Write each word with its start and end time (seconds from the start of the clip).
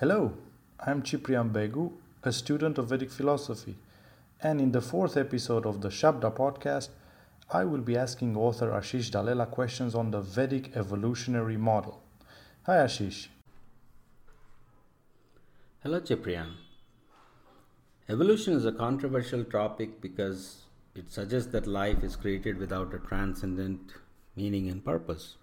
Hello, 0.00 0.32
I'm 0.78 1.02
Ciprian 1.02 1.50
Begu, 1.50 1.92
a 2.22 2.32
student 2.32 2.78
of 2.78 2.88
Vedic 2.88 3.10
philosophy, 3.10 3.76
and 4.42 4.58
in 4.58 4.72
the 4.72 4.80
fourth 4.80 5.14
episode 5.14 5.66
of 5.66 5.82
the 5.82 5.90
Shabda 5.90 6.34
podcast, 6.34 6.88
I 7.50 7.66
will 7.66 7.82
be 7.82 7.98
asking 7.98 8.34
author 8.34 8.70
Ashish 8.70 9.10
Dalela 9.10 9.50
questions 9.50 9.94
on 9.94 10.10
the 10.10 10.22
Vedic 10.22 10.74
evolutionary 10.74 11.58
model. 11.58 12.02
Hi 12.62 12.76
Ashish. 12.76 13.26
Hello 15.82 16.00
Ciprian. 16.00 16.54
Evolution 18.08 18.54
is 18.54 18.64
a 18.64 18.72
controversial 18.72 19.44
topic 19.44 20.00
because 20.00 20.62
it 20.94 21.12
suggests 21.12 21.52
that 21.52 21.66
life 21.66 22.02
is 22.02 22.16
created 22.16 22.56
without 22.56 22.94
a 22.94 23.00
transcendent 23.00 23.92
meaning 24.34 24.70
and 24.70 24.82
purpose. 24.82 25.36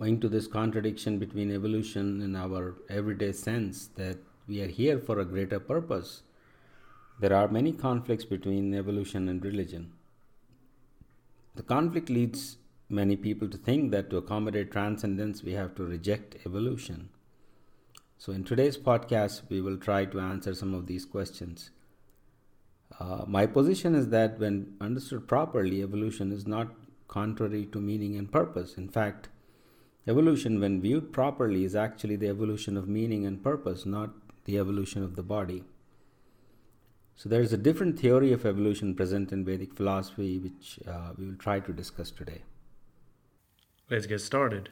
Owing 0.00 0.20
to 0.20 0.28
this 0.28 0.46
contradiction 0.46 1.18
between 1.18 1.50
evolution 1.50 2.22
and 2.22 2.36
our 2.36 2.76
everyday 2.88 3.32
sense 3.32 3.88
that 3.96 4.16
we 4.48 4.62
are 4.62 4.66
here 4.66 4.98
for 4.98 5.18
a 5.18 5.26
greater 5.26 5.60
purpose, 5.60 6.22
there 7.20 7.34
are 7.34 7.48
many 7.48 7.72
conflicts 7.72 8.24
between 8.24 8.72
evolution 8.72 9.28
and 9.28 9.44
religion. 9.44 9.92
The 11.54 11.62
conflict 11.62 12.08
leads 12.08 12.56
many 12.88 13.14
people 13.16 13.48
to 13.48 13.58
think 13.58 13.90
that 13.90 14.08
to 14.10 14.16
accommodate 14.16 14.70
transcendence, 14.72 15.42
we 15.42 15.52
have 15.52 15.74
to 15.74 15.84
reject 15.84 16.36
evolution. 16.46 17.10
So, 18.16 18.32
in 18.32 18.44
today's 18.44 18.76
podcast, 18.76 19.42
we 19.48 19.60
will 19.60 19.78
try 19.78 20.04
to 20.04 20.20
answer 20.20 20.54
some 20.54 20.74
of 20.74 20.86
these 20.86 21.04
questions. 21.04 21.70
Uh, 22.98 23.24
my 23.26 23.46
position 23.46 23.94
is 23.94 24.08
that 24.08 24.38
when 24.38 24.76
understood 24.80 25.26
properly, 25.26 25.82
evolution 25.82 26.32
is 26.32 26.46
not 26.46 26.68
contrary 27.08 27.66
to 27.72 27.80
meaning 27.80 28.16
and 28.16 28.30
purpose. 28.30 28.74
In 28.76 28.88
fact, 28.88 29.29
evolution, 30.10 30.60
when 30.60 30.80
viewed 30.80 31.12
properly, 31.12 31.64
is 31.64 31.74
actually 31.74 32.16
the 32.16 32.28
evolution 32.28 32.76
of 32.76 32.88
meaning 32.88 33.24
and 33.24 33.42
purpose, 33.42 33.86
not 33.86 34.10
the 34.44 34.58
evolution 34.58 35.02
of 35.02 35.16
the 35.16 35.22
body. 35.22 35.64
So, 37.14 37.28
there 37.28 37.42
is 37.42 37.52
a 37.52 37.64
different 37.68 37.98
theory 37.98 38.32
of 38.32 38.44
evolution 38.44 38.94
present 38.94 39.32
in 39.32 39.44
Vedic 39.44 39.74
philosophy, 39.74 40.38
which 40.38 40.80
uh, 40.86 41.12
we 41.16 41.26
will 41.26 41.36
try 41.36 41.60
to 41.60 41.72
discuss 41.72 42.10
today. 42.10 42.42
Let's 43.90 44.06
get 44.06 44.20
started. 44.20 44.70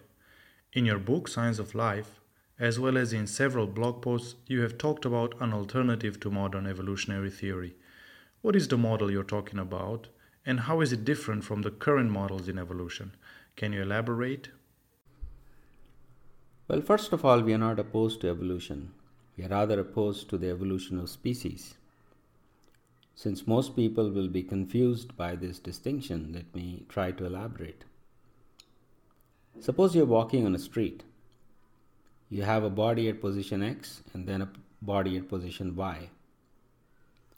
In 0.72 0.84
your 0.84 0.98
book, 0.98 1.28
Science 1.28 1.58
of 1.58 1.75
Life, 1.75 2.20
as 2.58 2.80
well 2.80 2.98
as 2.98 3.12
in 3.12 3.27
several 3.27 3.67
blog 3.67 4.02
posts, 4.02 4.34
you 4.47 4.61
have 4.62 4.78
talked 4.78 5.05
about 5.05 5.34
an 5.41 5.52
alternative 5.52 6.19
to 6.20 6.30
modern 6.30 6.67
evolutionary 6.67 7.30
theory. 7.30 7.77
What 8.42 8.56
is 8.56 8.69
the 8.69 8.78
model 8.78 9.11
you're 9.11 9.25
talking 9.25 9.58
about, 9.58 10.08
and 10.45 10.61
how 10.61 10.80
is 10.80 10.92
it 10.92 11.05
different 11.05 11.45
from 11.45 11.62
the 11.62 11.70
current 11.70 12.11
models 12.11 12.48
in 12.48 12.58
evolution? 12.58 13.14
Can 13.56 13.73
you 13.73 13.83
elaborate? 13.83 14.48
Well, 16.69 16.83
first 16.83 17.14
of 17.14 17.24
all, 17.24 17.41
we 17.41 17.55
are 17.55 17.58
not 17.58 17.78
opposed 17.78 18.20
to 18.20 18.28
evolution. 18.28 18.91
We 19.38 19.44
are 19.44 19.48
rather 19.48 19.80
opposed 19.80 20.28
to 20.28 20.36
the 20.36 20.50
evolution 20.50 20.98
of 20.98 21.08
species. 21.08 21.77
Since 23.14 23.47
most 23.47 23.74
people 23.74 24.11
will 24.11 24.28
be 24.28 24.42
confused 24.42 25.16
by 25.16 25.34
this 25.34 25.58
distinction, 25.58 26.30
let 26.34 26.55
me 26.55 26.84
try 26.91 27.11
to 27.12 27.24
elaborate. 27.24 27.84
Suppose 29.61 29.96
you're 29.96 30.05
walking 30.05 30.44
on 30.44 30.55
a 30.55 30.58
street. 30.58 31.05
You 32.28 32.42
have 32.42 32.64
a 32.64 32.70
body 32.70 33.08
at 33.08 33.22
position 33.22 33.62
X 33.62 34.02
and 34.12 34.27
then 34.27 34.42
a 34.42 34.50
body 34.83 35.16
at 35.16 35.27
position 35.27 35.74
Y. 35.74 36.11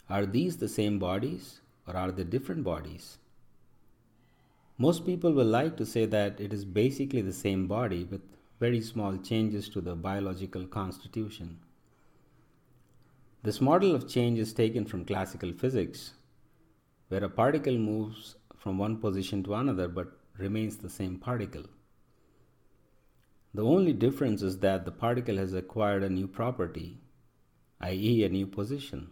Are 0.08 0.26
these 0.26 0.56
the 0.56 0.68
same 0.68 0.98
bodies 0.98 1.60
or 1.86 1.96
are 1.96 2.10
they 2.10 2.24
different 2.24 2.64
bodies? 2.64 3.18
Most 4.76 5.06
people 5.06 5.32
will 5.32 5.46
like 5.46 5.76
to 5.76 5.86
say 5.86 6.04
that 6.06 6.40
it 6.40 6.52
is 6.52 6.64
basically 6.64 7.22
the 7.22 7.32
same 7.32 7.68
body 7.68 8.02
with 8.02 8.22
very 8.60 8.82
small 8.82 9.16
changes 9.16 9.70
to 9.70 9.80
the 9.80 9.94
biological 9.96 10.66
constitution. 10.66 11.58
This 13.42 13.58
model 13.58 13.94
of 13.94 14.06
change 14.06 14.38
is 14.38 14.52
taken 14.52 14.84
from 14.84 15.06
classical 15.06 15.52
physics, 15.54 16.12
where 17.08 17.24
a 17.24 17.30
particle 17.30 17.78
moves 17.78 18.36
from 18.58 18.76
one 18.76 18.98
position 18.98 19.42
to 19.44 19.54
another 19.54 19.88
but 19.88 20.12
remains 20.36 20.76
the 20.76 20.90
same 20.90 21.16
particle. 21.16 21.64
The 23.54 23.64
only 23.64 23.94
difference 23.94 24.42
is 24.42 24.58
that 24.58 24.84
the 24.84 24.92
particle 24.92 25.38
has 25.38 25.54
acquired 25.54 26.02
a 26.02 26.10
new 26.10 26.28
property, 26.28 27.00
i.e., 27.80 28.24
a 28.24 28.28
new 28.28 28.46
position. 28.46 29.08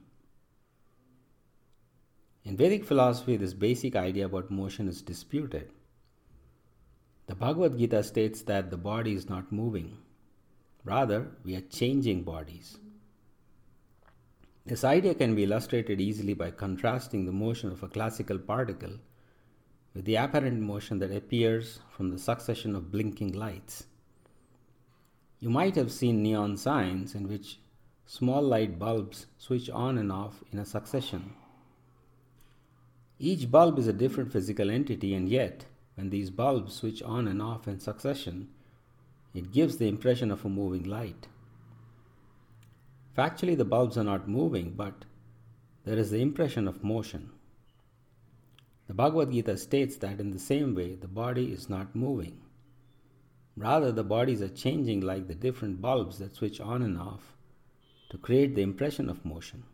In 2.45 2.57
Vedic 2.57 2.85
philosophy, 2.85 3.39
this 3.39 3.55
basic 3.55 3.97
idea 3.97 4.27
about 4.27 4.51
motion 4.51 4.89
is 4.89 5.01
disputed. 5.01 5.71
The 7.29 7.35
Bhagavad 7.35 7.79
Gita 7.79 8.03
states 8.03 8.41
that 8.43 8.71
the 8.71 8.79
body 8.79 9.13
is 9.13 9.29
not 9.29 9.53
moving, 9.53 9.99
rather, 10.83 11.29
we 11.45 11.55
are 11.57 11.61
changing 11.61 12.23
bodies. 12.23 12.79
This 14.65 14.83
idea 14.83 15.15
can 15.15 15.35
be 15.35 15.45
illustrated 15.45 16.01
easily 16.01 16.33
by 16.33 16.51
contrasting 16.53 17.27
the 17.27 17.33
motion 17.33 17.71
of 17.71 17.83
a 17.83 17.89
classical 17.89 18.39
particle 18.39 18.95
with 19.93 20.07
the 20.07 20.17
apparent 20.17 20.61
motion 20.61 21.01
that 21.01 21.15
appears 21.15 21.81
from 21.91 22.09
the 22.11 22.19
succession 22.19 22.75
of 22.75 22.91
blinking 22.91 23.33
lights. 23.33 23.85
You 25.39 25.51
might 25.51 25.77
have 25.77 25.93
seen 25.93 26.23
neon 26.23 26.57
signs 26.57 27.15
in 27.15 27.29
which 27.29 27.61
small 28.07 28.41
light 28.41 28.79
bulbs 28.79 29.27
switch 29.37 29.69
on 29.69 29.99
and 29.99 30.11
off 30.11 30.43
in 30.51 30.59
a 30.59 30.65
succession. 30.65 31.35
Each 33.19 33.51
bulb 33.51 33.79
is 33.79 33.87
a 33.87 33.93
different 33.93 34.33
physical 34.33 34.71
entity, 34.71 35.15
and 35.15 35.29
yet, 35.29 35.67
when 35.99 36.11
these 36.11 36.31
bulbs 36.31 36.75
switch 36.75 37.03
on 37.03 37.27
and 37.27 37.43
off 37.43 37.67
in 37.67 37.81
succession, 37.81 38.47
it 39.35 39.51
gives 39.51 39.79
the 39.79 39.89
impression 39.89 40.31
of 40.31 40.45
a 40.45 40.49
moving 40.49 40.85
light. 40.85 41.27
Factually, 43.17 43.57
the 43.57 43.65
bulbs 43.65 43.99
are 43.99 44.05
not 44.05 44.29
moving, 44.29 44.75
but 44.77 45.05
there 45.85 45.99
is 45.99 46.13
the 46.13 46.23
impression 46.23 46.69
of 46.69 46.85
motion. 46.85 47.31
The 48.87 48.95
Bhagavad 48.95 49.33
Gita 49.33 49.57
states 49.57 49.97
that 49.97 50.21
in 50.21 50.31
the 50.31 50.39
same 50.39 50.77
way, 50.77 50.95
the 50.95 51.09
body 51.09 51.53
is 51.53 51.69
not 51.69 51.97
moving. 51.97 52.43
Rather, 53.57 53.91
the 53.91 54.05
bodies 54.05 54.41
are 54.41 54.49
changing 54.49 55.01
like 55.01 55.27
the 55.27 55.35
different 55.35 55.81
bulbs 55.81 56.19
that 56.19 56.37
switch 56.37 56.61
on 56.61 56.83
and 56.83 56.97
off 56.97 57.35
to 58.11 58.19
create 58.19 58.55
the 58.55 58.63
impression 58.63 59.11
of 59.11 59.25
motion. 59.25 59.65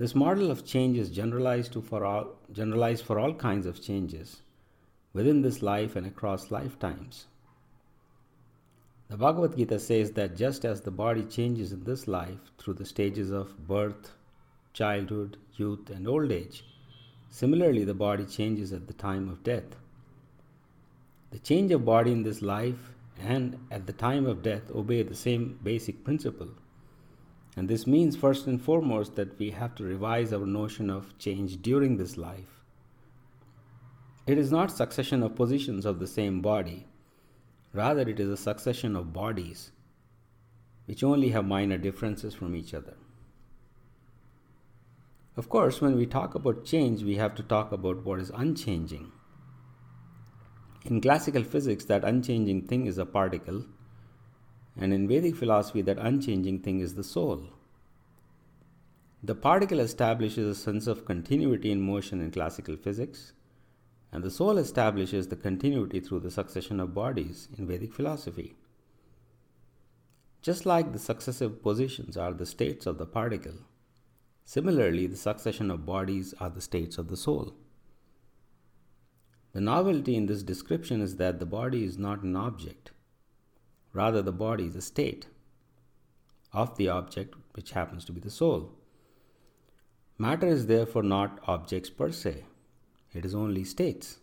This 0.00 0.14
model 0.14 0.50
of 0.50 0.64
change 0.64 0.96
is 0.96 1.10
generalized, 1.10 1.74
to 1.74 1.82
for 1.82 2.06
all, 2.06 2.28
generalized 2.50 3.04
for 3.04 3.18
all 3.18 3.34
kinds 3.34 3.66
of 3.66 3.82
changes 3.82 4.40
within 5.12 5.42
this 5.42 5.60
life 5.60 5.94
and 5.94 6.06
across 6.06 6.50
lifetimes. 6.50 7.26
The 9.10 9.18
Bhagavad 9.18 9.58
Gita 9.58 9.78
says 9.78 10.12
that 10.12 10.38
just 10.38 10.64
as 10.64 10.80
the 10.80 10.90
body 10.90 11.24
changes 11.24 11.70
in 11.72 11.84
this 11.84 12.08
life 12.08 12.50
through 12.56 12.78
the 12.78 12.86
stages 12.86 13.30
of 13.30 13.68
birth, 13.68 14.12
childhood, 14.72 15.36
youth, 15.56 15.90
and 15.90 16.08
old 16.08 16.32
age, 16.32 16.64
similarly 17.28 17.84
the 17.84 17.92
body 17.92 18.24
changes 18.24 18.72
at 18.72 18.86
the 18.86 18.94
time 18.94 19.28
of 19.28 19.44
death. 19.44 19.76
The 21.30 21.40
change 21.40 21.72
of 21.72 21.84
body 21.84 22.12
in 22.12 22.22
this 22.22 22.40
life 22.40 22.94
and 23.20 23.58
at 23.70 23.86
the 23.86 23.92
time 23.92 24.24
of 24.24 24.42
death 24.42 24.70
obey 24.70 25.02
the 25.02 25.14
same 25.14 25.60
basic 25.62 26.04
principle. 26.04 26.48
And 27.60 27.68
this 27.68 27.86
means, 27.86 28.16
first 28.16 28.46
and 28.46 28.58
foremost, 28.58 29.16
that 29.16 29.38
we 29.38 29.50
have 29.50 29.74
to 29.74 29.84
revise 29.84 30.32
our 30.32 30.46
notion 30.46 30.88
of 30.88 31.18
change 31.18 31.60
during 31.60 31.98
this 31.98 32.16
life. 32.16 32.64
It 34.26 34.38
is 34.38 34.50
not 34.50 34.72
succession 34.72 35.22
of 35.22 35.36
positions 35.36 35.84
of 35.84 35.98
the 35.98 36.06
same 36.06 36.40
body, 36.40 36.86
rather, 37.74 38.08
it 38.08 38.18
is 38.18 38.30
a 38.30 38.36
succession 38.38 38.96
of 38.96 39.12
bodies 39.12 39.72
which 40.86 41.04
only 41.04 41.28
have 41.28 41.44
minor 41.44 41.76
differences 41.76 42.32
from 42.32 42.56
each 42.56 42.72
other. 42.72 42.94
Of 45.36 45.50
course, 45.50 45.82
when 45.82 45.98
we 45.98 46.06
talk 46.06 46.34
about 46.34 46.64
change, 46.64 47.02
we 47.02 47.16
have 47.16 47.34
to 47.34 47.42
talk 47.42 47.72
about 47.72 48.06
what 48.06 48.20
is 48.20 48.30
unchanging. 48.30 49.12
In 50.86 51.02
classical 51.02 51.44
physics, 51.44 51.84
that 51.84 52.04
unchanging 52.04 52.68
thing 52.68 52.86
is 52.86 52.96
a 52.96 53.04
particle 53.04 53.66
and 54.78 54.92
in 54.92 55.08
Vedic 55.08 55.36
philosophy, 55.36 55.82
that 55.82 55.98
unchanging 55.98 56.60
thing 56.60 56.80
is 56.80 56.94
the 56.94 57.04
soul. 57.04 57.44
The 59.22 59.34
particle 59.34 59.80
establishes 59.80 60.46
a 60.46 60.60
sense 60.60 60.86
of 60.86 61.04
continuity 61.04 61.70
in 61.70 61.80
motion 61.80 62.20
in 62.20 62.30
classical 62.30 62.76
physics, 62.76 63.32
and 64.12 64.24
the 64.24 64.30
soul 64.30 64.58
establishes 64.58 65.28
the 65.28 65.36
continuity 65.36 66.00
through 66.00 66.20
the 66.20 66.30
succession 66.30 66.80
of 66.80 66.94
bodies 66.94 67.48
in 67.56 67.66
Vedic 67.66 67.92
philosophy. 67.92 68.56
Just 70.42 70.64
like 70.64 70.92
the 70.92 70.98
successive 70.98 71.62
positions 71.62 72.16
are 72.16 72.32
the 72.32 72.46
states 72.46 72.86
of 72.86 72.96
the 72.96 73.06
particle, 73.06 73.58
similarly, 74.44 75.06
the 75.06 75.16
succession 75.16 75.70
of 75.70 75.84
bodies 75.84 76.34
are 76.40 76.48
the 76.48 76.62
states 76.62 76.96
of 76.96 77.08
the 77.08 77.16
soul. 77.16 77.54
The 79.52 79.60
novelty 79.60 80.16
in 80.16 80.26
this 80.26 80.42
description 80.42 81.02
is 81.02 81.16
that 81.16 81.40
the 81.40 81.46
body 81.46 81.84
is 81.84 81.98
not 81.98 82.22
an 82.22 82.36
object 82.36 82.92
Rather, 83.92 84.22
the 84.22 84.32
body 84.32 84.66
is 84.66 84.76
a 84.76 84.80
state 84.82 85.26
of 86.52 86.76
the 86.76 86.88
object, 86.88 87.34
which 87.54 87.72
happens 87.72 88.04
to 88.04 88.12
be 88.12 88.20
the 88.20 88.30
soul. 88.30 88.72
Matter 90.18 90.46
is 90.46 90.66
therefore 90.66 91.02
not 91.02 91.40
objects 91.46 91.90
per 91.90 92.12
se, 92.12 92.44
it 93.12 93.24
is 93.24 93.34
only 93.34 93.64
states. 93.64 94.18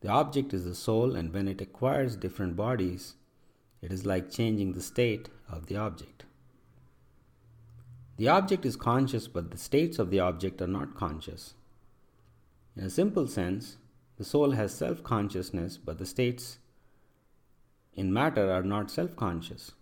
The 0.00 0.08
object 0.08 0.52
is 0.52 0.64
the 0.64 0.74
soul, 0.74 1.14
and 1.14 1.32
when 1.32 1.46
it 1.48 1.60
acquires 1.60 2.16
different 2.16 2.56
bodies, 2.56 3.14
It 3.82 3.92
is 3.92 4.06
like 4.06 4.30
changing 4.30 4.72
the 4.72 4.80
state 4.80 5.28
of 5.48 5.66
the 5.66 5.76
object. 5.76 6.24
The 8.16 8.28
object 8.28 8.64
is 8.64 8.76
conscious, 8.76 9.26
but 9.26 9.50
the 9.50 9.58
states 9.58 9.98
of 9.98 10.10
the 10.10 10.20
object 10.20 10.62
are 10.62 10.68
not 10.68 10.94
conscious. 10.94 11.54
In 12.76 12.84
a 12.84 12.90
simple 12.90 13.26
sense, 13.26 13.76
the 14.16 14.24
soul 14.24 14.52
has 14.52 14.72
self 14.72 15.02
consciousness, 15.02 15.78
but 15.78 15.98
the 15.98 16.06
states 16.06 16.58
in 17.94 18.12
matter 18.12 18.50
are 18.50 18.62
not 18.62 18.90
self 18.90 19.14
conscious. 19.16 19.72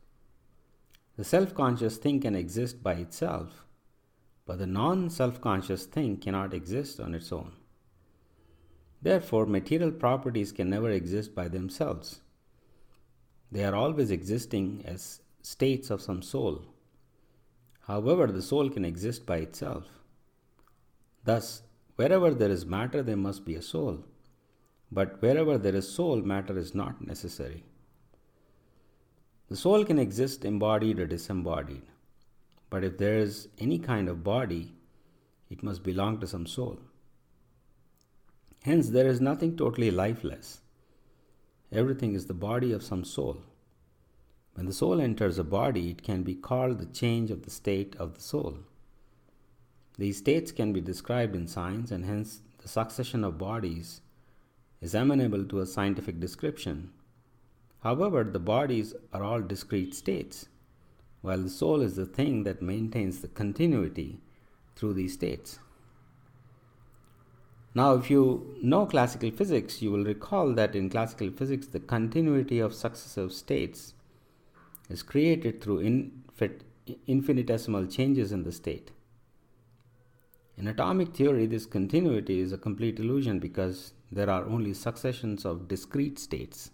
The 1.16 1.24
self 1.24 1.54
conscious 1.54 1.96
thing 1.96 2.20
can 2.20 2.34
exist 2.34 2.82
by 2.82 2.94
itself, 2.94 3.64
but 4.46 4.58
the 4.58 4.66
non 4.66 5.10
self 5.10 5.40
conscious 5.40 5.84
thing 5.84 6.16
cannot 6.16 6.54
exist 6.54 6.98
on 7.00 7.14
its 7.14 7.32
own. 7.32 7.52
Therefore, 9.02 9.46
material 9.46 9.92
properties 9.92 10.52
can 10.52 10.68
never 10.68 10.90
exist 10.90 11.34
by 11.34 11.48
themselves. 11.48 12.20
They 13.52 13.64
are 13.64 13.74
always 13.74 14.10
existing 14.10 14.82
as 14.84 15.20
states 15.42 15.90
of 15.90 16.02
some 16.02 16.22
soul. 16.22 16.62
However, 17.86 18.26
the 18.26 18.42
soul 18.42 18.68
can 18.68 18.84
exist 18.84 19.26
by 19.26 19.38
itself. 19.38 19.86
Thus, 21.24 21.62
wherever 21.96 22.32
there 22.32 22.50
is 22.50 22.66
matter, 22.66 23.02
there 23.02 23.16
must 23.16 23.44
be 23.44 23.54
a 23.54 23.62
soul. 23.62 24.04
But 24.92 25.20
wherever 25.22 25.58
there 25.58 25.74
is 25.74 25.88
soul, 25.88 26.16
matter 26.22 26.56
is 26.58 26.74
not 26.74 27.04
necessary. 27.06 27.64
The 29.50 29.56
soul 29.56 29.84
can 29.84 29.98
exist 29.98 30.44
embodied 30.44 31.00
or 31.00 31.06
disembodied. 31.06 31.82
But 32.70 32.84
if 32.84 32.98
there 32.98 33.18
is 33.18 33.48
any 33.58 33.80
kind 33.80 34.08
of 34.08 34.22
body, 34.22 34.72
it 35.50 35.64
must 35.64 35.82
belong 35.82 36.20
to 36.20 36.26
some 36.28 36.46
soul. 36.46 36.78
Hence, 38.62 38.90
there 38.90 39.08
is 39.08 39.20
nothing 39.20 39.56
totally 39.56 39.90
lifeless. 39.90 40.60
Everything 41.72 42.14
is 42.14 42.26
the 42.26 42.34
body 42.34 42.70
of 42.70 42.84
some 42.84 43.04
soul. 43.04 43.38
When 44.54 44.66
the 44.66 44.72
soul 44.72 45.00
enters 45.00 45.36
a 45.36 45.44
body, 45.44 45.90
it 45.90 46.04
can 46.04 46.22
be 46.22 46.34
called 46.36 46.78
the 46.78 46.86
change 46.86 47.32
of 47.32 47.42
the 47.42 47.50
state 47.50 47.96
of 47.96 48.14
the 48.14 48.20
soul. 48.20 48.58
These 49.98 50.18
states 50.18 50.52
can 50.52 50.72
be 50.72 50.80
described 50.80 51.34
in 51.34 51.48
science, 51.48 51.90
and 51.90 52.04
hence 52.04 52.40
the 52.58 52.68
succession 52.68 53.24
of 53.24 53.38
bodies 53.38 54.00
is 54.80 54.94
amenable 54.94 55.44
to 55.46 55.58
a 55.58 55.66
scientific 55.66 56.20
description. 56.20 56.90
However, 57.82 58.24
the 58.24 58.38
bodies 58.38 58.94
are 59.12 59.22
all 59.22 59.40
discrete 59.40 59.94
states, 59.94 60.48
while 61.22 61.42
the 61.42 61.48
soul 61.48 61.80
is 61.80 61.96
the 61.96 62.06
thing 62.06 62.44
that 62.44 62.60
maintains 62.60 63.20
the 63.20 63.28
continuity 63.28 64.20
through 64.76 64.94
these 64.94 65.14
states. 65.14 65.58
Now, 67.74 67.94
if 67.94 68.10
you 68.10 68.56
know 68.62 68.84
classical 68.84 69.30
physics, 69.30 69.80
you 69.80 69.92
will 69.92 70.04
recall 70.04 70.52
that 70.54 70.74
in 70.74 70.90
classical 70.90 71.30
physics, 71.30 71.68
the 71.68 71.80
continuity 71.80 72.58
of 72.58 72.74
successive 72.74 73.32
states 73.32 73.94
is 74.88 75.02
created 75.02 75.62
through 75.62 75.82
infin- 75.82 76.60
infinitesimal 77.06 77.86
changes 77.86 78.32
in 78.32 78.42
the 78.42 78.52
state. 78.52 78.90
In 80.56 80.66
atomic 80.66 81.14
theory, 81.14 81.46
this 81.46 81.64
continuity 81.64 82.40
is 82.40 82.52
a 82.52 82.58
complete 82.58 82.98
illusion 82.98 83.38
because 83.38 83.94
there 84.12 84.28
are 84.28 84.44
only 84.44 84.74
successions 84.74 85.44
of 85.44 85.68
discrete 85.68 86.18
states. 86.18 86.72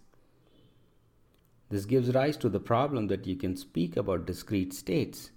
This 1.69 1.85
gives 1.85 2.13
rise 2.15 2.37
to 2.37 2.49
the 2.49 2.59
problem 2.59 3.07
that 3.07 3.27
you 3.27 3.35
can 3.35 3.57
speak 3.57 3.97
about 3.97 4.25
discrete 4.25 4.73
states, 4.73 5.31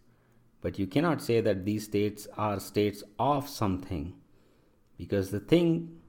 but 0.61 0.79
you 0.79 0.87
cannot 0.87 1.23
say 1.23 1.41
that 1.41 1.65
these 1.65 1.85
states 1.85 2.29
are 2.37 2.61
states 2.61 3.03
of 3.19 3.49
something 3.49 4.15
because 4.97 5.31
the 5.31 5.41
thing 5.41 6.01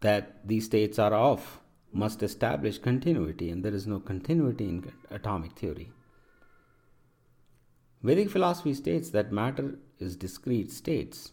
that 0.00 0.46
these 0.46 0.64
states 0.64 0.98
are 0.98 1.12
of 1.12 1.60
must 1.92 2.22
establish 2.22 2.78
continuity, 2.78 3.50
and 3.50 3.64
there 3.64 3.74
is 3.74 3.86
no 3.86 3.98
continuity 3.98 4.68
in 4.68 4.92
atomic 5.10 5.52
theory. 5.58 5.90
Vedic 8.02 8.30
philosophy 8.30 8.72
states 8.72 9.10
that 9.10 9.32
matter 9.32 9.78
is 9.98 10.16
discrete 10.16 10.70
states, 10.72 11.32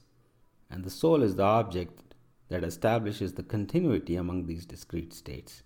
and 0.70 0.84
the 0.84 0.90
soul 0.90 1.24
is 1.24 1.36
the 1.36 1.44
object 1.44 2.16
that 2.50 2.64
establishes 2.64 3.34
the 3.34 3.44
continuity 3.44 4.16
among 4.16 4.48
these 4.48 4.66
discrete 4.66 5.14
states. 5.14 5.64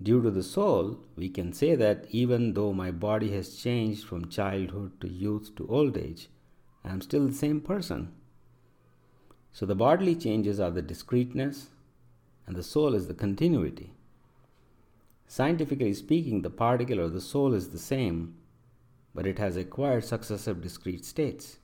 Due 0.00 0.22
to 0.22 0.30
the 0.30 0.44
soul, 0.44 0.98
we 1.16 1.28
can 1.28 1.52
say 1.52 1.74
that 1.74 2.06
even 2.10 2.54
though 2.54 2.72
my 2.72 2.90
body 2.90 3.32
has 3.32 3.56
changed 3.56 4.04
from 4.04 4.28
childhood 4.28 4.92
to 5.00 5.08
youth 5.08 5.54
to 5.56 5.66
old 5.68 5.96
age, 5.96 6.28
I 6.84 6.90
am 6.90 7.00
still 7.00 7.26
the 7.26 7.34
same 7.34 7.60
person. 7.60 8.12
So 9.52 9.66
the 9.66 9.74
bodily 9.74 10.14
changes 10.14 10.60
are 10.60 10.70
the 10.70 10.82
discreteness, 10.82 11.70
and 12.46 12.54
the 12.54 12.62
soul 12.62 12.94
is 12.94 13.08
the 13.08 13.14
continuity. 13.14 13.90
Scientifically 15.26 15.92
speaking, 15.94 16.42
the 16.42 16.50
particle 16.50 17.00
or 17.00 17.08
the 17.08 17.20
soul 17.20 17.52
is 17.52 17.70
the 17.70 17.78
same, 17.78 18.36
but 19.14 19.26
it 19.26 19.40
has 19.40 19.56
acquired 19.56 20.04
successive 20.04 20.62
discrete 20.62 21.04
states. 21.04 21.58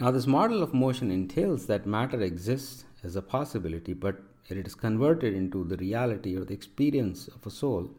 Now, 0.00 0.10
this 0.10 0.26
model 0.26 0.62
of 0.62 0.72
motion 0.72 1.10
entails 1.10 1.66
that 1.66 1.84
matter 1.84 2.22
exists 2.22 2.86
as 3.04 3.16
a 3.16 3.22
possibility, 3.22 3.92
but 3.92 4.22
it 4.56 4.66
is 4.66 4.74
converted 4.74 5.34
into 5.34 5.64
the 5.64 5.76
reality 5.76 6.36
or 6.36 6.44
the 6.44 6.54
experience 6.54 7.28
of 7.28 7.46
a 7.46 7.50
soul 7.50 7.90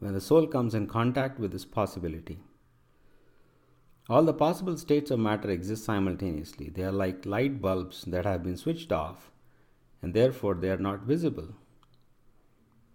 when 0.00 0.12
the 0.12 0.20
soul 0.20 0.46
comes 0.46 0.74
in 0.74 0.86
contact 0.86 1.38
with 1.38 1.52
this 1.52 1.64
possibility. 1.64 2.38
All 4.08 4.22
the 4.22 4.34
possible 4.34 4.76
states 4.76 5.10
of 5.10 5.18
matter 5.18 5.50
exist 5.50 5.84
simultaneously. 5.84 6.68
They 6.68 6.82
are 6.82 6.92
like 6.92 7.24
light 7.24 7.62
bulbs 7.62 8.04
that 8.06 8.26
have 8.26 8.42
been 8.42 8.56
switched 8.56 8.92
off 8.92 9.30
and 10.02 10.12
therefore 10.12 10.54
they 10.54 10.70
are 10.70 10.76
not 10.76 11.00
visible. 11.00 11.48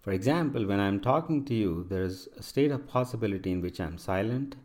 For 0.02 0.12
example, 0.12 0.66
when 0.66 0.80
I 0.80 0.88
am 0.88 1.00
talking 1.00 1.44
to 1.46 1.54
you, 1.54 1.86
there 1.90 2.04
is 2.04 2.30
a 2.38 2.44
state 2.44 2.72
of 2.72 2.88
possibility 2.88 3.52
in 3.52 3.62
which 3.62 3.80
I 3.80 3.86
am 3.86 3.98
silent 3.98 4.56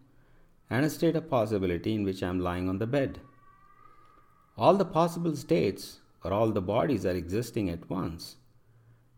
and 0.68 0.84
a 0.84 0.90
state 0.90 1.16
of 1.16 1.30
possibility 1.30 1.94
in 1.94 2.04
which 2.04 2.22
I 2.22 2.28
am 2.28 2.40
lying 2.40 2.68
on 2.68 2.78
the 2.78 2.86
bed. 2.86 3.20
All 4.56 4.74
the 4.74 4.84
possible 4.84 5.34
states 5.36 6.00
or 6.24 6.32
all 6.32 6.50
the 6.50 6.62
bodies 6.62 7.04
are 7.04 7.14
existing 7.14 7.68
at 7.68 7.88
once, 7.90 8.36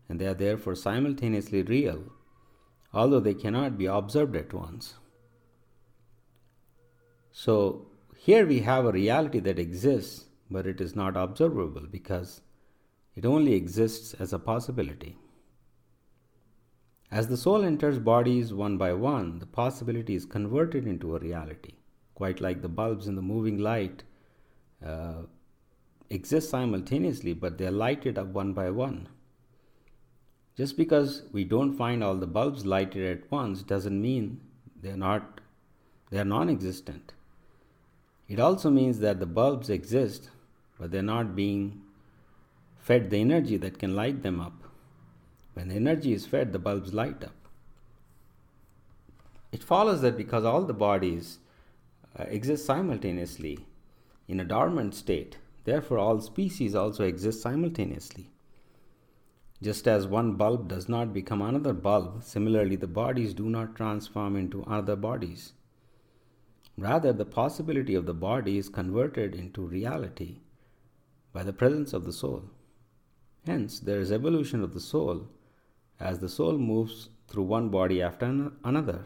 and 0.09 0.19
they 0.19 0.27
are 0.27 0.33
therefore 0.33 0.75
simultaneously 0.75 1.63
real, 1.63 2.03
although 2.93 3.21
they 3.21 3.33
cannot 3.33 3.77
be 3.77 3.85
observed 3.85 4.35
at 4.35 4.53
once. 4.53 4.95
So, 7.31 7.87
here 8.17 8.45
we 8.45 8.59
have 8.59 8.85
a 8.85 8.91
reality 8.91 9.39
that 9.39 9.59
exists, 9.59 10.25
but 10.51 10.67
it 10.67 10.81
is 10.81 10.95
not 10.95 11.15
observable 11.15 11.87
because 11.89 12.41
it 13.15 13.25
only 13.25 13.53
exists 13.53 14.13
as 14.15 14.33
a 14.33 14.39
possibility. 14.39 15.17
As 17.09 17.29
the 17.29 17.37
soul 17.37 17.63
enters 17.63 17.99
bodies 17.99 18.53
one 18.53 18.77
by 18.77 18.91
one, 18.93 19.39
the 19.39 19.45
possibility 19.45 20.13
is 20.13 20.25
converted 20.25 20.85
into 20.85 21.15
a 21.15 21.19
reality, 21.19 21.75
quite 22.15 22.41
like 22.41 22.61
the 22.61 22.67
bulbs 22.67 23.07
in 23.07 23.15
the 23.15 23.21
moving 23.21 23.57
light 23.57 24.03
uh, 24.85 25.21
exist 26.09 26.49
simultaneously, 26.49 27.33
but 27.33 27.57
they 27.57 27.67
are 27.67 27.71
lighted 27.71 28.17
up 28.17 28.27
one 28.27 28.53
by 28.53 28.69
one. 28.69 29.07
Just 30.55 30.75
because 30.75 31.23
we 31.31 31.43
don't 31.43 31.77
find 31.77 32.03
all 32.03 32.15
the 32.15 32.27
bulbs 32.27 32.65
lighted 32.65 33.05
at 33.05 33.31
once 33.31 33.61
doesn't 33.61 34.01
mean 34.01 34.41
they're 34.81 34.97
not 34.97 35.41
they 36.09 36.19
are 36.19 36.25
non-existent. 36.25 37.13
It 38.27 38.39
also 38.39 38.69
means 38.69 38.99
that 38.99 39.19
the 39.19 39.25
bulbs 39.25 39.69
exist, 39.69 40.29
but 40.79 40.91
they're 40.91 41.01
not 41.01 41.35
being 41.35 41.81
fed 42.79 43.09
the 43.09 43.19
energy 43.19 43.57
that 43.57 43.77
can 43.77 43.95
light 43.95 44.23
them 44.23 44.39
up. 44.39 44.63
When 45.53 45.67
the 45.67 45.75
energy 45.75 46.13
is 46.13 46.25
fed, 46.25 46.53
the 46.53 46.59
bulbs 46.59 46.93
light 46.93 47.23
up. 47.23 47.35
It 49.51 49.63
follows 49.63 50.01
that 50.01 50.17
because 50.17 50.45
all 50.45 50.63
the 50.63 50.73
bodies 50.73 51.39
uh, 52.17 52.23
exist 52.23 52.65
simultaneously 52.65 53.65
in 54.27 54.39
a 54.39 54.45
dormant 54.45 54.93
state, 54.95 55.37
therefore 55.67 55.97
all 55.99 56.21
species 56.21 56.73
also 56.73 57.03
exist 57.03 57.41
simultaneously. 57.41 58.29
Just 59.61 59.85
as 59.85 60.07
one 60.07 60.35
bulb 60.35 60.69
does 60.69 60.87
not 60.87 61.13
become 61.13 61.41
another 61.41 61.73
bulb, 61.73 62.23
similarly 62.23 62.77
the 62.77 62.87
bodies 62.87 63.33
do 63.33 63.49
not 63.49 63.75
transform 63.75 64.37
into 64.37 64.63
other 64.63 64.95
bodies. 64.95 65.51
Rather, 66.77 67.11
the 67.11 67.25
possibility 67.25 67.95
of 67.95 68.05
the 68.05 68.13
body 68.13 68.57
is 68.57 68.69
converted 68.69 69.35
into 69.35 69.61
reality 69.61 70.37
by 71.33 71.43
the 71.43 71.51
presence 71.51 71.91
of 71.91 72.05
the 72.05 72.13
soul. 72.13 72.43
Hence, 73.45 73.81
there 73.81 73.99
is 73.99 74.11
evolution 74.11 74.63
of 74.63 74.73
the 74.73 74.79
soul 74.79 75.27
as 75.99 76.19
the 76.19 76.29
soul 76.29 76.57
moves 76.57 77.09
through 77.27 77.43
one 77.43 77.67
body 77.67 78.01
after 78.01 78.51
another. 78.63 79.05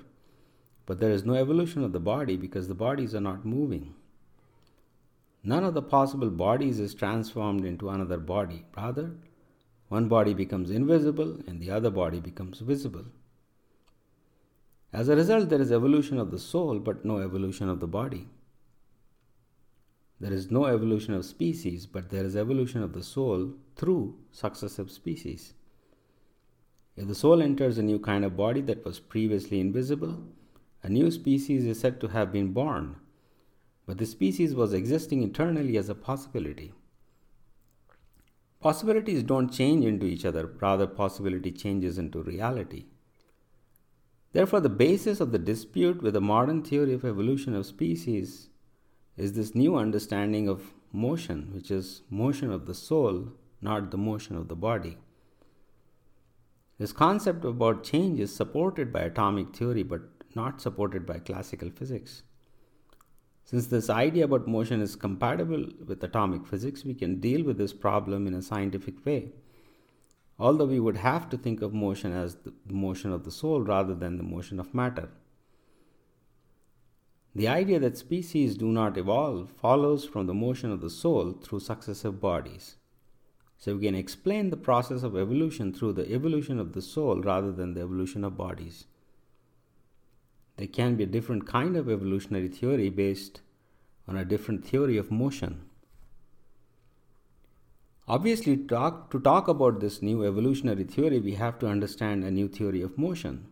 But 0.86 1.00
there 1.00 1.12
is 1.12 1.26
no 1.26 1.34
evolution 1.34 1.84
of 1.84 1.92
the 1.92 2.00
body 2.00 2.38
because 2.38 2.68
the 2.68 2.76
bodies 2.76 3.16
are 3.16 3.28
not 3.32 3.46
moving. 3.46 3.96
None 5.44 5.64
of 5.64 5.74
the 5.74 5.82
possible 5.82 6.30
bodies 6.30 6.80
is 6.80 6.94
transformed 6.94 7.66
into 7.66 7.90
another 7.90 8.18
body. 8.18 8.66
Rather, 8.78 9.12
one 9.88 10.08
body 10.08 10.34
becomes 10.34 10.70
invisible 10.70 11.40
and 11.48 11.60
the 11.60 11.72
other 11.72 11.90
body 11.90 12.20
becomes 12.20 12.60
visible. 12.60 13.06
As 14.94 15.10
a 15.10 15.16
result, 15.16 15.50
there 15.50 15.62
is 15.62 15.72
evolution 15.72 16.20
of 16.20 16.32
the 16.32 16.40
soul 16.40 16.80
but 16.80 17.04
no 17.04 17.18
evolution 17.18 17.70
of 17.70 17.80
the 17.80 17.88
body. 17.88 18.28
There 20.20 20.32
is 20.32 20.52
no 20.52 20.66
evolution 20.66 21.16
of 21.16 21.26
species, 21.26 21.88
but 21.88 22.10
there 22.10 22.24
is 22.24 22.36
evolution 22.36 22.84
of 22.84 22.94
the 22.94 23.02
soul 23.02 23.56
through 23.76 24.20
successive 24.32 24.92
species. 24.92 25.56
If 26.96 27.08
the 27.08 27.16
soul 27.16 27.42
enters 27.42 27.80
a 27.80 27.84
new 27.84 27.98
kind 27.98 28.24
of 28.24 28.38
body 28.38 28.62
that 28.62 28.86
was 28.86 29.00
previously 29.00 29.60
invisible, 29.60 30.22
a 30.84 30.90
new 30.90 31.10
species 31.10 31.66
is 31.66 31.80
said 31.80 32.00
to 32.02 32.10
have 32.10 32.32
been 32.32 32.54
born, 32.54 32.98
but 33.86 33.98
the 33.98 34.06
species 34.06 34.54
was 34.56 34.74
existing 34.74 35.24
eternally 35.24 35.78
as 35.78 35.90
a 35.90 35.96
possibility. 35.96 36.74
Possibilities 38.60 39.24
don't 39.24 39.52
change 39.52 39.84
into 39.84 40.06
each 40.06 40.24
other, 40.24 40.46
rather, 40.60 40.86
possibility 40.86 41.52
changes 41.52 41.98
into 41.98 42.22
reality. 42.22 42.86
Therefore, 44.34 44.62
the 44.62 44.70
basis 44.70 45.20
of 45.20 45.32
the 45.32 45.40
dispute 45.40 46.02
with 46.02 46.14
the 46.14 46.22
modern 46.22 46.62
theory 46.62 46.94
of 46.94 47.04
evolution 47.04 47.56
of 47.56 47.66
species 47.66 48.50
is 49.18 49.34
this 49.34 49.56
new 49.56 49.76
understanding 49.76 50.48
of 50.48 50.74
motion, 50.94 51.50
which 51.54 51.72
is 51.72 52.04
motion 52.10 52.52
of 52.52 52.66
the 52.66 52.74
soul, 52.74 53.34
not 53.62 53.92
the 53.92 53.98
motion 53.98 54.36
of 54.36 54.48
the 54.48 54.56
body. 54.56 54.98
This 56.78 56.92
concept 56.92 57.46
about 57.46 57.84
change 57.84 58.20
is 58.20 58.34
supported 58.34 58.92
by 58.94 59.02
atomic 59.02 59.56
theory 59.56 59.84
but 59.84 60.02
not 60.36 60.62
supported 60.62 61.06
by 61.06 61.20
classical 61.20 61.70
physics. 61.70 62.24
Since 63.52 63.68
this 63.68 63.90
idea 63.90 64.24
about 64.24 64.48
motion 64.48 64.80
is 64.82 64.96
compatible 64.96 65.66
with 65.86 66.02
atomic 66.06 66.48
physics, 66.48 66.86
we 66.86 66.94
can 66.94 67.20
deal 67.20 67.44
with 67.44 67.58
this 67.58 67.74
problem 67.74 68.26
in 68.26 68.34
a 68.34 68.42
scientific 68.42 69.06
way. 69.06 69.34
Although 70.40 70.68
we 70.68 70.80
would 70.80 70.96
have 70.96 71.30
to 71.32 71.38
think 71.38 71.62
of 71.62 71.74
motion 71.74 72.14
as 72.14 72.38
the 72.46 72.54
motion 72.70 73.12
of 73.12 73.26
the 73.26 73.32
soul 73.32 73.60
rather 73.62 73.94
than 73.94 74.16
the 74.16 74.24
motion 74.24 74.58
of 74.58 74.74
matter. 74.74 75.10
The 77.36 77.50
idea 77.50 77.78
that 77.82 77.98
species 77.98 78.56
do 78.56 78.70
not 78.70 78.98
evolve 78.98 79.52
follows 79.52 80.06
from 80.06 80.28
the 80.28 80.34
motion 80.34 80.72
of 80.72 80.80
the 80.80 80.90
soul 80.90 81.34
through 81.34 81.60
successive 81.60 82.22
bodies. 82.22 82.78
So 83.58 83.76
we 83.76 83.86
can 83.86 83.96
explain 83.96 84.50
the 84.50 84.56
process 84.56 85.04
of 85.04 85.18
evolution 85.18 85.74
through 85.74 85.94
the 85.94 86.10
evolution 86.10 86.58
of 86.58 86.72
the 86.72 86.82
soul 86.82 87.20
rather 87.20 87.52
than 87.52 87.74
the 87.74 87.82
evolution 87.82 88.24
of 88.24 88.38
bodies. 88.38 88.86
There 90.62 90.68
can 90.68 90.96
be 90.96 91.06
a 91.06 91.08
different 91.08 91.48
kind 91.48 91.76
of 91.76 91.90
evolutionary 91.90 92.48
theory 92.48 92.90
based 92.90 93.42
on 94.08 94.16
a 94.16 94.24
different 94.24 94.64
theory 94.64 94.96
of 94.96 95.10
motion. 95.10 95.64
Obviously, 98.08 98.58
talk, 98.58 99.10
to 99.10 99.20
talk 99.20 99.48
about 99.48 99.80
this 99.80 100.04
new 100.04 100.24
evolutionary 100.24 100.84
theory, 100.84 101.20
we 101.20 101.34
have 101.34 101.58
to 101.58 101.68
understand 101.68 102.24
a 102.24 102.30
new 102.30 102.48
theory 102.48 102.84
of 102.84 102.96
motion. 102.96 103.48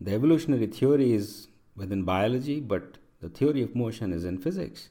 The 0.00 0.14
evolutionary 0.14 0.68
theory 0.68 1.12
is 1.12 1.48
within 1.74 2.04
biology, 2.04 2.60
but 2.60 2.98
the 3.20 3.28
theory 3.28 3.62
of 3.62 3.74
motion 3.74 4.12
is 4.12 4.24
in 4.24 4.38
physics. 4.38 4.90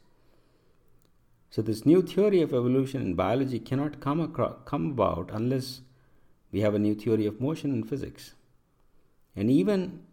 So, 1.50 1.62
this 1.62 1.86
new 1.86 2.02
theory 2.02 2.42
of 2.42 2.54
evolution 2.54 3.02
in 3.02 3.14
biology 3.14 3.60
cannot 3.60 4.02
come, 4.02 4.20
across, 4.20 4.56
come 4.66 4.92
about 4.92 5.30
unless 5.32 5.80
we 6.52 6.60
have 6.60 6.76
a 6.76 6.80
new 6.88 6.94
theory 6.94 7.26
of 7.26 7.40
motion 7.40 7.72
in 7.72 7.86
physics. 7.86 8.34
And 9.34 9.50
even 9.50 10.08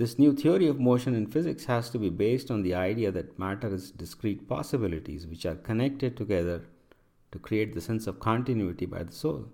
this 0.00 0.18
new 0.18 0.32
theory 0.32 0.66
of 0.66 0.80
motion 0.80 1.14
in 1.14 1.26
physics 1.26 1.66
has 1.66 1.90
to 1.90 1.98
be 1.98 2.08
based 2.08 2.50
on 2.50 2.62
the 2.62 2.74
idea 2.74 3.12
that 3.12 3.38
matter 3.38 3.68
is 3.74 3.90
discrete 3.90 4.48
possibilities 4.48 5.26
which 5.26 5.44
are 5.44 5.56
connected 5.56 6.16
together 6.16 6.64
to 7.32 7.38
create 7.38 7.74
the 7.74 7.82
sense 7.82 8.06
of 8.06 8.18
continuity 8.18 8.86
by 8.86 9.02
the 9.02 9.12
soul. 9.12 9.44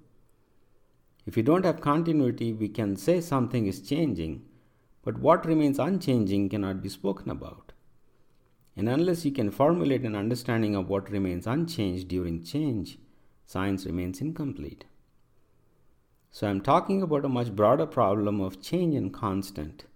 If 1.26 1.36
you 1.36 1.42
don't 1.42 1.64
have 1.64 1.80
continuity, 1.80 2.52
we 2.52 2.68
can 2.68 2.94
say 2.94 3.20
something 3.20 3.66
is 3.66 3.80
changing, 3.80 4.44
but 5.02 5.18
what 5.18 5.44
remains 5.44 5.80
unchanging 5.80 6.48
cannot 6.48 6.80
be 6.80 6.90
spoken 6.90 7.28
about. 7.28 7.72
And 8.76 8.88
unless 8.88 9.24
you 9.24 9.32
can 9.32 9.50
formulate 9.50 10.02
an 10.02 10.14
understanding 10.14 10.76
of 10.76 10.88
what 10.88 11.10
remains 11.10 11.48
unchanged 11.48 12.06
during 12.06 12.44
change, 12.44 12.98
science 13.46 13.84
remains 13.84 14.20
incomplete. 14.20 14.84
So 16.30 16.46
I'm 16.46 16.60
talking 16.60 17.02
about 17.02 17.24
a 17.24 17.28
much 17.28 17.50
broader 17.56 17.86
problem 17.86 18.40
of 18.40 18.62
change 18.62 18.94
and 18.94 19.12
constant 19.12 19.86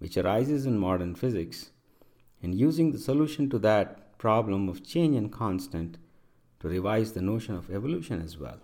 which 0.00 0.16
arises 0.16 0.66
in 0.66 0.78
modern 0.78 1.14
physics, 1.14 1.70
and 2.42 2.54
using 2.54 2.90
the 2.90 2.98
solution 2.98 3.48
to 3.48 3.58
that 3.58 4.18
problem 4.18 4.68
of 4.68 4.84
change 4.84 5.16
and 5.16 5.30
constant 5.30 5.96
to 6.58 6.68
revise 6.68 7.12
the 7.12 7.22
notion 7.22 7.54
of 7.54 7.70
evolution 7.70 8.20
as 8.20 8.36
well. 8.36 8.58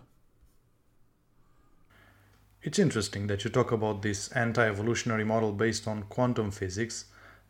It's 2.63 2.79
interesting 2.79 3.29
that 3.29 3.45
you 3.45 3.51
talk 3.51 3.71
about 3.71 4.03
this 4.03 4.29
anti 4.33 4.67
evolutionary 4.67 5.25
model 5.25 5.53
based 5.53 5.87
on 5.87 6.03
quantum 6.05 6.51
physics 6.51 7.05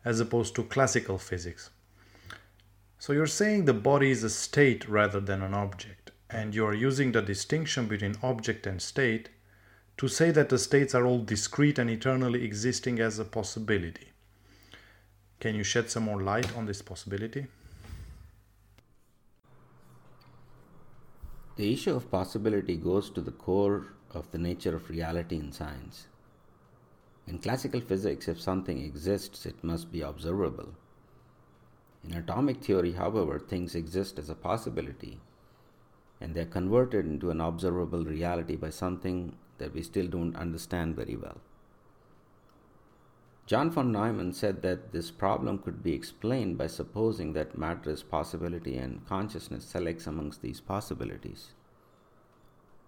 as 0.05 0.19
opposed 0.19 0.53
to 0.55 0.63
classical 0.63 1.17
physics. 1.17 1.69
So 2.99 3.13
you're 3.13 3.25
saying 3.25 3.65
the 3.65 3.73
body 3.73 4.11
is 4.11 4.23
a 4.23 4.29
state 4.29 4.87
rather 4.87 5.19
than 5.19 5.41
an 5.41 5.53
object, 5.53 6.11
and 6.29 6.53
you 6.53 6.65
are 6.65 6.73
using 6.73 7.13
the 7.13 7.21
distinction 7.21 7.87
between 7.87 8.15
object 8.21 8.67
and 8.67 8.81
state 8.81 9.29
to 9.97 10.07
say 10.07 10.29
that 10.29 10.49
the 10.49 10.59
states 10.59 10.93
are 10.93 11.05
all 11.05 11.19
discrete 11.19 11.79
and 11.79 11.89
eternally 11.89 12.43
existing 12.43 12.99
as 12.99 13.17
a 13.17 13.25
possibility. 13.25 14.11
Can 15.39 15.55
you 15.55 15.63
shed 15.63 15.89
some 15.89 16.03
more 16.03 16.21
light 16.21 16.55
on 16.55 16.67
this 16.67 16.81
possibility? 16.83 17.47
The 21.55 21.73
issue 21.73 21.95
of 21.95 22.11
possibility 22.11 22.75
goes 22.75 23.09
to 23.09 23.21
the 23.21 23.31
core 23.31 23.87
of 24.11 24.29
the 24.31 24.37
nature 24.37 24.75
of 24.75 24.89
reality 24.91 25.37
in 25.37 25.51
science. 25.51 26.05
In 27.25 27.39
classical 27.39 27.81
physics, 27.81 28.27
if 28.27 28.39
something 28.39 28.77
exists, 28.77 29.47
it 29.47 29.63
must 29.63 29.91
be 29.91 30.01
observable. 30.01 30.69
In 32.07 32.13
atomic 32.13 32.63
theory, 32.63 32.93
however, 32.93 33.39
things 33.39 33.73
exist 33.73 34.19
as 34.19 34.29
a 34.29 34.35
possibility, 34.35 35.19
and 36.21 36.35
they 36.35 36.41
are 36.41 36.45
converted 36.45 37.07
into 37.07 37.31
an 37.31 37.41
observable 37.41 38.05
reality 38.05 38.55
by 38.55 38.69
something 38.69 39.35
that 39.57 39.73
we 39.73 39.81
still 39.81 40.07
don't 40.07 40.35
understand 40.35 40.95
very 40.95 41.15
well. 41.15 41.37
John 43.45 43.71
von 43.71 43.93
Neumann 43.93 44.33
said 44.33 44.61
that 44.63 44.91
this 44.91 45.09
problem 45.09 45.59
could 45.59 45.81
be 45.81 45.93
explained 45.93 46.57
by 46.57 46.67
supposing 46.67 47.31
that 47.33 47.57
matter 47.57 47.89
is 47.89 48.03
possibility 48.03 48.75
and 48.77 49.07
consciousness 49.07 49.63
selects 49.63 50.05
amongst 50.05 50.41
these 50.41 50.59
possibilities. 50.59 51.53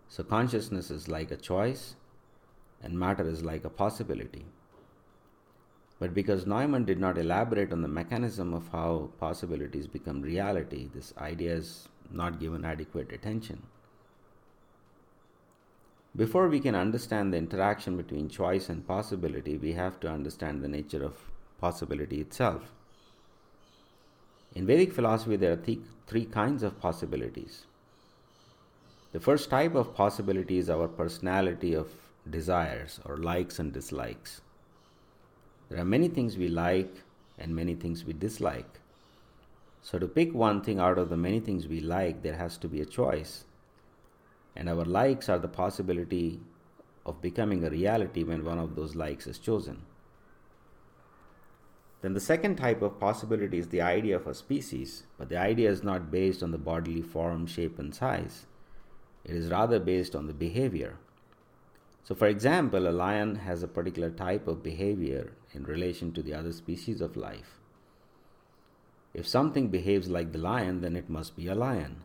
So, 0.09 0.21
consciousness 0.23 0.91
is 0.91 1.07
like 1.07 1.31
a 1.31 1.37
choice 1.37 1.95
and 2.81 2.99
matter 2.99 3.27
is 3.27 3.43
like 3.43 3.63
a 3.63 3.69
possibility. 3.69 4.45
But 5.97 6.13
because 6.13 6.45
Neumann 6.45 6.85
did 6.85 6.99
not 6.99 7.17
elaborate 7.17 7.71
on 7.71 7.81
the 7.81 7.87
mechanism 7.87 8.53
of 8.53 8.69
how 8.69 9.11
possibilities 9.19 9.87
become 9.87 10.21
reality, 10.21 10.89
this 10.93 11.13
idea 11.17 11.53
is 11.55 11.87
not 12.11 12.39
given 12.39 12.65
adequate 12.65 13.11
attention. 13.11 13.63
Before 16.19 16.49
we 16.49 16.59
can 16.59 16.75
understand 16.75 17.31
the 17.31 17.37
interaction 17.37 17.95
between 17.95 18.27
choice 18.27 18.67
and 18.67 18.85
possibility, 18.85 19.57
we 19.57 19.71
have 19.71 20.01
to 20.01 20.09
understand 20.09 20.61
the 20.61 20.67
nature 20.67 21.01
of 21.01 21.13
possibility 21.61 22.19
itself. 22.19 22.61
In 24.53 24.65
Vedic 24.65 24.91
philosophy, 24.91 25.37
there 25.37 25.53
are 25.53 25.63
th- 25.67 25.79
three 26.07 26.25
kinds 26.25 26.61
of 26.61 26.77
possibilities. 26.77 27.67
The 29.13 29.21
first 29.21 29.49
type 29.49 29.75
of 29.75 29.95
possibility 29.95 30.57
is 30.57 30.69
our 30.69 30.89
personality 30.89 31.73
of 31.73 31.87
desires 32.29 32.99
or 33.05 33.15
likes 33.15 33.57
and 33.57 33.71
dislikes. 33.71 34.41
There 35.69 35.79
are 35.79 35.85
many 35.85 36.09
things 36.09 36.35
we 36.35 36.49
like 36.49 36.95
and 37.37 37.55
many 37.55 37.75
things 37.75 38.03
we 38.03 38.11
dislike. 38.11 38.81
So, 39.81 39.97
to 39.97 40.05
pick 40.05 40.33
one 40.33 40.59
thing 40.63 40.79
out 40.79 40.97
of 40.97 41.07
the 41.07 41.15
many 41.15 41.39
things 41.39 41.65
we 41.65 41.79
like, 41.79 42.23
there 42.23 42.35
has 42.35 42.57
to 42.57 42.67
be 42.67 42.81
a 42.81 42.85
choice 42.85 43.45
and 44.55 44.69
our 44.69 44.85
likes 44.85 45.29
are 45.29 45.39
the 45.39 45.47
possibility 45.47 46.39
of 47.05 47.21
becoming 47.21 47.63
a 47.63 47.69
reality 47.69 48.23
when 48.23 48.45
one 48.45 48.59
of 48.59 48.75
those 48.75 48.95
likes 48.95 49.27
is 49.27 49.37
chosen. 49.37 49.81
Then 52.01 52.13
the 52.13 52.19
second 52.19 52.55
type 52.55 52.81
of 52.81 52.99
possibility 52.99 53.57
is 53.57 53.67
the 53.67 53.81
idea 53.81 54.15
of 54.15 54.27
a 54.27 54.33
species, 54.33 55.03
but 55.17 55.29
the 55.29 55.37
idea 55.37 55.69
is 55.69 55.83
not 55.83 56.11
based 56.11 56.41
on 56.41 56.51
the 56.51 56.57
bodily 56.57 57.01
form, 57.01 57.45
shape, 57.45 57.77
and 57.77 57.93
size. 57.93 58.45
It 59.25 59.35
is 59.35 59.49
rather 59.49 59.79
based 59.79 60.15
on 60.15 60.27
the 60.27 60.33
behavior. 60.33 60.97
So, 62.03 62.15
for 62.15 62.27
example, 62.27 62.87
a 62.87 62.91
lion 62.91 63.35
has 63.35 63.61
a 63.63 63.67
particular 63.67 64.09
type 64.09 64.47
of 64.47 64.63
behavior 64.63 65.33
in 65.53 65.63
relation 65.63 66.13
to 66.13 66.23
the 66.23 66.33
other 66.33 66.53
species 66.53 67.01
of 67.01 67.17
life. 67.17 67.59
If 69.13 69.27
something 69.27 69.67
behaves 69.67 70.07
like 70.07 70.31
the 70.31 70.39
lion, 70.39 70.81
then 70.81 70.95
it 70.95 71.09
must 71.09 71.35
be 71.35 71.47
a 71.47 71.55
lion. 71.55 72.03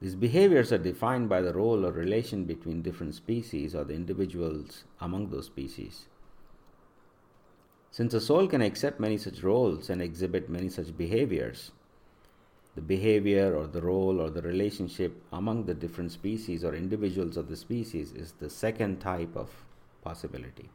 These 0.00 0.14
behaviors 0.14 0.72
are 0.72 0.78
defined 0.78 1.28
by 1.28 1.42
the 1.42 1.52
role 1.52 1.84
or 1.84 1.90
relation 1.90 2.44
between 2.44 2.82
different 2.82 3.14
species 3.14 3.74
or 3.74 3.84
the 3.84 3.94
individuals 3.94 4.84
among 5.00 5.30
those 5.30 5.46
species. 5.46 6.06
Since 7.90 8.12
the 8.12 8.20
soul 8.20 8.46
can 8.46 8.60
accept 8.62 9.00
many 9.00 9.16
such 9.16 9.42
roles 9.42 9.90
and 9.90 10.00
exhibit 10.00 10.48
many 10.48 10.68
such 10.68 10.96
behaviors, 10.96 11.72
the 12.76 12.82
behavior 12.82 13.56
or 13.56 13.66
the 13.66 13.82
role 13.82 14.20
or 14.20 14.30
the 14.30 14.42
relationship 14.42 15.20
among 15.32 15.64
the 15.64 15.74
different 15.74 16.12
species 16.12 16.62
or 16.62 16.76
individuals 16.76 17.36
of 17.36 17.48
the 17.48 17.56
species 17.56 18.12
is 18.12 18.34
the 18.38 18.48
second 18.48 19.00
type 19.00 19.34
of 19.34 19.50
possibility. 20.04 20.70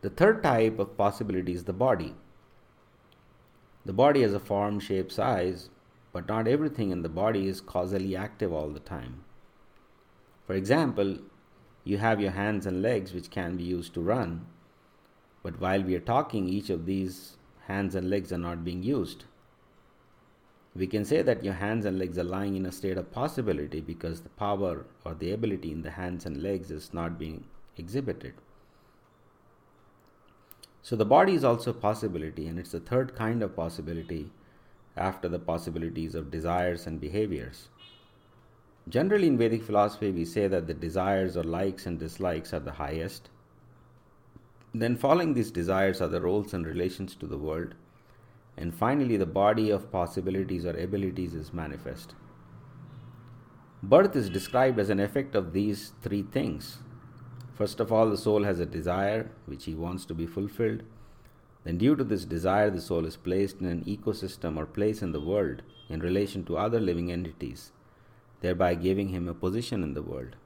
The 0.00 0.08
third 0.08 0.42
type 0.42 0.78
of 0.78 0.96
possibility 0.96 1.52
is 1.52 1.64
the 1.64 1.74
body. 1.74 2.14
The 3.84 3.92
body 3.92 4.22
has 4.22 4.32
a 4.32 4.40
form, 4.40 4.80
shape, 4.80 5.12
size, 5.12 5.68
but 6.12 6.28
not 6.28 6.46
everything 6.46 6.90
in 6.90 7.02
the 7.02 7.08
body 7.08 7.48
is 7.48 7.60
causally 7.60 8.14
active 8.14 8.52
all 8.52 8.68
the 8.68 8.80
time. 8.80 9.24
For 10.46 10.54
example, 10.54 11.18
you 11.84 11.98
have 11.98 12.20
your 12.20 12.32
hands 12.32 12.66
and 12.66 12.82
legs 12.82 13.12
which 13.12 13.30
can 13.30 13.56
be 13.56 13.64
used 13.64 13.94
to 13.94 14.00
run, 14.00 14.46
but 15.42 15.60
while 15.60 15.82
we 15.82 15.94
are 15.96 16.00
talking, 16.00 16.48
each 16.48 16.70
of 16.70 16.86
these 16.86 17.36
hands 17.66 17.94
and 17.94 18.08
legs 18.10 18.32
are 18.32 18.38
not 18.38 18.64
being 18.64 18.82
used. 18.82 19.24
We 20.74 20.86
can 20.86 21.04
say 21.04 21.22
that 21.22 21.44
your 21.44 21.54
hands 21.54 21.84
and 21.84 21.98
legs 21.98 22.18
are 22.18 22.24
lying 22.24 22.56
in 22.56 22.66
a 22.66 22.72
state 22.72 22.96
of 22.96 23.12
possibility 23.12 23.80
because 23.80 24.20
the 24.20 24.30
power 24.30 24.86
or 25.04 25.14
the 25.14 25.32
ability 25.32 25.70
in 25.72 25.82
the 25.82 25.90
hands 25.90 26.24
and 26.24 26.42
legs 26.42 26.70
is 26.70 26.94
not 26.94 27.18
being 27.18 27.44
exhibited. 27.76 28.34
So 30.80 30.96
the 30.96 31.04
body 31.04 31.34
is 31.34 31.44
also 31.44 31.70
a 31.70 31.74
possibility, 31.74 32.48
and 32.48 32.58
it's 32.58 32.72
the 32.72 32.80
third 32.80 33.14
kind 33.14 33.42
of 33.42 33.54
possibility 33.54 34.30
after 34.96 35.28
the 35.28 35.38
possibilities 35.38 36.14
of 36.14 36.30
desires 36.30 36.86
and 36.86 37.00
behaviors. 37.00 37.68
Generally, 38.88 39.28
in 39.28 39.38
Vedic 39.38 39.62
philosophy, 39.62 40.10
we 40.10 40.24
say 40.24 40.48
that 40.48 40.66
the 40.66 40.74
desires 40.74 41.36
or 41.36 41.44
likes 41.44 41.86
and 41.86 41.98
dislikes 41.98 42.52
are 42.52 42.60
the 42.60 42.72
highest. 42.72 43.30
Then, 44.74 44.96
following 44.96 45.34
these 45.34 45.50
desires 45.50 46.00
are 46.00 46.08
the 46.08 46.20
roles 46.20 46.52
and 46.52 46.66
relations 46.66 47.14
to 47.16 47.26
the 47.26 47.38
world. 47.38 47.74
And 48.56 48.74
finally, 48.74 49.16
the 49.16 49.26
body 49.26 49.70
of 49.70 49.92
possibilities 49.92 50.66
or 50.66 50.76
abilities 50.76 51.34
is 51.34 51.52
manifest. 51.52 52.14
Birth 53.82 54.14
is 54.14 54.30
described 54.30 54.78
as 54.78 54.90
an 54.90 55.00
effect 55.00 55.34
of 55.34 55.52
these 55.52 55.92
three 56.02 56.22
things. 56.22 56.78
First 57.54 57.80
of 57.80 57.92
all, 57.92 58.10
the 58.10 58.16
soul 58.16 58.44
has 58.44 58.60
a 58.60 58.66
desire 58.66 59.30
which 59.46 59.64
he 59.64 59.74
wants 59.74 60.04
to 60.06 60.14
be 60.14 60.26
fulfilled. 60.26 60.82
Then, 61.64 61.78
due 61.78 61.94
to 61.96 62.04
this 62.04 62.24
desire, 62.24 62.70
the 62.70 62.80
soul 62.80 63.06
is 63.06 63.16
placed 63.16 63.60
in 63.60 63.66
an 63.66 63.84
ecosystem 63.84 64.56
or 64.56 64.66
place 64.66 65.02
in 65.02 65.12
the 65.12 65.20
world 65.20 65.62
in 65.88 66.00
relation 66.00 66.44
to 66.44 66.56
other 66.56 66.80
living 66.80 67.12
entities 67.12 67.72
thereby 68.42 68.74
giving 68.74 69.08
him 69.08 69.28
a 69.28 69.34
position 69.34 69.82
in 69.82 69.94
the 69.94 70.02
world. 70.02 70.36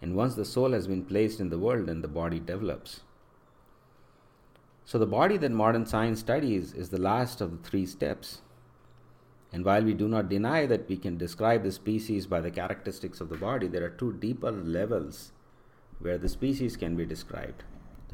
And 0.00 0.14
once 0.14 0.34
the 0.34 0.44
soul 0.44 0.72
has 0.72 0.86
been 0.86 1.04
placed 1.04 1.40
in 1.40 1.48
the 1.48 1.58
world, 1.58 1.86
then 1.86 2.02
the 2.02 2.08
body 2.08 2.38
develops. 2.38 3.00
So, 4.84 4.98
the 4.98 5.06
body 5.06 5.38
that 5.38 5.50
modern 5.50 5.86
science 5.86 6.20
studies 6.20 6.74
is 6.74 6.90
the 6.90 7.00
last 7.00 7.40
of 7.40 7.50
the 7.50 7.68
three 7.68 7.86
steps. 7.86 8.42
And 9.50 9.64
while 9.64 9.82
we 9.82 9.94
do 9.94 10.08
not 10.08 10.28
deny 10.28 10.66
that 10.66 10.88
we 10.88 10.98
can 10.98 11.16
describe 11.16 11.62
the 11.62 11.72
species 11.72 12.26
by 12.26 12.40
the 12.40 12.50
characteristics 12.50 13.20
of 13.20 13.30
the 13.30 13.38
body, 13.38 13.66
there 13.66 13.84
are 13.84 13.90
two 13.90 14.12
deeper 14.12 14.50
levels 14.50 15.32
where 16.00 16.18
the 16.18 16.28
species 16.28 16.76
can 16.76 16.96
be 16.96 17.06
described. 17.06 17.62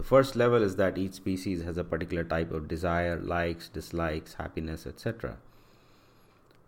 The 0.00 0.07
first 0.07 0.35
level 0.35 0.62
is 0.62 0.76
that 0.76 0.97
each 0.97 1.12
species 1.12 1.62
has 1.64 1.76
a 1.76 1.85
particular 1.85 2.25
type 2.25 2.52
of 2.52 2.69
desire, 2.69 3.21
likes, 3.21 3.69
dislikes, 3.69 4.33
happiness, 4.33 4.87
etc. 4.87 5.37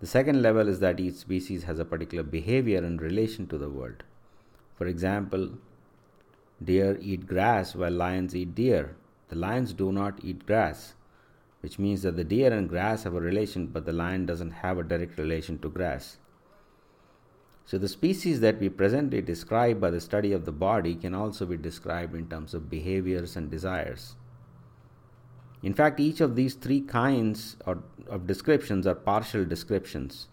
The 0.00 0.06
second 0.06 0.42
level 0.42 0.68
is 0.68 0.80
that 0.80 1.00
each 1.00 1.14
species 1.14 1.62
has 1.62 1.78
a 1.78 1.86
particular 1.86 2.24
behavior 2.24 2.84
in 2.84 2.98
relation 2.98 3.46
to 3.46 3.56
the 3.56 3.70
world. 3.70 4.02
For 4.76 4.86
example, 4.86 5.52
deer 6.62 6.98
eat 7.00 7.26
grass 7.26 7.74
while 7.74 7.92
lions 7.92 8.36
eat 8.36 8.54
deer. 8.54 8.96
The 9.30 9.36
lions 9.36 9.72
do 9.72 9.92
not 9.92 10.22
eat 10.22 10.44
grass, 10.44 10.92
which 11.60 11.78
means 11.78 12.02
that 12.02 12.16
the 12.16 12.24
deer 12.24 12.52
and 12.52 12.68
grass 12.68 13.04
have 13.04 13.14
a 13.14 13.20
relation, 13.22 13.68
but 13.68 13.86
the 13.86 13.94
lion 13.94 14.26
doesn't 14.26 14.60
have 14.60 14.76
a 14.76 14.84
direct 14.84 15.16
relation 15.16 15.58
to 15.60 15.70
grass. 15.70 16.18
So, 17.64 17.78
the 17.78 17.88
species 17.88 18.40
that 18.40 18.58
we 18.58 18.68
presently 18.68 19.22
describe 19.22 19.80
by 19.80 19.90
the 19.90 20.00
study 20.00 20.32
of 20.32 20.44
the 20.44 20.52
body 20.52 20.94
can 20.94 21.14
also 21.14 21.46
be 21.46 21.56
described 21.56 22.14
in 22.14 22.28
terms 22.28 22.54
of 22.54 22.68
behaviors 22.68 23.36
and 23.36 23.50
desires. 23.50 24.16
In 25.62 25.72
fact, 25.72 26.00
each 26.00 26.20
of 26.20 26.34
these 26.34 26.54
three 26.54 26.80
kinds 26.80 27.56
of 27.64 28.26
descriptions 28.26 28.86
are 28.86 28.96
partial 28.96 29.44
descriptions 29.44 30.26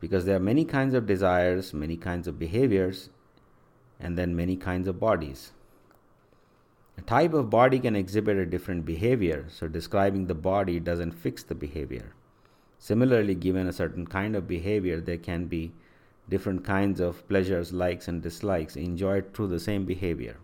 because 0.00 0.24
there 0.24 0.36
are 0.36 0.40
many 0.40 0.64
kinds 0.64 0.94
of 0.94 1.06
desires, 1.06 1.74
many 1.74 1.96
kinds 1.96 2.26
of 2.26 2.38
behaviors, 2.38 3.10
and 4.00 4.16
then 4.16 4.34
many 4.34 4.56
kinds 4.56 4.88
of 4.88 4.98
bodies. 4.98 5.52
A 6.96 7.02
type 7.02 7.32
of 7.32 7.50
body 7.50 7.78
can 7.78 7.96
exhibit 7.96 8.36
a 8.36 8.46
different 8.46 8.84
behavior, 8.84 9.46
so 9.48 9.68
describing 9.68 10.26
the 10.26 10.34
body 10.34 10.80
doesn't 10.80 11.12
fix 11.12 11.42
the 11.42 11.54
behavior. 11.54 12.12
Similarly, 12.78 13.34
given 13.34 13.66
a 13.66 13.72
certain 13.72 14.06
kind 14.06 14.34
of 14.34 14.48
behavior, 14.48 15.00
there 15.00 15.18
can 15.18 15.46
be 15.46 15.72
different 16.28 16.64
kinds 16.64 17.00
of 17.00 17.26
pleasures, 17.28 17.72
likes, 17.72 18.08
and 18.08 18.22
dislikes 18.22 18.76
enjoyed 18.76 19.32
through 19.32 19.48
the 19.48 19.60
same 19.60 19.84
behavior. 19.84 20.36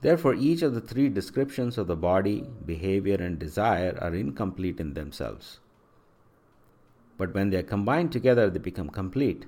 Therefore, 0.00 0.34
each 0.34 0.62
of 0.62 0.74
the 0.74 0.80
three 0.80 1.08
descriptions 1.08 1.78
of 1.78 1.86
the 1.86 1.96
body, 1.96 2.44
behavior, 2.64 3.16
and 3.16 3.38
desire 3.38 3.98
are 4.00 4.14
incomplete 4.14 4.78
in 4.78 4.94
themselves. 4.94 5.60
But 7.18 7.34
when 7.34 7.50
they 7.50 7.56
are 7.56 7.62
combined 7.62 8.12
together, 8.12 8.50
they 8.50 8.58
become 8.58 8.90
complete, 8.90 9.46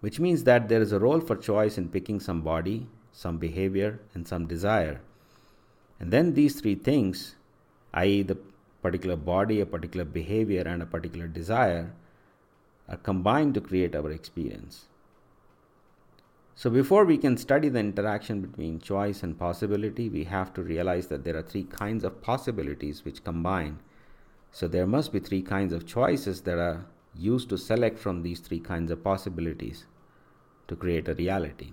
which 0.00 0.20
means 0.20 0.44
that 0.44 0.68
there 0.68 0.82
is 0.82 0.92
a 0.92 1.00
role 1.00 1.20
for 1.20 1.36
choice 1.36 1.78
in 1.78 1.88
picking 1.88 2.20
some 2.20 2.42
body, 2.42 2.88
some 3.12 3.38
behavior, 3.38 4.00
and 4.14 4.28
some 4.28 4.46
desire. 4.46 5.00
And 5.98 6.10
then 6.12 6.34
these 6.34 6.60
three 6.60 6.74
things, 6.74 7.36
i.e., 7.94 8.22
the 8.22 8.36
particular 8.82 9.16
body, 9.16 9.60
a 9.60 9.66
particular 9.66 10.04
behavior, 10.04 10.62
and 10.62 10.82
a 10.82 10.86
particular 10.86 11.26
desire, 11.26 11.92
are 12.88 12.96
combined 12.96 13.54
to 13.54 13.60
create 13.60 13.94
our 13.94 14.10
experience. 14.10 14.86
So, 16.54 16.70
before 16.70 17.04
we 17.04 17.18
can 17.18 17.36
study 17.36 17.68
the 17.68 17.80
interaction 17.80 18.40
between 18.40 18.78
choice 18.78 19.22
and 19.22 19.38
possibility, 19.38 20.08
we 20.08 20.24
have 20.24 20.54
to 20.54 20.62
realize 20.62 21.08
that 21.08 21.22
there 21.22 21.36
are 21.36 21.42
three 21.42 21.64
kinds 21.64 22.02
of 22.02 22.22
possibilities 22.22 23.04
which 23.04 23.24
combine. 23.24 23.80
So, 24.52 24.66
there 24.66 24.86
must 24.86 25.12
be 25.12 25.18
three 25.18 25.42
kinds 25.42 25.74
of 25.74 25.86
choices 25.86 26.40
that 26.42 26.58
are 26.58 26.86
used 27.14 27.50
to 27.50 27.58
select 27.58 27.98
from 27.98 28.22
these 28.22 28.40
three 28.40 28.60
kinds 28.60 28.90
of 28.90 29.04
possibilities 29.04 29.84
to 30.68 30.76
create 30.76 31.08
a 31.08 31.14
reality. 31.14 31.72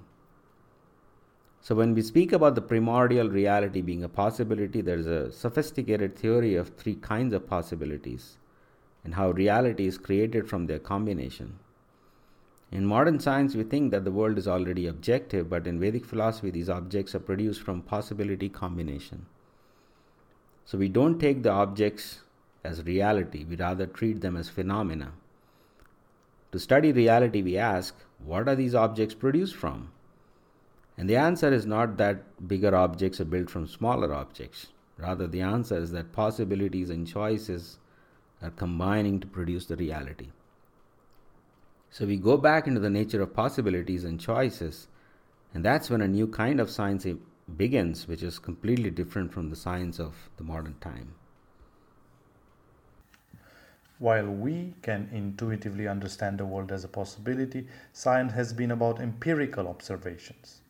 So, 1.61 1.75
when 1.75 1.93
we 1.93 2.01
speak 2.01 2.33
about 2.33 2.55
the 2.55 2.61
primordial 2.61 3.29
reality 3.29 3.81
being 3.81 4.03
a 4.03 4.09
possibility, 4.09 4.81
there 4.81 4.97
is 4.97 5.07
a 5.07 5.31
sophisticated 5.31 6.17
theory 6.17 6.55
of 6.55 6.75
three 6.75 6.95
kinds 6.95 7.33
of 7.33 7.47
possibilities 7.47 8.37
and 9.03 9.15
how 9.15 9.31
reality 9.31 9.85
is 9.85 9.97
created 9.97 10.49
from 10.49 10.67
their 10.67 10.79
combination. 10.79 11.59
In 12.71 12.85
modern 12.85 13.19
science, 13.19 13.55
we 13.55 13.63
think 13.63 13.91
that 13.91 14.03
the 14.03 14.11
world 14.11 14.37
is 14.37 14.47
already 14.47 14.87
objective, 14.87 15.49
but 15.49 15.67
in 15.67 15.79
Vedic 15.79 16.05
philosophy, 16.05 16.49
these 16.49 16.69
objects 16.69 17.13
are 17.13 17.19
produced 17.19 17.61
from 17.61 17.81
possibility 17.81 18.49
combination. 18.49 19.27
So 20.65 20.77
we 20.77 20.89
don't 20.89 21.19
take 21.19 21.43
the 21.43 21.51
objects 21.51 22.21
as 22.63 22.83
reality, 22.83 23.43
we 23.43 23.57
rather 23.57 23.85
treat 23.85 24.21
them 24.21 24.37
as 24.37 24.49
phenomena. 24.49 25.11
To 26.51 26.59
study 26.59 26.91
reality, 26.91 27.41
we 27.41 27.57
ask, 27.57 27.95
what 28.23 28.47
are 28.47 28.55
these 28.55 28.73
objects 28.73 29.13
produced 29.13 29.55
from? 29.55 29.91
And 30.97 31.09
the 31.09 31.17
answer 31.17 31.51
is 31.51 31.65
not 31.65 31.97
that 31.97 32.47
bigger 32.47 32.75
objects 32.75 33.19
are 33.19 33.25
built 33.25 33.49
from 33.49 33.67
smaller 33.67 34.13
objects. 34.13 34.67
Rather, 34.97 35.27
the 35.27 35.41
answer 35.41 35.77
is 35.77 35.91
that 35.91 36.13
possibilities 36.13 36.89
and 36.89 37.07
choices 37.07 37.79
are 38.43 38.51
combining 38.51 39.19
to 39.21 39.27
produce 39.27 39.65
the 39.65 39.77
reality. 39.77 40.27
So 41.89 42.05
we 42.05 42.17
go 42.17 42.37
back 42.37 42.67
into 42.67 42.79
the 42.79 42.89
nature 42.89 43.21
of 43.21 43.33
possibilities 43.33 44.03
and 44.03 44.19
choices, 44.19 44.87
and 45.53 45.63
that's 45.63 45.89
when 45.89 46.01
a 46.01 46.07
new 46.07 46.27
kind 46.27 46.59
of 46.59 46.69
science 46.69 47.07
begins, 47.57 48.07
which 48.07 48.23
is 48.23 48.39
completely 48.39 48.89
different 48.89 49.31
from 49.31 49.49
the 49.49 49.55
science 49.55 49.99
of 49.99 50.29
the 50.37 50.43
modern 50.43 50.75
time. 50.81 51.15
While 53.99 54.27
we 54.27 54.73
can 54.81 55.07
intuitively 55.13 55.87
understand 55.87 56.39
the 56.39 56.45
world 56.45 56.71
as 56.71 56.83
a 56.83 56.89
possibility, 56.89 57.67
science 57.93 58.33
has 58.33 58.51
been 58.51 58.71
about 58.71 58.99
empirical 58.99 59.67
observations. 59.67 60.61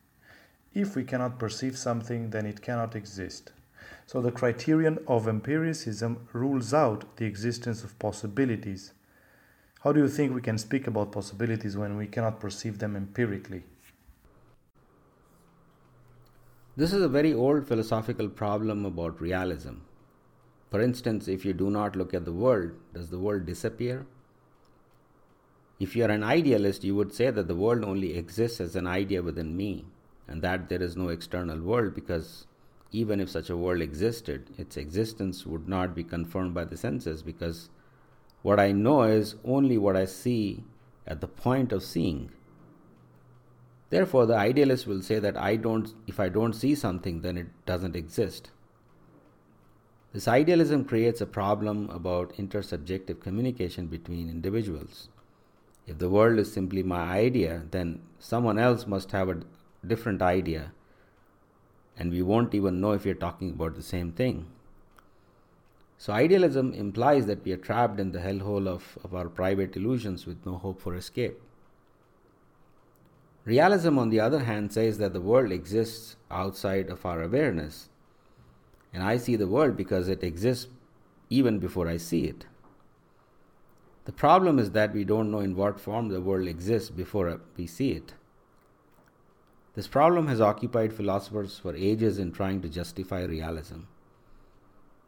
If 0.74 0.94
we 0.94 1.04
cannot 1.04 1.38
perceive 1.38 1.76
something, 1.76 2.30
then 2.30 2.46
it 2.46 2.60
cannot 2.62 2.94
exist. 2.94 3.52
So 4.06 4.20
the 4.20 4.32
criterion 4.32 4.98
of 5.08 5.26
empiricism 5.26 6.28
rules 6.32 6.74
out 6.74 7.16
the 7.16 7.24
existence 7.24 7.82
of 7.84 7.98
possibilities 7.98 8.92
how 9.84 9.92
do 9.92 10.00
you 10.00 10.08
think 10.08 10.34
we 10.34 10.40
can 10.40 10.56
speak 10.56 10.86
about 10.86 11.12
possibilities 11.12 11.76
when 11.76 11.98
we 11.98 12.06
cannot 12.06 12.40
perceive 12.40 12.78
them 12.78 12.96
empirically? 12.96 13.64
This 16.74 16.94
is 16.94 17.02
a 17.02 17.08
very 17.08 17.34
old 17.34 17.68
philosophical 17.68 18.30
problem 18.30 18.86
about 18.86 19.20
realism. 19.20 19.74
For 20.70 20.80
instance, 20.80 21.28
if 21.28 21.44
you 21.44 21.52
do 21.52 21.68
not 21.68 21.96
look 21.96 22.14
at 22.14 22.24
the 22.24 22.32
world, 22.32 22.70
does 22.94 23.10
the 23.10 23.18
world 23.18 23.44
disappear? 23.44 24.06
If 25.78 25.94
you 25.94 26.06
are 26.06 26.10
an 26.10 26.24
idealist, 26.24 26.82
you 26.82 26.94
would 26.94 27.12
say 27.12 27.30
that 27.30 27.46
the 27.46 27.54
world 27.54 27.84
only 27.84 28.16
exists 28.16 28.62
as 28.62 28.76
an 28.76 28.86
idea 28.86 29.22
within 29.22 29.54
me, 29.54 29.84
and 30.26 30.40
that 30.40 30.70
there 30.70 30.82
is 30.82 30.96
no 30.96 31.10
external 31.10 31.60
world 31.60 31.94
because 31.94 32.46
even 32.94 33.18
if 33.18 33.28
such 33.28 33.50
a 33.50 33.56
world 33.56 33.82
existed, 33.82 34.50
its 34.56 34.76
existence 34.76 35.44
would 35.44 35.68
not 35.68 35.96
be 35.96 36.04
confirmed 36.04 36.54
by 36.54 36.64
the 36.64 36.76
senses 36.76 37.24
because 37.24 37.68
what 38.42 38.60
I 38.60 38.70
know 38.70 39.02
is 39.02 39.34
only 39.44 39.76
what 39.76 39.96
I 39.96 40.04
see 40.04 40.62
at 41.04 41.20
the 41.20 41.26
point 41.26 41.72
of 41.72 41.82
seeing. 41.82 42.30
Therefore, 43.90 44.26
the 44.26 44.36
idealist 44.36 44.86
will 44.86 45.02
say 45.02 45.18
that 45.18 45.36
I 45.36 45.56
don't, 45.56 45.92
if 46.06 46.20
I 46.20 46.28
don't 46.28 46.52
see 46.52 46.76
something, 46.76 47.22
then 47.22 47.36
it 47.36 47.48
doesn't 47.66 47.96
exist. 47.96 48.50
This 50.12 50.28
idealism 50.28 50.84
creates 50.84 51.20
a 51.20 51.26
problem 51.26 51.90
about 51.90 52.36
intersubjective 52.36 53.20
communication 53.20 53.88
between 53.88 54.30
individuals. 54.30 55.08
If 55.88 55.98
the 55.98 56.08
world 56.08 56.38
is 56.38 56.52
simply 56.52 56.84
my 56.84 57.02
idea, 57.02 57.64
then 57.72 58.02
someone 58.20 58.58
else 58.58 58.86
must 58.86 59.10
have 59.10 59.28
a 59.28 59.40
different 59.84 60.22
idea, 60.22 60.72
and 61.96 62.10
we 62.10 62.22
won't 62.22 62.54
even 62.54 62.80
know 62.80 62.92
if 62.92 63.04
we're 63.04 63.14
talking 63.14 63.50
about 63.50 63.74
the 63.74 63.82
same 63.82 64.12
thing. 64.12 64.46
So, 65.96 66.12
idealism 66.12 66.74
implies 66.74 67.26
that 67.26 67.44
we 67.44 67.52
are 67.52 67.56
trapped 67.56 68.00
in 68.00 68.12
the 68.12 68.18
hellhole 68.18 68.66
of, 68.66 68.98
of 69.04 69.14
our 69.14 69.28
private 69.28 69.76
illusions 69.76 70.26
with 70.26 70.44
no 70.44 70.56
hope 70.56 70.80
for 70.80 70.94
escape. 70.94 71.40
Realism, 73.44 73.98
on 73.98 74.10
the 74.10 74.20
other 74.20 74.40
hand, 74.40 74.72
says 74.72 74.98
that 74.98 75.12
the 75.12 75.20
world 75.20 75.52
exists 75.52 76.16
outside 76.30 76.88
of 76.88 77.06
our 77.06 77.22
awareness, 77.22 77.88
and 78.92 79.02
I 79.02 79.16
see 79.18 79.36
the 79.36 79.46
world 79.46 79.76
because 79.76 80.08
it 80.08 80.24
exists 80.24 80.68
even 81.30 81.58
before 81.58 81.88
I 81.88 81.96
see 81.96 82.24
it. 82.24 82.46
The 84.04 84.12
problem 84.12 84.58
is 84.58 84.72
that 84.72 84.92
we 84.92 85.04
don't 85.04 85.30
know 85.30 85.40
in 85.40 85.56
what 85.56 85.80
form 85.80 86.08
the 86.08 86.20
world 86.20 86.46
exists 86.46 86.90
before 86.90 87.40
we 87.56 87.66
see 87.66 87.92
it. 87.92 88.14
This 89.74 89.88
problem 89.88 90.28
has 90.28 90.40
occupied 90.40 90.92
philosophers 90.92 91.58
for 91.58 91.74
ages 91.74 92.18
in 92.18 92.30
trying 92.30 92.62
to 92.62 92.68
justify 92.68 93.24
realism. 93.24 93.80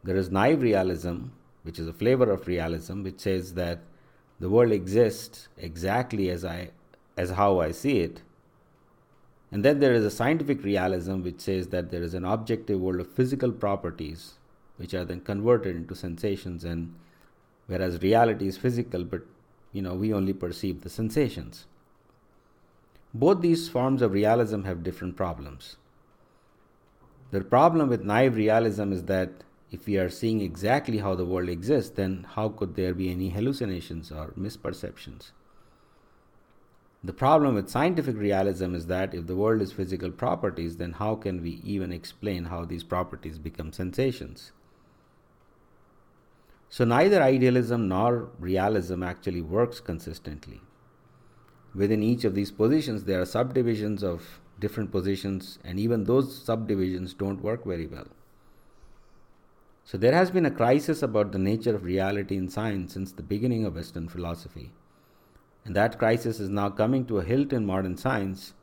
There 0.03 0.17
is 0.17 0.29
naive 0.29 0.61
realism, 0.61 1.27
which 1.63 1.79
is 1.79 1.87
a 1.87 1.93
flavor 1.93 2.29
of 2.29 2.47
realism, 2.47 3.03
which 3.03 3.21
says 3.21 3.53
that 3.53 3.79
the 4.39 4.49
world 4.49 4.71
exists 4.71 5.47
exactly 5.57 6.29
as 6.29 6.43
I 6.45 6.71
as 7.17 7.31
how 7.31 7.59
I 7.59 7.71
see 7.71 7.99
it. 7.99 8.21
And 9.51 9.65
then 9.65 9.79
there 9.79 9.93
is 9.93 10.05
a 10.05 10.11
scientific 10.11 10.63
realism 10.63 11.23
which 11.23 11.39
says 11.39 11.69
that 11.69 11.89
there 11.89 12.03
is 12.03 12.13
an 12.13 12.25
objective 12.25 12.79
world 12.79 12.99
of 12.99 13.11
physical 13.11 13.51
properties 13.51 14.33
which 14.75 14.93
are 14.93 15.05
then 15.05 15.21
converted 15.21 15.75
into 15.75 15.95
sensations 15.95 16.63
and 16.63 16.93
whereas 17.65 18.01
reality 18.01 18.47
is 18.47 18.57
physical 18.57 19.03
but 19.03 19.23
you 19.73 19.81
know 19.81 19.95
we 19.95 20.13
only 20.13 20.33
perceive 20.33 20.81
the 20.81 20.89
sensations. 20.89 21.65
Both 23.17 23.41
these 23.41 23.67
forms 23.67 24.03
of 24.03 24.11
realism 24.11 24.61
have 24.65 24.83
different 24.83 25.15
problems. 25.15 25.77
The 27.31 27.41
problem 27.41 27.89
with 27.89 28.03
naive 28.03 28.35
realism 28.35 28.93
is 28.93 29.05
that 29.05 29.43
if 29.71 29.87
we 29.87 29.97
are 29.97 30.09
seeing 30.09 30.41
exactly 30.41 30.99
how 30.99 31.15
the 31.15 31.25
world 31.25 31.49
exists, 31.49 31.89
then 31.89 32.27
how 32.35 32.49
could 32.49 32.75
there 32.75 32.93
be 32.93 33.09
any 33.11 33.29
hallucinations 33.29 34.11
or 34.11 34.33
misperceptions? 34.37 35.31
The 37.03 37.11
problem 37.11 37.55
with 37.55 37.71
scientific 37.71 38.15
realism 38.15 38.75
is 38.75 38.85
that 38.85 39.15
if 39.15 39.25
the 39.25 39.35
world 39.35 39.63
is 39.63 39.71
physical 39.71 40.11
properties, 40.11 40.77
then 40.77 40.91
how 40.91 41.15
can 41.15 41.41
we 41.41 41.59
even 41.63 41.91
explain 41.91 42.45
how 42.45 42.65
these 42.65 42.83
properties 42.83 43.39
become 43.39 43.73
sensations? 43.73 44.51
So, 46.69 46.85
neither 46.85 47.23
idealism 47.23 47.87
nor 47.87 48.29
realism 48.39 49.01
actually 49.01 49.41
works 49.41 49.79
consistently. 49.79 50.61
Within 51.77 52.01
each 52.01 52.23
of 52.25 52.33
these 52.33 52.51
positions, 52.51 53.03
there 53.03 53.21
are 53.21 53.25
subdivisions 53.25 54.03
of 54.03 54.39
different 54.59 54.91
positions, 54.91 55.59
and 55.63 55.79
even 55.79 56.05
those 56.05 56.43
subdivisions 56.43 57.13
don't 57.13 57.43
work 57.43 57.65
very 57.65 57.85
well. 57.85 58.07
So, 59.85 59.99
there 59.99 60.13
has 60.13 60.31
been 60.31 60.47
a 60.47 60.51
crisis 60.51 61.03
about 61.03 61.31
the 61.31 61.37
nature 61.37 61.75
of 61.75 61.83
reality 61.83 62.35
in 62.35 62.49
science 62.49 62.95
since 62.95 63.11
the 63.11 63.21
beginning 63.21 63.63
of 63.63 63.75
Western 63.75 64.09
philosophy. 64.09 64.71
And 65.65 65.75
that 65.75 65.99
crisis 65.99 66.39
is 66.39 66.49
now 66.49 66.69
coming 66.71 67.05
to 67.05 67.19
a 67.19 67.23
hilt 67.23 67.53
in 67.53 67.67
modern 67.67 67.95
science, 67.95 68.53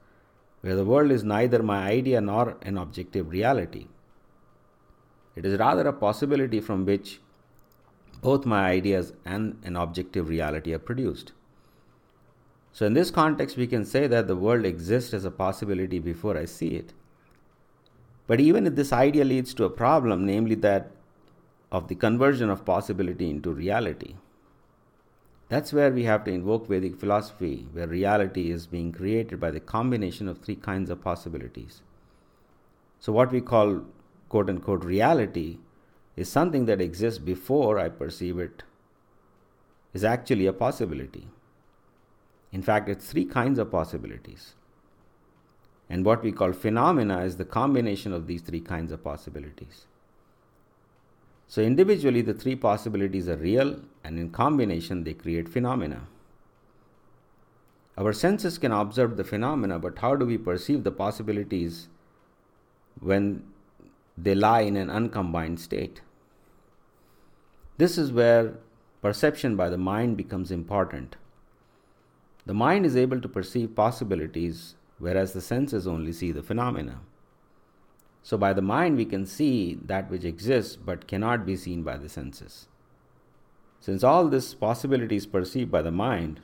where 0.62 0.74
the 0.74 0.84
world 0.84 1.12
is 1.12 1.22
neither 1.22 1.62
my 1.62 1.88
idea 1.88 2.20
nor 2.20 2.56
an 2.62 2.76
objective 2.76 3.30
reality. 3.30 3.86
It 5.36 5.46
is 5.46 5.60
rather 5.60 5.86
a 5.86 5.92
possibility 5.92 6.60
from 6.60 6.84
which 6.84 7.20
both 8.20 8.44
my 8.44 8.68
ideas 8.70 9.12
and 9.24 9.60
an 9.62 9.76
objective 9.76 10.28
reality 10.28 10.74
are 10.74 10.80
produced. 10.80 11.32
So, 12.74 12.84
in 12.86 12.94
this 12.94 13.12
context, 13.12 13.56
we 13.56 13.68
can 13.68 13.84
say 13.84 14.08
that 14.08 14.26
the 14.26 14.34
world 14.34 14.64
exists 14.64 15.14
as 15.14 15.24
a 15.24 15.30
possibility 15.30 16.00
before 16.00 16.36
I 16.36 16.44
see 16.44 16.70
it. 16.70 16.92
But 18.26 18.40
even 18.40 18.66
if 18.66 18.74
this 18.74 18.92
idea 18.92 19.24
leads 19.24 19.54
to 19.54 19.64
a 19.64 19.70
problem, 19.70 20.26
namely 20.26 20.56
that 20.56 20.90
of 21.70 21.86
the 21.86 21.94
conversion 21.94 22.50
of 22.50 22.64
possibility 22.64 23.30
into 23.30 23.52
reality. 23.52 24.16
That's 25.48 25.72
where 25.72 25.92
we 25.92 26.02
have 26.04 26.24
to 26.24 26.32
invoke 26.32 26.66
Vedic 26.66 26.96
philosophy, 26.96 27.68
where 27.72 27.86
reality 27.86 28.50
is 28.50 28.66
being 28.66 28.90
created 28.90 29.38
by 29.38 29.52
the 29.52 29.60
combination 29.60 30.26
of 30.26 30.38
three 30.38 30.56
kinds 30.56 30.90
of 30.90 31.00
possibilities. 31.00 31.82
So, 32.98 33.12
what 33.12 33.30
we 33.30 33.40
call 33.40 33.82
quote 34.28 34.50
unquote 34.50 34.84
reality 34.84 35.58
is 36.16 36.28
something 36.28 36.66
that 36.66 36.80
exists 36.80 37.20
before 37.20 37.78
I 37.78 37.88
perceive 37.88 38.40
it, 38.40 38.64
is 39.92 40.02
actually 40.02 40.46
a 40.46 40.52
possibility. 40.52 41.28
In 42.54 42.62
fact, 42.62 42.88
it's 42.88 43.10
three 43.10 43.24
kinds 43.24 43.58
of 43.58 43.72
possibilities. 43.72 44.54
And 45.90 46.04
what 46.04 46.22
we 46.22 46.30
call 46.30 46.52
phenomena 46.52 47.22
is 47.22 47.36
the 47.36 47.44
combination 47.44 48.12
of 48.12 48.28
these 48.28 48.42
three 48.42 48.60
kinds 48.60 48.92
of 48.92 49.02
possibilities. 49.02 49.86
So, 51.48 51.62
individually, 51.62 52.22
the 52.22 52.32
three 52.32 52.54
possibilities 52.54 53.28
are 53.28 53.36
real, 53.36 53.80
and 54.04 54.20
in 54.20 54.30
combination, 54.30 55.02
they 55.02 55.14
create 55.14 55.48
phenomena. 55.48 56.06
Our 57.98 58.12
senses 58.12 58.56
can 58.56 58.70
observe 58.70 59.16
the 59.16 59.24
phenomena, 59.24 59.80
but 59.80 59.98
how 59.98 60.14
do 60.14 60.24
we 60.24 60.38
perceive 60.38 60.84
the 60.84 60.92
possibilities 60.92 61.88
when 63.00 63.42
they 64.16 64.36
lie 64.36 64.60
in 64.60 64.76
an 64.76 64.90
uncombined 64.90 65.58
state? 65.58 66.02
This 67.78 67.98
is 67.98 68.12
where 68.12 68.54
perception 69.02 69.56
by 69.56 69.70
the 69.70 69.78
mind 69.92 70.16
becomes 70.16 70.52
important. 70.52 71.16
The 72.46 72.54
mind 72.54 72.84
is 72.84 72.96
able 72.96 73.20
to 73.20 73.28
perceive 73.28 73.74
possibilities, 73.74 74.74
whereas 74.98 75.32
the 75.32 75.40
senses 75.40 75.86
only 75.86 76.12
see 76.12 76.30
the 76.30 76.42
phenomena. 76.42 77.00
So, 78.22 78.38
by 78.38 78.52
the 78.52 78.62
mind, 78.62 78.96
we 78.96 79.04
can 79.04 79.26
see 79.26 79.78
that 79.84 80.10
which 80.10 80.24
exists 80.24 80.76
but 80.76 81.06
cannot 81.06 81.44
be 81.44 81.56
seen 81.56 81.82
by 81.82 81.96
the 81.96 82.08
senses. 82.08 82.68
Since 83.80 84.02
all 84.02 84.28
this 84.28 84.54
possibility 84.54 85.16
is 85.16 85.26
perceived 85.26 85.70
by 85.70 85.82
the 85.82 85.90
mind, 85.90 86.40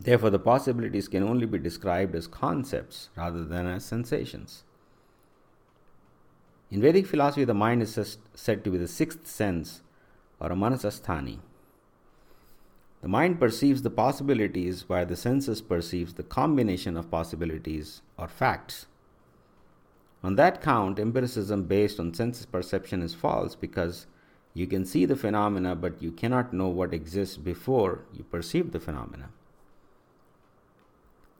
therefore 0.00 0.30
the 0.30 0.38
possibilities 0.38 1.06
can 1.06 1.22
only 1.22 1.44
be 1.44 1.58
described 1.58 2.14
as 2.14 2.26
concepts 2.26 3.10
rather 3.14 3.44
than 3.44 3.66
as 3.66 3.84
sensations. 3.84 4.64
In 6.70 6.80
Vedic 6.80 7.06
philosophy, 7.06 7.44
the 7.44 7.52
mind 7.52 7.82
is 7.82 8.16
said 8.34 8.64
to 8.64 8.70
be 8.70 8.78
the 8.78 8.88
sixth 8.88 9.26
sense 9.26 9.82
or 10.38 10.52
a 10.52 10.54
manasasthani. 10.54 11.40
The 13.02 13.08
mind 13.08 13.40
perceives 13.40 13.82
the 13.82 13.90
possibilities 13.90 14.88
while 14.88 15.06
the 15.06 15.16
senses 15.16 15.62
perceives 15.62 16.14
the 16.14 16.22
combination 16.22 16.96
of 16.96 17.10
possibilities 17.10 18.02
or 18.18 18.28
facts. 18.28 18.86
On 20.22 20.36
that 20.36 20.60
count, 20.60 20.98
empiricism 20.98 21.64
based 21.64 21.98
on 21.98 22.12
senses 22.12 22.44
perception 22.44 23.00
is 23.00 23.14
false 23.14 23.54
because 23.54 24.06
you 24.52 24.66
can 24.66 24.84
see 24.84 25.06
the 25.06 25.16
phenomena, 25.16 25.74
but 25.74 26.02
you 26.02 26.12
cannot 26.12 26.52
know 26.52 26.68
what 26.68 26.92
exists 26.92 27.38
before 27.38 28.00
you 28.12 28.24
perceive 28.24 28.72
the 28.72 28.80
phenomena. 28.80 29.30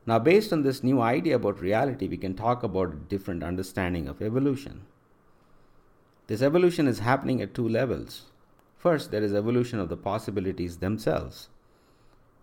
Now, 0.07 0.18
based 0.18 0.53
on 0.53 0.62
this 0.62 0.83
new 0.83 1.01
idea 1.01 1.37
about 1.37 1.61
reality, 1.61 2.09
we 2.09 2.16
can 2.16 2.35
talk 2.35 2.62
about 2.62 2.92
a 2.92 2.96
different 2.96 3.42
understanding 3.42 4.09
of 4.09 4.23
evolution. 4.23 4.87
This 6.27 6.40
evolution 6.40 6.88
is 6.88 7.01
happening 7.01 7.42
at 7.42 7.55
two 7.55 7.68
levels. 7.68 8.30
First, 8.81 9.11
there 9.11 9.23
is 9.23 9.35
evolution 9.35 9.79
of 9.79 9.90
the 9.90 9.97
possibilities 9.99 10.79
themselves, 10.79 11.51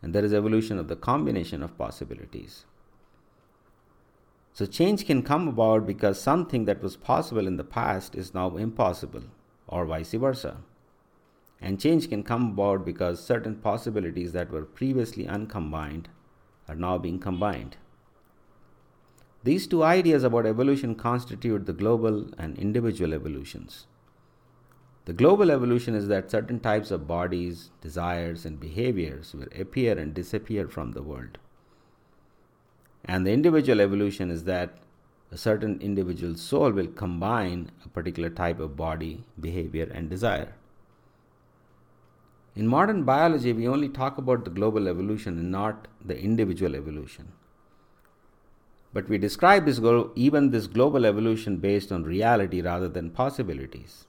and 0.03 0.13
there 0.13 0.23
is 0.23 0.35
evolution 0.35 0.77
of 0.77 0.87
the 0.87 0.95
combination 0.95 1.63
of 1.63 1.75
possibilities. 1.79 2.65
So 4.53 4.67
change 4.67 5.07
can 5.07 5.23
come 5.23 5.47
about 5.47 5.87
because 5.87 6.21
something 6.21 6.65
that 6.65 6.83
was 6.83 6.95
possible 6.95 7.47
in 7.47 7.57
the 7.57 7.63
past 7.63 8.13
is 8.13 8.35
now 8.35 8.55
impossible, 8.55 9.23
or 9.67 9.87
vice 9.87 10.13
versa. 10.13 10.57
And 11.59 11.81
change 11.81 12.07
can 12.07 12.21
come 12.21 12.51
about 12.51 12.85
because 12.85 13.25
certain 13.25 13.55
possibilities 13.55 14.31
that 14.33 14.51
were 14.51 14.63
previously 14.63 15.27
uncombined 15.27 16.07
are 16.67 16.75
now 16.75 16.99
being 16.99 17.17
combined. 17.17 17.77
These 19.43 19.65
two 19.65 19.83
ideas 19.83 20.23
about 20.23 20.45
evolution 20.45 20.93
constitute 20.93 21.65
the 21.65 21.73
global 21.73 22.29
and 22.37 22.59
individual 22.59 23.15
evolutions. 23.15 23.87
The 25.07 25.13
global 25.13 25.51
evolution 25.51 25.95
is 25.95 26.09
that 26.09 26.29
certain 26.29 26.59
types 26.59 26.91
of 26.91 27.07
bodies, 27.07 27.69
desires, 27.79 28.45
and 28.45 28.59
behaviors 28.59 29.33
will 29.33 29.47
appear 29.57 29.97
and 29.97 30.13
disappear 30.13 30.67
from 30.67 30.91
the 30.91 31.01
world. 31.01 31.37
And 33.05 33.25
the 33.25 33.31
individual 33.31 33.79
evolution 33.79 34.29
is 34.29 34.43
that 34.43 34.79
a 35.31 35.37
certain 35.37 35.79
individual 35.79 36.35
soul 36.35 36.71
will 36.71 36.87
combine 36.87 37.71
a 37.85 37.87
particular 37.87 38.29
type 38.29 38.59
of 38.59 38.75
body, 38.75 39.23
behavior, 39.39 39.89
and 39.93 40.09
desire. 40.09 40.55
In 42.53 42.67
modern 42.67 43.03
biology, 43.03 43.53
we 43.53 43.65
only 43.65 43.87
talk 43.87 44.17
about 44.17 44.43
the 44.43 44.51
global 44.51 44.89
evolution 44.89 45.39
and 45.39 45.49
not 45.49 45.87
the 46.03 46.19
individual 46.19 46.75
evolution. 46.75 47.31
But 48.91 49.07
we 49.07 49.17
describe 49.17 49.67
this 49.67 49.79
even 50.15 50.51
this 50.51 50.67
global 50.67 51.05
evolution 51.05 51.59
based 51.59 51.93
on 51.93 52.03
reality 52.03 52.59
rather 52.59 52.89
than 52.89 53.11
possibilities. 53.11 54.03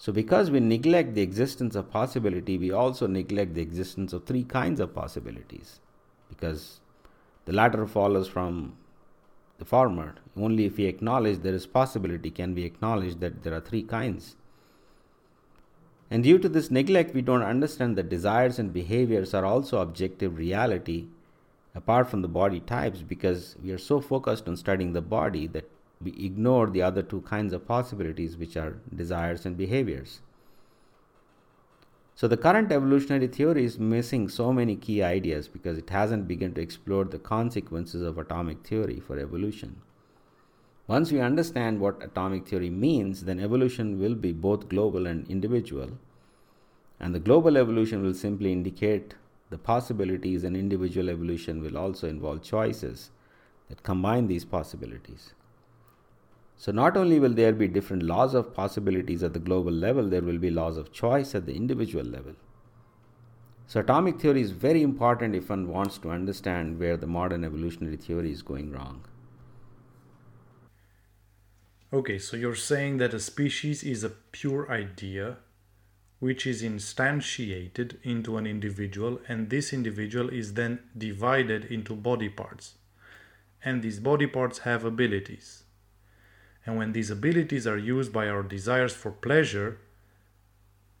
So, 0.00 0.14
because 0.14 0.50
we 0.50 0.60
neglect 0.60 1.14
the 1.14 1.20
existence 1.20 1.76
of 1.76 1.90
possibility, 1.90 2.56
we 2.56 2.70
also 2.70 3.06
neglect 3.06 3.52
the 3.52 3.60
existence 3.60 4.14
of 4.14 4.24
three 4.24 4.44
kinds 4.44 4.80
of 4.80 4.94
possibilities. 4.94 5.78
Because 6.30 6.80
the 7.44 7.52
latter 7.52 7.86
follows 7.86 8.26
from 8.26 8.78
the 9.58 9.66
former. 9.66 10.14
Only 10.34 10.64
if 10.64 10.78
we 10.78 10.86
acknowledge 10.86 11.40
there 11.40 11.52
is 11.52 11.66
possibility 11.66 12.30
can 12.30 12.54
we 12.54 12.64
acknowledge 12.64 13.20
that 13.20 13.42
there 13.42 13.52
are 13.52 13.60
three 13.60 13.82
kinds. 13.82 14.36
And 16.10 16.24
due 16.24 16.38
to 16.38 16.48
this 16.48 16.70
neglect, 16.70 17.14
we 17.14 17.20
don't 17.20 17.42
understand 17.42 17.98
that 17.98 18.08
desires 18.08 18.58
and 18.58 18.72
behaviors 18.72 19.34
are 19.34 19.44
also 19.44 19.82
objective 19.82 20.38
reality 20.38 21.08
apart 21.74 22.08
from 22.08 22.22
the 22.22 22.28
body 22.28 22.60
types 22.60 23.02
because 23.02 23.54
we 23.62 23.70
are 23.70 23.76
so 23.76 24.00
focused 24.00 24.48
on 24.48 24.56
studying 24.56 24.94
the 24.94 25.02
body 25.02 25.46
that 25.48 25.68
we 26.02 26.12
ignore 26.12 26.68
the 26.68 26.80
other 26.80 27.02
two 27.02 27.20
kinds 27.22 27.52
of 27.52 27.66
possibilities, 27.66 28.36
which 28.36 28.56
are 28.56 28.78
desires 28.94 29.44
and 29.44 29.56
behaviors. 29.56 30.20
So, 32.14 32.26
the 32.26 32.36
current 32.36 32.72
evolutionary 32.72 33.28
theory 33.28 33.64
is 33.64 33.78
missing 33.78 34.28
so 34.28 34.52
many 34.52 34.76
key 34.76 35.02
ideas 35.02 35.48
because 35.48 35.78
it 35.78 35.90
hasn't 35.90 36.28
begun 36.28 36.54
to 36.54 36.60
explore 36.60 37.04
the 37.04 37.18
consequences 37.18 38.02
of 38.02 38.18
atomic 38.18 38.66
theory 38.66 39.00
for 39.00 39.18
evolution. 39.18 39.80
Once 40.86 41.12
we 41.12 41.20
understand 41.20 41.80
what 41.80 42.02
atomic 42.02 42.48
theory 42.48 42.70
means, 42.70 43.24
then 43.24 43.38
evolution 43.38 43.98
will 44.00 44.14
be 44.14 44.32
both 44.32 44.68
global 44.68 45.06
and 45.06 45.28
individual. 45.28 45.90
And 46.98 47.14
the 47.14 47.20
global 47.20 47.56
evolution 47.56 48.02
will 48.02 48.14
simply 48.14 48.52
indicate 48.52 49.14
the 49.50 49.58
possibilities, 49.58 50.44
and 50.44 50.56
individual 50.56 51.10
evolution 51.10 51.62
will 51.62 51.76
also 51.76 52.08
involve 52.08 52.42
choices 52.42 53.10
that 53.68 53.82
combine 53.82 54.26
these 54.26 54.44
possibilities. 54.44 55.32
So, 56.60 56.72
not 56.72 56.94
only 56.94 57.18
will 57.18 57.32
there 57.32 57.54
be 57.54 57.68
different 57.68 58.02
laws 58.02 58.34
of 58.34 58.52
possibilities 58.52 59.22
at 59.22 59.32
the 59.32 59.38
global 59.38 59.72
level, 59.72 60.06
there 60.06 60.20
will 60.20 60.36
be 60.36 60.50
laws 60.50 60.76
of 60.76 60.92
choice 60.92 61.34
at 61.34 61.46
the 61.46 61.54
individual 61.54 62.04
level. 62.04 62.34
So, 63.66 63.80
atomic 63.80 64.20
theory 64.20 64.42
is 64.42 64.50
very 64.50 64.82
important 64.82 65.34
if 65.34 65.48
one 65.48 65.68
wants 65.68 65.96
to 65.96 66.10
understand 66.10 66.78
where 66.78 66.98
the 66.98 67.06
modern 67.06 67.44
evolutionary 67.44 67.96
theory 67.96 68.30
is 68.30 68.42
going 68.42 68.72
wrong. 68.72 69.06
Okay, 71.94 72.18
so 72.18 72.36
you're 72.36 72.54
saying 72.54 72.98
that 72.98 73.14
a 73.14 73.20
species 73.20 73.82
is 73.82 74.04
a 74.04 74.10
pure 74.10 74.70
idea 74.70 75.38
which 76.18 76.46
is 76.46 76.62
instantiated 76.62 77.96
into 78.02 78.36
an 78.36 78.46
individual, 78.46 79.18
and 79.26 79.48
this 79.48 79.72
individual 79.72 80.28
is 80.28 80.52
then 80.52 80.80
divided 80.98 81.64
into 81.64 81.96
body 81.96 82.28
parts. 82.28 82.74
And 83.64 83.80
these 83.80 83.98
body 83.98 84.26
parts 84.26 84.58
have 84.58 84.84
abilities. 84.84 85.62
And 86.66 86.76
when 86.76 86.92
these 86.92 87.10
abilities 87.10 87.66
are 87.66 87.78
used 87.78 88.12
by 88.12 88.28
our 88.28 88.42
desires 88.42 88.94
for 88.94 89.10
pleasure, 89.10 89.78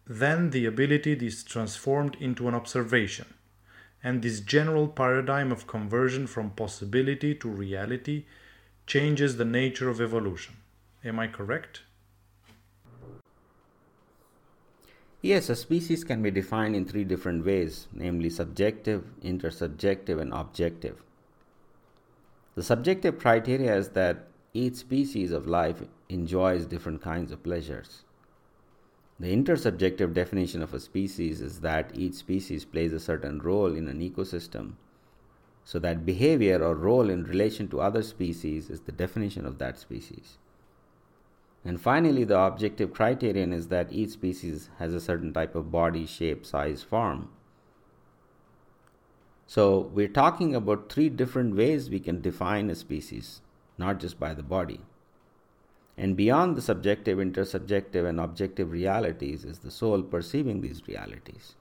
then 0.06 0.50
the 0.50 0.66
ability 0.66 1.12
is 1.12 1.44
transformed 1.44 2.16
into 2.18 2.48
an 2.48 2.54
observation. 2.54 3.34
And 4.02 4.22
this 4.22 4.40
general 4.40 4.88
paradigm 4.88 5.52
of 5.52 5.66
conversion 5.66 6.26
from 6.26 6.50
possibility 6.50 7.34
to 7.34 7.48
reality 7.48 8.24
changes 8.86 9.36
the 9.36 9.44
nature 9.44 9.88
of 9.88 10.00
evolution. 10.00 10.56
Am 11.04 11.18
I 11.18 11.26
correct? 11.26 11.82
Yes, 15.22 15.50
a 15.50 15.56
species 15.56 16.02
can 16.02 16.22
be 16.22 16.30
defined 16.30 16.74
in 16.74 16.86
three 16.86 17.04
different 17.04 17.44
ways, 17.44 17.88
namely 17.92 18.30
subjective, 18.30 19.04
intersubjective, 19.22 20.18
and 20.18 20.32
objective. 20.32 21.02
The 22.54 22.62
subjective 22.62 23.18
criteria 23.18 23.76
is 23.76 23.90
that 23.90 24.29
each 24.52 24.74
species 24.74 25.30
of 25.30 25.46
life 25.46 25.82
enjoys 26.08 26.66
different 26.66 27.00
kinds 27.00 27.30
of 27.30 27.42
pleasures. 27.42 28.02
The 29.20 29.28
intersubjective 29.28 30.12
definition 30.12 30.60
of 30.60 30.74
a 30.74 30.80
species 30.80 31.40
is 31.40 31.60
that 31.60 31.92
each 31.94 32.14
species 32.14 32.64
plays 32.64 32.92
a 32.92 32.98
certain 32.98 33.38
role 33.38 33.76
in 33.76 33.86
an 33.86 34.00
ecosystem, 34.00 34.72
so 35.62 35.78
that 35.78 36.04
behavior 36.04 36.64
or 36.64 36.74
role 36.74 37.10
in 37.10 37.24
relation 37.24 37.68
to 37.68 37.80
other 37.80 38.02
species 38.02 38.70
is 38.70 38.80
the 38.80 38.92
definition 38.92 39.46
of 39.46 39.58
that 39.58 39.78
species. 39.78 40.38
And 41.64 41.80
finally, 41.80 42.24
the 42.24 42.38
objective 42.38 42.92
criterion 42.92 43.52
is 43.52 43.68
that 43.68 43.92
each 43.92 44.10
species 44.10 44.70
has 44.78 44.94
a 44.94 45.00
certain 45.00 45.32
type 45.32 45.54
of 45.54 45.70
body, 45.70 46.06
shape, 46.06 46.44
size, 46.44 46.82
form. 46.82 47.28
So, 49.46 49.90
we're 49.92 50.08
talking 50.08 50.54
about 50.54 50.90
three 50.90 51.08
different 51.08 51.54
ways 51.54 51.90
we 51.90 52.00
can 52.00 52.20
define 52.20 52.70
a 52.70 52.74
species 52.74 53.42
not 53.80 53.98
just 53.98 54.20
by 54.20 54.32
the 54.34 54.44
body. 54.44 54.80
And 55.98 56.16
beyond 56.16 56.56
the 56.56 56.62
subjective, 56.62 57.18
intersubjective, 57.18 58.08
and 58.08 58.20
objective 58.20 58.70
realities 58.70 59.44
is 59.44 59.58
the 59.58 59.70
soul 59.70 60.02
perceiving 60.02 60.60
these 60.60 60.86
realities. 60.86 61.56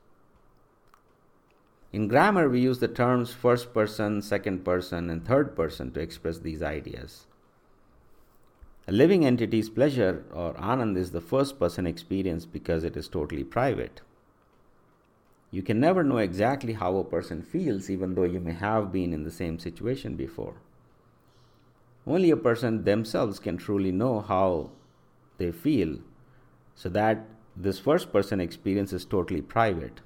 In 1.91 2.07
grammar, 2.07 2.47
we 2.47 2.61
use 2.61 2.79
the 2.79 2.87
terms 2.87 3.33
first 3.33 3.73
person, 3.73 4.21
second 4.21 4.63
person, 4.63 5.09
and 5.09 5.25
third 5.25 5.55
person 5.55 5.91
to 5.93 5.99
express 5.99 6.37
these 6.37 6.61
ideas. 6.61 7.25
A 8.87 8.91
living 8.91 9.25
entity's 9.25 9.69
pleasure 9.69 10.23
or 10.31 10.53
anand 10.53 10.97
is 10.97 11.11
the 11.11 11.21
first 11.21 11.59
person 11.59 11.87
experience 11.87 12.45
because 12.45 12.83
it 12.83 12.95
is 12.95 13.07
totally 13.07 13.43
private. 13.43 14.01
You 15.51 15.63
can 15.63 15.79
never 15.79 16.03
know 16.03 16.17
exactly 16.17 16.73
how 16.73 16.97
a 16.97 17.03
person 17.03 17.41
feels, 17.41 17.89
even 17.89 18.13
though 18.13 18.23
you 18.23 18.39
may 18.39 18.53
have 18.53 18.91
been 18.91 19.13
in 19.13 19.23
the 19.23 19.31
same 19.31 19.57
situation 19.57 20.15
before. 20.15 20.55
Only 22.07 22.31
a 22.31 22.37
person 22.37 22.83
themselves 22.83 23.39
can 23.39 23.57
truly 23.57 23.91
know 23.91 24.21
how 24.21 24.71
they 25.37 25.51
feel, 25.51 25.99
so 26.75 26.89
that 26.89 27.25
this 27.55 27.79
first 27.79 28.11
person 28.11 28.39
experience 28.39 28.93
is 28.93 29.05
totally 29.05 29.41
private. 29.41 30.01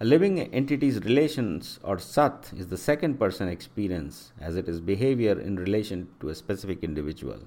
A 0.00 0.04
living 0.04 0.40
entity's 0.40 1.04
relations 1.04 1.78
or 1.82 1.98
sat 1.98 2.52
is 2.56 2.66
the 2.66 2.76
second 2.76 3.18
person 3.18 3.48
experience 3.48 4.32
as 4.40 4.56
it 4.56 4.68
is 4.68 4.80
behavior 4.80 5.38
in 5.38 5.56
relation 5.56 6.08
to 6.20 6.28
a 6.28 6.34
specific 6.34 6.82
individual. 6.82 7.40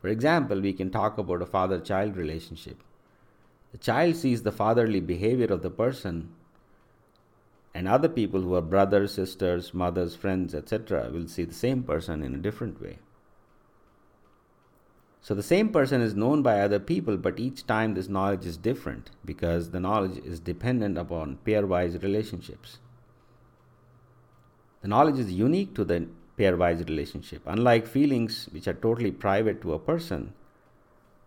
For 0.00 0.08
example, 0.08 0.60
we 0.60 0.72
can 0.72 0.90
talk 0.90 1.18
about 1.18 1.40
a 1.40 1.46
father 1.46 1.78
child 1.78 2.16
relationship. 2.16 2.82
The 3.70 3.78
child 3.78 4.16
sees 4.16 4.42
the 4.42 4.52
fatherly 4.52 5.00
behavior 5.00 5.46
of 5.46 5.62
the 5.62 5.70
person 5.70 6.30
and 7.74 7.88
other 7.88 8.08
people 8.08 8.42
who 8.42 8.54
are 8.54 8.62
brothers, 8.62 9.14
sisters, 9.14 9.72
mothers, 9.72 10.14
friends, 10.14 10.54
etc., 10.54 11.10
will 11.10 11.26
see 11.26 11.44
the 11.44 11.54
same 11.54 11.82
person 11.82 12.22
in 12.22 12.34
a 12.34 12.38
different 12.38 12.80
way. 12.80 12.98
So 15.20 15.34
the 15.34 15.42
same 15.42 15.68
person 15.68 16.00
is 16.00 16.14
known 16.14 16.42
by 16.42 16.60
other 16.60 16.80
people, 16.80 17.16
but 17.16 17.38
each 17.38 17.66
time 17.66 17.94
this 17.94 18.08
knowledge 18.08 18.44
is 18.44 18.56
different 18.56 19.10
because 19.24 19.70
the 19.70 19.80
knowledge 19.80 20.18
is 20.24 20.40
dependent 20.40 20.98
upon 20.98 21.38
pairwise 21.46 22.02
relationships. 22.02 22.78
The 24.82 24.88
knowledge 24.88 25.20
is 25.20 25.32
unique 25.32 25.74
to 25.76 25.84
the 25.84 26.08
pairwise 26.36 26.86
relationship. 26.88 27.42
Unlike 27.46 27.86
feelings 27.86 28.48
which 28.50 28.66
are 28.66 28.74
totally 28.74 29.12
private 29.12 29.62
to 29.62 29.74
a 29.74 29.78
person, 29.78 30.34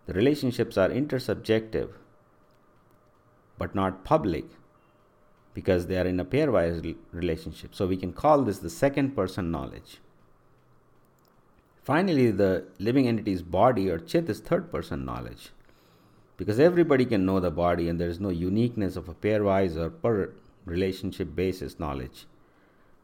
the 0.08 0.14
relationships 0.14 0.78
are 0.78 0.90
intersubjective 0.90 1.92
but 3.58 3.74
not 3.74 4.04
public 4.04 4.46
because 5.56 5.88
they 5.88 5.98
are 5.98 6.06
in 6.06 6.20
a 6.20 6.26
pairwise 6.26 6.96
relationship. 7.12 7.74
So 7.74 7.88
we 7.88 7.98
can 7.98 8.14
call 8.14 8.44
this 8.44 8.60
the 8.60 8.70
second 8.70 9.16
person 9.16 9.50
knowledge. 9.50 10.00
Finally, 11.82 12.32
the 12.32 12.66
living 12.78 13.08
entity's 13.08 13.42
body 13.42 13.90
or 13.90 13.98
chit 13.98 14.30
is 14.30 14.40
third 14.40 14.72
person 14.72 15.06
knowledge 15.06 15.50
because 16.38 16.60
everybody 16.60 17.06
can 17.06 17.26
know 17.26 17.40
the 17.40 17.52
body 17.52 17.88
and 17.88 18.00
there 18.00 18.10
is 18.10 18.20
no 18.20 18.30
uniqueness 18.30 18.98
of 18.98 19.08
a 19.08 19.14
pairwise 19.14 19.78
or 19.78 19.90
per 19.90 20.34
relationship 20.66 21.34
basis 21.36 21.80
knowledge, 21.80 22.26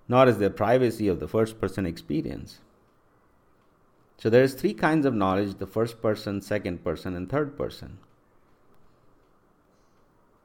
nor 0.10 0.28
is 0.28 0.38
there 0.40 0.50
privacy 0.50 1.08
of 1.08 1.20
the 1.20 1.28
first 1.28 1.62
person 1.62 1.86
experience. 1.86 2.60
So 4.18 4.30
there 4.30 4.44
is 4.44 4.56
three 4.56 4.74
kinds 4.74 5.06
of 5.06 5.14
knowledge 5.14 5.58
the 5.58 5.68
first 5.68 6.02
person, 6.02 6.42
second 6.42 6.84
person, 6.84 7.16
and 7.16 7.30
third 7.30 7.58
person. 7.58 8.00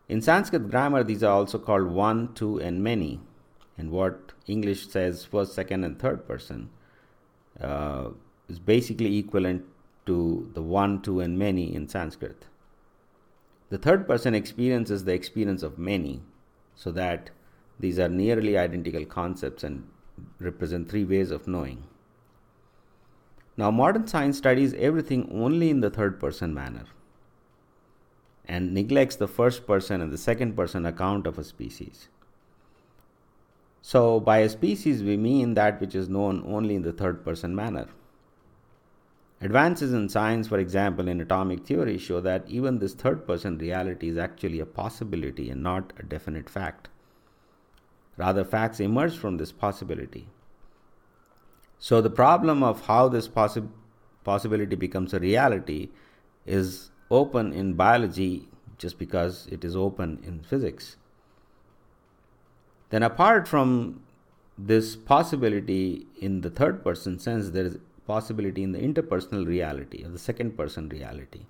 In 0.08 0.22
Sanskrit 0.22 0.70
grammar, 0.70 1.02
these 1.02 1.22
are 1.22 1.32
also 1.32 1.58
called 1.58 1.88
one, 1.88 2.32
two, 2.34 2.58
and 2.58 2.82
many. 2.82 3.20
And 3.76 3.90
what 3.90 4.32
English 4.46 4.88
says 4.88 5.24
first, 5.24 5.54
second, 5.54 5.84
and 5.84 5.98
third 5.98 6.26
person 6.26 6.70
uh, 7.60 8.10
is 8.48 8.58
basically 8.58 9.18
equivalent 9.18 9.64
to 10.06 10.50
the 10.54 10.62
one, 10.62 11.02
two, 11.02 11.20
and 11.20 11.38
many 11.38 11.74
in 11.74 11.88
Sanskrit. 11.88 12.46
The 13.68 13.78
third 13.78 14.06
person 14.06 14.34
experience 14.34 14.90
is 14.90 15.04
the 15.04 15.12
experience 15.12 15.64
of 15.64 15.76
many, 15.76 16.22
so 16.76 16.92
that 16.92 17.30
these 17.80 17.98
are 17.98 18.08
nearly 18.08 18.56
identical 18.56 19.04
concepts 19.04 19.64
and 19.64 19.88
represent 20.38 20.88
three 20.88 21.04
ways 21.04 21.32
of 21.32 21.48
knowing. 21.48 21.82
Now, 23.56 23.72
modern 23.72 24.06
science 24.06 24.38
studies 24.38 24.72
everything 24.74 25.28
only 25.32 25.68
in 25.68 25.80
the 25.80 25.90
third 25.90 26.20
person 26.20 26.54
manner 26.54 26.84
and 28.48 28.72
neglects 28.72 29.16
the 29.16 29.28
first 29.28 29.66
person 29.66 30.00
and 30.00 30.12
the 30.12 30.18
second 30.18 30.56
person 30.56 30.86
account 30.86 31.26
of 31.26 31.38
a 31.38 31.44
species. 31.44 32.08
So, 33.82 34.18
by 34.18 34.38
a 34.38 34.48
species, 34.48 35.02
we 35.02 35.16
mean 35.16 35.54
that 35.54 35.80
which 35.80 35.94
is 35.94 36.08
known 36.08 36.42
only 36.46 36.74
in 36.74 36.82
the 36.82 36.92
third 36.92 37.24
person 37.24 37.54
manner. 37.54 37.86
Advances 39.40 39.92
in 39.92 40.08
science, 40.08 40.48
for 40.48 40.58
example, 40.58 41.08
in 41.08 41.20
atomic 41.20 41.64
theory, 41.66 41.98
show 41.98 42.20
that 42.20 42.48
even 42.48 42.78
this 42.78 42.94
third 42.94 43.26
person 43.26 43.58
reality 43.58 44.08
is 44.08 44.16
actually 44.16 44.60
a 44.60 44.66
possibility 44.66 45.50
and 45.50 45.62
not 45.62 45.92
a 45.98 46.02
definite 46.02 46.48
fact. 46.48 46.88
Rather, 48.16 48.44
facts 48.44 48.80
emerge 48.80 49.16
from 49.16 49.36
this 49.36 49.52
possibility. 49.52 50.26
So, 51.78 52.00
the 52.00 52.10
problem 52.10 52.62
of 52.62 52.86
how 52.86 53.08
this 53.08 53.28
possi- 53.28 53.68
possibility 54.24 54.74
becomes 54.74 55.12
a 55.12 55.20
reality 55.20 55.90
is 56.46 56.90
open 57.10 57.52
in 57.52 57.74
biology 57.74 58.48
just 58.78 58.98
because 58.98 59.46
it 59.50 59.64
is 59.64 59.76
open 59.76 60.22
in 60.24 60.40
physics. 60.40 60.96
Then, 62.90 63.02
apart 63.02 63.48
from 63.48 64.02
this 64.58 64.96
possibility 64.96 66.06
in 66.20 66.40
the 66.40 66.50
third 66.50 66.82
person 66.84 67.18
sense, 67.18 67.50
there 67.50 67.66
is 67.66 67.78
possibility 68.06 68.62
in 68.62 68.72
the 68.72 68.78
interpersonal 68.78 69.46
reality 69.46 70.04
or 70.04 70.08
the 70.08 70.18
second 70.18 70.56
person 70.56 70.88
reality, 70.88 71.46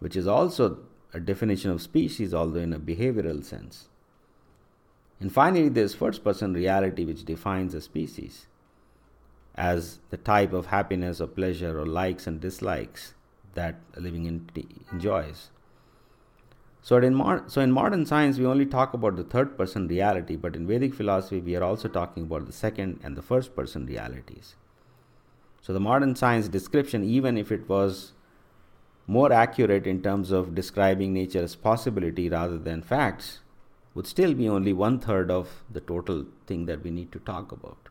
which 0.00 0.16
is 0.16 0.26
also 0.26 0.78
a 1.12 1.20
definition 1.20 1.70
of 1.70 1.80
species, 1.80 2.34
although 2.34 2.60
in 2.60 2.72
a 2.72 2.80
behavioral 2.80 3.44
sense. 3.44 3.88
And 5.20 5.32
finally, 5.32 5.68
there's 5.68 5.94
first 5.94 6.24
person 6.24 6.52
reality, 6.52 7.04
which 7.04 7.24
defines 7.24 7.72
a 7.74 7.80
species 7.80 8.46
as 9.54 10.00
the 10.10 10.18
type 10.18 10.52
of 10.52 10.66
happiness 10.66 11.20
or 11.20 11.26
pleasure 11.26 11.80
or 11.80 11.86
likes 11.86 12.26
and 12.26 12.40
dislikes 12.40 13.14
that 13.56 13.80
a 13.96 14.00
living 14.00 14.26
entity 14.26 14.68
enjoys. 14.92 15.50
So 16.80 16.96
in, 16.98 17.20
so 17.48 17.60
in 17.60 17.72
modern 17.72 18.06
science, 18.06 18.38
we 18.38 18.46
only 18.46 18.64
talk 18.64 18.94
about 18.94 19.16
the 19.16 19.24
third 19.24 19.58
person 19.58 19.88
reality, 19.88 20.36
but 20.36 20.54
in 20.54 20.68
Vedic 20.68 20.94
philosophy, 20.94 21.40
we 21.40 21.56
are 21.56 21.64
also 21.64 21.88
talking 21.88 22.22
about 22.22 22.46
the 22.46 22.52
second 22.52 23.00
and 23.02 23.16
the 23.16 23.22
first 23.22 23.56
person 23.56 23.86
realities. 23.86 24.54
So 25.60 25.72
the 25.72 25.80
modern 25.80 26.14
science 26.14 26.46
description, 26.46 27.02
even 27.02 27.36
if 27.36 27.50
it 27.50 27.68
was 27.68 28.12
more 29.08 29.32
accurate 29.32 29.84
in 29.84 30.00
terms 30.00 30.30
of 30.30 30.54
describing 30.54 31.12
nature 31.12 31.42
as 31.42 31.56
possibility 31.56 32.28
rather 32.28 32.56
than 32.56 32.82
facts, 32.82 33.40
would 33.94 34.06
still 34.06 34.34
be 34.34 34.48
only 34.48 34.72
one 34.72 35.00
third 35.00 35.28
of 35.28 35.64
the 35.72 35.80
total 35.80 36.24
thing 36.46 36.66
that 36.66 36.84
we 36.84 36.90
need 36.90 37.10
to 37.10 37.18
talk 37.18 37.50
about. 37.50 37.88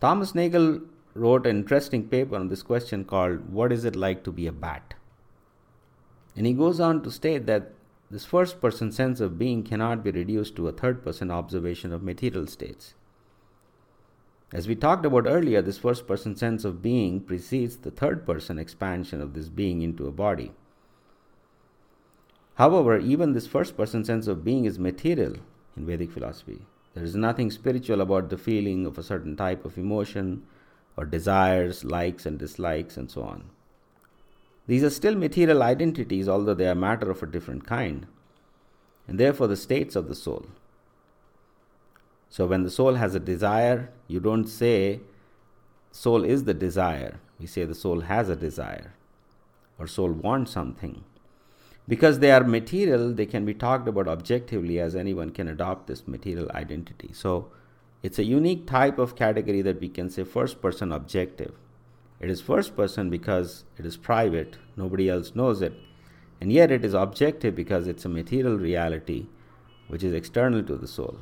Thomas 0.00 0.34
Nagel 0.34 0.82
wrote 1.16 1.46
an 1.46 1.56
interesting 1.56 2.08
paper 2.08 2.36
on 2.36 2.48
this 2.48 2.62
question 2.62 3.04
called 3.04 3.50
What 3.50 3.72
is 3.72 3.84
it 3.84 3.96
like 3.96 4.22
to 4.24 4.32
be 4.32 4.46
a 4.46 4.52
bat? 4.52 4.94
And 6.36 6.46
he 6.46 6.52
goes 6.52 6.80
on 6.80 7.02
to 7.02 7.10
state 7.10 7.46
that 7.46 7.72
this 8.10 8.24
first 8.24 8.60
person 8.60 8.92
sense 8.92 9.20
of 9.20 9.38
being 9.38 9.62
cannot 9.62 10.04
be 10.04 10.10
reduced 10.10 10.54
to 10.56 10.68
a 10.68 10.72
third 10.72 11.02
person 11.02 11.30
observation 11.30 11.92
of 11.92 12.02
material 12.02 12.46
states. 12.46 12.94
As 14.52 14.68
we 14.68 14.76
talked 14.76 15.04
about 15.04 15.26
earlier, 15.26 15.60
this 15.60 15.78
first 15.78 16.06
person 16.06 16.36
sense 16.36 16.64
of 16.64 16.82
being 16.82 17.20
precedes 17.20 17.78
the 17.78 17.90
third 17.90 18.24
person 18.24 18.58
expansion 18.58 19.20
of 19.20 19.34
this 19.34 19.48
being 19.48 19.82
into 19.82 20.06
a 20.06 20.12
body. 20.12 20.52
However, 22.54 22.96
even 22.96 23.32
this 23.32 23.46
first 23.46 23.76
person 23.76 24.04
sense 24.04 24.28
of 24.28 24.44
being 24.44 24.64
is 24.64 24.78
material 24.78 25.34
in 25.76 25.84
Vedic 25.84 26.12
philosophy. 26.12 26.62
There 26.94 27.04
is 27.04 27.16
nothing 27.16 27.50
spiritual 27.50 28.00
about 28.00 28.30
the 28.30 28.38
feeling 28.38 28.86
of 28.86 28.96
a 28.96 29.02
certain 29.02 29.36
type 29.36 29.64
of 29.64 29.76
emotion 29.76 30.44
or 30.96 31.04
desires, 31.04 31.84
likes 31.84 32.26
and 32.26 32.38
dislikes, 32.38 32.96
and 32.96 33.10
so 33.10 33.22
on. 33.22 33.50
These 34.66 34.82
are 34.82 34.90
still 34.90 35.14
material 35.14 35.62
identities, 35.62 36.28
although 36.28 36.54
they 36.54 36.68
are 36.68 36.74
matter 36.74 37.10
of 37.10 37.22
a 37.22 37.26
different 37.26 37.66
kind, 37.66 38.06
and 39.06 39.20
therefore 39.20 39.46
the 39.46 39.56
states 39.56 39.94
of 39.94 40.08
the 40.08 40.14
soul. 40.14 40.46
So 42.28 42.46
when 42.46 42.64
the 42.64 42.70
soul 42.70 42.94
has 42.94 43.14
a 43.14 43.20
desire, 43.20 43.90
you 44.08 44.20
don't 44.20 44.46
say 44.46 45.00
soul 45.92 46.24
is 46.24 46.44
the 46.44 46.54
desire. 46.54 47.20
We 47.38 47.46
say 47.46 47.64
the 47.64 47.74
soul 47.74 48.00
has 48.00 48.28
a 48.28 48.36
desire 48.36 48.94
or 49.78 49.86
soul 49.86 50.10
wants 50.10 50.52
something. 50.52 51.04
Because 51.88 52.18
they 52.18 52.32
are 52.32 52.42
material, 52.42 53.12
they 53.12 53.26
can 53.26 53.44
be 53.44 53.54
talked 53.54 53.86
about 53.86 54.08
objectively 54.08 54.80
as 54.80 54.96
anyone 54.96 55.30
can 55.30 55.46
adopt 55.46 55.86
this 55.86 56.08
material 56.08 56.50
identity. 56.52 57.10
So 57.12 57.48
it's 58.06 58.20
a 58.20 58.24
unique 58.24 58.68
type 58.68 59.00
of 59.00 59.16
category 59.16 59.62
that 59.62 59.80
we 59.80 59.88
can 59.88 60.08
say 60.08 60.22
first 60.22 60.62
person 60.62 60.92
objective. 60.92 61.54
It 62.20 62.30
is 62.30 62.40
first 62.40 62.76
person 62.76 63.10
because 63.10 63.64
it 63.76 63.84
is 63.84 63.96
private, 63.96 64.58
nobody 64.76 65.10
else 65.10 65.34
knows 65.34 65.60
it. 65.60 65.74
And 66.40 66.52
yet 66.52 66.70
it 66.70 66.84
is 66.84 66.94
objective 66.94 67.56
because 67.56 67.88
it's 67.88 68.04
a 68.04 68.08
material 68.08 68.58
reality 68.58 69.26
which 69.88 70.04
is 70.04 70.12
external 70.12 70.62
to 70.62 70.76
the 70.76 70.86
soul. 70.86 71.18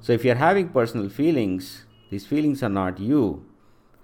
So 0.00 0.14
if 0.14 0.24
you're 0.24 0.36
having 0.36 0.70
personal 0.70 1.10
feelings, 1.10 1.84
these 2.08 2.26
feelings 2.26 2.62
are 2.62 2.70
not 2.70 2.98
you, 2.98 3.44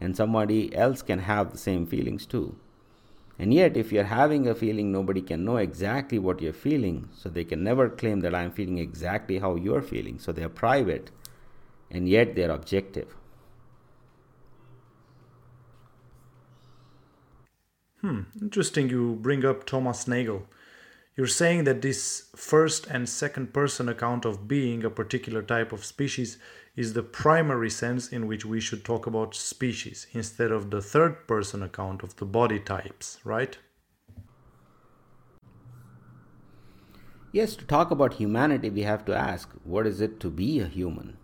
and 0.03 0.15
somebody 0.15 0.77
else 0.77 1.01
can 1.01 1.21
have 1.21 1.53
the 1.53 1.59
same 1.59 1.87
feelings 1.87 2.27
too. 2.27 2.55
And 3.39 3.55
yet, 3.55 3.77
if 3.77 3.93
you're 3.93 4.05
having 4.05 4.49
a 4.49 4.55
feeling, 4.55 4.91
nobody 4.91 5.23
can 5.23 5.45
know 5.45 5.59
exactly 5.59 6.19
what 6.19 6.43
you're 6.43 6.53
feeling, 6.53 7.09
so 7.15 7.29
they 7.29 7.45
can 7.45 7.63
never 7.63 7.89
claim 7.89 8.21
that 8.21 8.35
I'm 8.35 8.51
feeling 8.51 8.79
exactly 8.79 9.39
how 9.39 9.55
you're 9.55 9.83
feeling. 9.83 10.19
So 10.19 10.33
they're 10.33 10.49
private, 10.49 11.13
and 11.89 12.09
yet 12.09 12.35
they're 12.35 12.51
objective. 12.51 13.15
Hmm, 18.01 18.23
interesting 18.41 18.89
you 18.89 19.19
bring 19.21 19.45
up 19.45 19.67
Thomas 19.67 20.07
Nagel. 20.09 20.47
You're 21.17 21.27
saying 21.27 21.65
that 21.65 21.83
this 21.83 22.31
first 22.37 22.87
and 22.87 23.09
second 23.09 23.53
person 23.53 23.89
account 23.89 24.25
of 24.25 24.47
being 24.47 24.85
a 24.85 24.91
particular 24.91 25.43
type 25.43 25.73
of 25.73 25.85
species 25.85 26.39
is 26.79 26.93
the 26.93 27.03
primary 27.03 27.69
sense 27.69 28.07
in 28.07 28.29
which 28.29 28.45
we 28.45 28.61
should 28.61 28.85
talk 28.85 29.05
about 29.05 29.35
species 29.35 30.07
instead 30.13 30.53
of 30.53 30.71
the 30.71 30.81
third 30.81 31.27
person 31.27 31.61
account 31.61 32.05
of 32.05 32.15
the 32.17 32.25
body 32.25 32.61
types, 32.61 33.19
right? 33.25 33.59
Yes, 37.33 37.57
to 37.57 37.65
talk 37.65 37.91
about 37.91 38.15
humanity, 38.15 38.71
we 38.71 38.83
have 38.83 39.05
to 39.07 39.17
ask 39.17 39.51
what 39.65 39.89
is 39.89 40.01
it 40.01 40.21
to 40.21 40.31
be 40.31 40.61
a 40.61 40.67
human? 40.67 41.17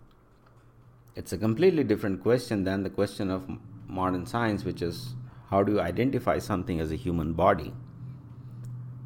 It's 1.15 1.31
a 1.31 1.37
completely 1.37 1.85
different 1.85 2.21
question 2.21 2.65
than 2.65 2.83
the 2.83 2.89
question 2.89 3.31
of 3.31 3.49
modern 3.87 4.25
science, 4.25 4.65
which 4.65 4.81
is 4.81 5.13
how 5.51 5.63
do 5.63 5.71
you 5.71 5.79
identify 5.79 6.37
something 6.37 6.81
as 6.81 6.91
a 6.91 6.97
human 6.97 7.31
body? 7.31 7.71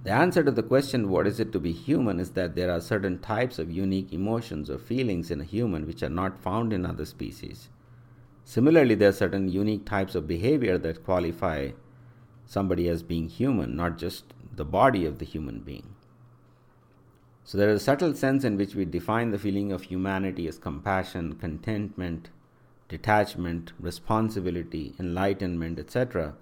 The 0.04 0.12
answer 0.12 0.44
to 0.44 0.52
the 0.52 0.64
question, 0.64 1.10
what 1.10 1.28
is 1.28 1.42
it 1.42 1.52
to 1.52 1.60
be 1.60 1.74
human, 1.74 2.22
is 2.22 2.32
that 2.32 2.56
there 2.56 2.72
are 2.72 2.80
certain 2.80 3.20
types 3.20 3.60
of 3.60 3.70
unique 3.70 4.14
emotions 4.14 4.70
or 4.70 4.78
feelings 4.78 5.30
in 5.30 5.42
a 5.42 5.44
human 5.44 5.86
which 5.86 6.02
are 6.02 6.10
not 6.10 6.42
found 6.42 6.72
in 6.72 6.86
other 6.86 7.04
species. 7.04 7.68
Similarly, 8.46 8.96
there 8.96 9.10
are 9.10 9.14
certain 9.14 9.50
unique 9.50 9.86
types 9.86 10.16
of 10.16 10.26
behavior 10.26 10.78
that 10.78 11.04
qualify 11.04 11.72
somebody 12.46 12.88
as 12.88 13.04
being 13.04 13.28
human, 13.28 13.76
not 13.76 13.98
just 13.98 14.34
the 14.56 14.64
body 14.64 15.06
of 15.06 15.20
the 15.20 15.26
human 15.26 15.60
being. 15.60 15.96
So, 17.44 17.58
there 17.58 17.70
is 17.70 17.82
a 17.82 17.84
subtle 17.84 18.14
sense 18.14 18.44
in 18.46 18.58
which 18.58 18.76
we 18.76 18.86
define 18.86 19.32
the 19.32 19.40
feeling 19.40 19.72
of 19.72 19.84
humanity 19.84 20.48
as 20.48 20.58
compassion, 20.58 21.36
contentment, 21.36 22.30
detachment, 22.88 23.74
responsibility, 23.80 24.96
enlightenment, 24.98 25.78
etc., 25.78 26.36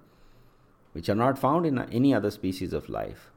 which 0.92 1.08
are 1.08 1.14
not 1.14 1.38
found 1.38 1.66
in 1.66 1.78
any 1.78 2.14
other 2.14 2.30
species 2.30 2.72
of 2.72 2.88
life. 2.88 3.30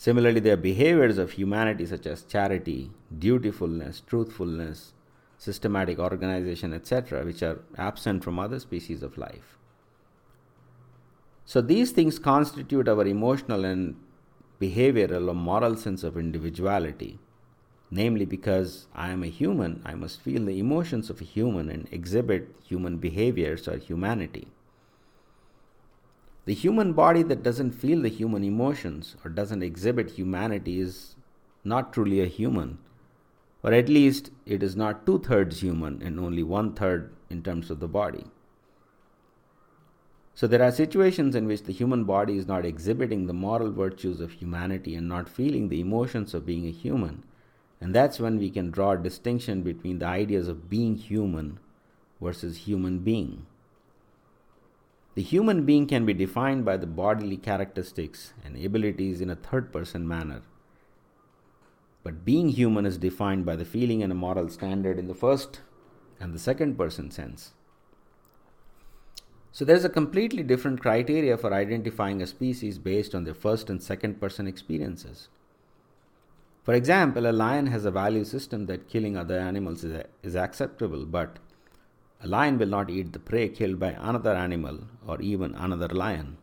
Similarly, 0.00 0.38
there 0.38 0.54
are 0.54 0.56
behaviors 0.56 1.18
of 1.18 1.32
humanity 1.32 1.84
such 1.84 2.06
as 2.06 2.22
charity, 2.22 2.92
dutifulness, 3.18 4.00
truthfulness, 4.06 4.92
systematic 5.38 5.98
organization, 5.98 6.72
etc., 6.72 7.24
which 7.24 7.42
are 7.42 7.58
absent 7.76 8.22
from 8.22 8.38
other 8.38 8.60
species 8.60 9.02
of 9.02 9.18
life. 9.18 9.58
So, 11.44 11.60
these 11.60 11.90
things 11.90 12.20
constitute 12.20 12.88
our 12.88 13.04
emotional 13.06 13.64
and 13.64 13.96
behavioral 14.60 15.28
or 15.30 15.34
moral 15.34 15.76
sense 15.76 16.04
of 16.04 16.16
individuality. 16.16 17.18
Namely, 17.90 18.24
because 18.24 18.86
I 18.94 19.08
am 19.08 19.24
a 19.24 19.28
human, 19.28 19.82
I 19.84 19.96
must 19.96 20.20
feel 20.20 20.44
the 20.44 20.60
emotions 20.60 21.10
of 21.10 21.20
a 21.20 21.24
human 21.24 21.70
and 21.70 21.88
exhibit 21.90 22.54
human 22.62 22.98
behaviors 22.98 23.66
or 23.66 23.78
humanity. 23.78 24.46
The 26.48 26.54
human 26.54 26.94
body 26.94 27.22
that 27.24 27.42
doesn't 27.42 27.72
feel 27.72 28.00
the 28.00 28.08
human 28.08 28.42
emotions 28.42 29.16
or 29.22 29.30
doesn't 29.30 29.62
exhibit 29.62 30.12
humanity 30.12 30.80
is 30.80 31.14
not 31.62 31.92
truly 31.92 32.22
a 32.22 32.26
human, 32.26 32.78
or 33.62 33.74
at 33.74 33.90
least 33.90 34.30
it 34.46 34.62
is 34.62 34.74
not 34.74 35.04
two 35.04 35.18
thirds 35.18 35.60
human 35.60 36.00
and 36.00 36.18
only 36.18 36.42
one 36.42 36.72
third 36.72 37.12
in 37.28 37.42
terms 37.42 37.70
of 37.70 37.80
the 37.80 37.86
body. 37.86 38.24
So, 40.32 40.46
there 40.46 40.62
are 40.62 40.72
situations 40.72 41.34
in 41.34 41.46
which 41.46 41.64
the 41.64 41.72
human 41.74 42.04
body 42.04 42.38
is 42.38 42.46
not 42.46 42.64
exhibiting 42.64 43.26
the 43.26 43.34
moral 43.34 43.70
virtues 43.70 44.18
of 44.18 44.32
humanity 44.32 44.94
and 44.94 45.06
not 45.06 45.28
feeling 45.28 45.68
the 45.68 45.80
emotions 45.80 46.32
of 46.32 46.46
being 46.46 46.66
a 46.66 46.70
human. 46.70 47.24
And 47.78 47.94
that's 47.94 48.18
when 48.18 48.38
we 48.38 48.48
can 48.48 48.70
draw 48.70 48.92
a 48.92 48.96
distinction 48.96 49.60
between 49.60 49.98
the 49.98 50.06
ideas 50.06 50.48
of 50.48 50.70
being 50.70 50.96
human 50.96 51.58
versus 52.22 52.56
human 52.56 53.00
being. 53.00 53.44
The 55.18 55.24
human 55.24 55.64
being 55.64 55.88
can 55.88 56.06
be 56.06 56.14
defined 56.14 56.64
by 56.64 56.76
the 56.76 56.86
bodily 56.86 57.38
characteristics 57.38 58.34
and 58.44 58.56
abilities 58.56 59.20
in 59.20 59.30
a 59.30 59.34
third 59.34 59.72
person 59.72 60.06
manner. 60.06 60.42
But 62.04 62.24
being 62.24 62.50
human 62.50 62.86
is 62.86 62.98
defined 62.98 63.44
by 63.44 63.56
the 63.56 63.64
feeling 63.64 64.00
and 64.00 64.12
a 64.12 64.14
moral 64.14 64.48
standard 64.48 64.96
in 64.96 65.08
the 65.08 65.16
first 65.16 65.60
and 66.20 66.32
the 66.32 66.38
second 66.38 66.78
person 66.78 67.10
sense. 67.10 67.50
So 69.50 69.64
there's 69.64 69.84
a 69.84 69.88
completely 69.88 70.44
different 70.44 70.80
criteria 70.80 71.36
for 71.36 71.52
identifying 71.52 72.22
a 72.22 72.26
species 72.28 72.78
based 72.78 73.12
on 73.12 73.24
their 73.24 73.34
first 73.34 73.68
and 73.68 73.82
second 73.82 74.20
person 74.20 74.46
experiences. 74.46 75.26
For 76.62 76.74
example, 76.74 77.28
a 77.28 77.32
lion 77.32 77.66
has 77.66 77.84
a 77.84 77.90
value 77.90 78.24
system 78.24 78.66
that 78.66 78.88
killing 78.88 79.16
other 79.16 79.40
animals 79.40 79.82
is, 79.82 80.00
is 80.22 80.36
acceptable, 80.36 81.04
but 81.06 81.40
a 82.20 82.26
lion 82.26 82.58
will 82.58 82.68
not 82.68 82.90
eat 82.90 83.12
the 83.12 83.18
prey 83.18 83.48
killed 83.48 83.78
by 83.78 83.90
another 83.90 84.34
animal 84.34 84.80
or 85.06 85.20
even 85.20 85.54
another 85.54 85.88
lion. 85.88 86.36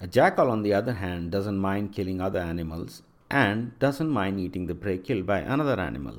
A 0.00 0.06
jackal, 0.06 0.50
on 0.50 0.62
the 0.62 0.74
other 0.74 0.94
hand, 0.94 1.30
doesn't 1.30 1.58
mind 1.58 1.92
killing 1.92 2.20
other 2.20 2.40
animals 2.40 3.02
and 3.30 3.78
doesn't 3.78 4.08
mind 4.08 4.40
eating 4.40 4.66
the 4.66 4.74
prey 4.74 4.98
killed 4.98 5.26
by 5.26 5.40
another 5.40 5.80
animal. 5.80 6.18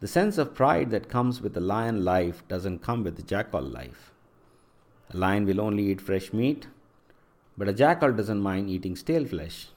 The 0.00 0.08
sense 0.08 0.38
of 0.38 0.54
pride 0.54 0.90
that 0.90 1.08
comes 1.08 1.40
with 1.40 1.56
a 1.56 1.60
lion 1.60 2.04
life 2.04 2.46
doesn't 2.48 2.82
come 2.82 3.02
with 3.02 3.16
the 3.16 3.22
jackal 3.22 3.62
life. 3.62 4.12
A 5.10 5.16
lion 5.16 5.46
will 5.46 5.60
only 5.60 5.84
eat 5.84 6.00
fresh 6.00 6.32
meat, 6.32 6.66
but 7.56 7.68
a 7.68 7.72
jackal 7.72 8.12
doesn't 8.12 8.40
mind 8.40 8.68
eating 8.68 8.96
stale 8.96 9.24
flesh. 9.24 9.68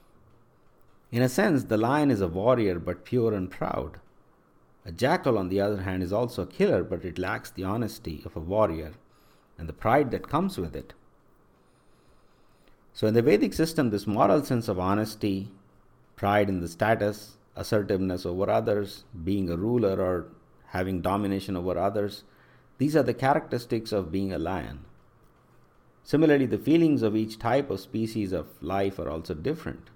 In 1.11 1.21
a 1.21 1.29
sense, 1.29 1.63
the 1.63 1.77
lion 1.77 2.11
is 2.11 2.21
a 2.21 2.27
warrior 2.27 2.77
but 2.77 3.05
pure 3.05 3.33
and 3.33 3.49
proud. 3.49 3.99
A 4.85 4.91
jackal, 4.91 5.37
on 5.37 5.49
the 5.49 5.59
other 5.59 5.81
hand, 5.81 6.01
is 6.01 6.13
also 6.13 6.43
a 6.43 6.47
killer, 6.47 6.83
but 6.83 7.03
it 7.05 7.19
lacks 7.19 7.51
the 7.51 7.63
honesty 7.63 8.21
of 8.25 8.35
a 8.35 8.39
warrior 8.39 8.93
and 9.57 9.67
the 9.67 9.73
pride 9.73 10.11
that 10.11 10.29
comes 10.29 10.57
with 10.57 10.75
it. 10.75 10.93
So, 12.93 13.07
in 13.07 13.13
the 13.13 13.21
Vedic 13.21 13.53
system, 13.53 13.89
this 13.89 14.07
moral 14.07 14.43
sense 14.43 14.67
of 14.67 14.79
honesty, 14.79 15.51
pride 16.15 16.49
in 16.49 16.59
the 16.59 16.67
status, 16.67 17.37
assertiveness 17.55 18.25
over 18.25 18.49
others, 18.49 19.03
being 19.23 19.49
a 19.49 19.57
ruler 19.57 20.01
or 20.01 20.27
having 20.67 21.01
domination 21.01 21.55
over 21.57 21.77
others. 21.77 22.23
These 22.77 22.95
are 22.95 23.03
the 23.03 23.13
characteristics 23.13 23.91
of 23.91 24.11
being 24.11 24.31
a 24.31 24.39
lion. 24.39 24.85
Similarly, 26.03 26.45
the 26.45 26.57
feelings 26.57 27.01
of 27.01 27.15
each 27.15 27.37
type 27.37 27.69
of 27.69 27.79
species 27.79 28.31
of 28.31 28.47
life 28.61 28.97
are 28.97 29.09
also 29.09 29.33
different. 29.33 29.89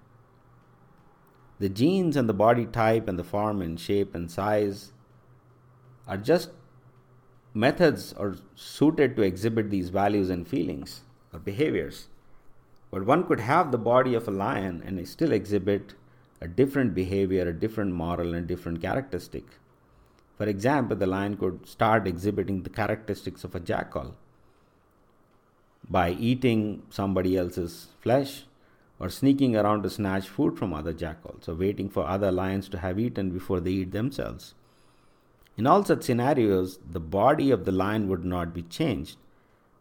The 1.58 1.68
genes 1.68 2.16
and 2.16 2.28
the 2.28 2.34
body 2.34 2.66
type 2.66 3.08
and 3.08 3.18
the 3.18 3.24
form 3.24 3.62
and 3.62 3.78
shape 3.78 4.14
and 4.14 4.30
size 4.30 4.92
are 6.06 6.16
just 6.16 6.50
methods 7.54 8.12
or 8.14 8.36
suited 8.56 9.16
to 9.16 9.22
exhibit 9.22 9.70
these 9.70 9.88
values 9.88 10.30
and 10.30 10.46
feelings 10.46 11.02
or 11.32 11.38
behaviors. 11.38 12.08
But 12.90 13.06
one 13.06 13.24
could 13.24 13.40
have 13.40 13.70
the 13.70 13.78
body 13.78 14.14
of 14.14 14.28
a 14.28 14.32
lion 14.32 14.82
and 14.84 15.06
still 15.08 15.32
exhibit 15.32 15.94
a 16.40 16.48
different 16.48 16.94
behavior, 16.94 17.48
a 17.48 17.52
different 17.52 17.92
moral, 17.92 18.34
and 18.34 18.46
different 18.46 18.82
characteristic. 18.82 19.44
For 20.36 20.46
example, 20.46 20.96
the 20.96 21.06
lion 21.06 21.36
could 21.36 21.66
start 21.66 22.06
exhibiting 22.06 22.62
the 22.62 22.70
characteristics 22.70 23.44
of 23.44 23.54
a 23.54 23.60
jackal 23.60 24.16
by 25.88 26.10
eating 26.10 26.82
somebody 26.90 27.36
else's 27.36 27.88
flesh 28.00 28.44
or 29.04 29.10
sneaking 29.10 29.54
around 29.54 29.82
to 29.82 29.90
snatch 29.90 30.26
food 30.26 30.58
from 30.58 30.72
other 30.72 30.94
jackals 30.94 31.46
or 31.46 31.54
waiting 31.54 31.90
for 31.90 32.06
other 32.08 32.32
lions 32.32 32.70
to 32.70 32.78
have 32.78 32.98
eaten 32.98 33.30
before 33.30 33.60
they 33.60 33.72
eat 33.72 33.92
themselves. 33.92 34.54
In 35.58 35.66
all 35.66 35.84
such 35.84 36.04
scenarios, 36.04 36.78
the 36.90 37.00
body 37.00 37.50
of 37.50 37.66
the 37.66 37.72
lion 37.72 38.08
would 38.08 38.24
not 38.24 38.54
be 38.54 38.62
changed, 38.62 39.18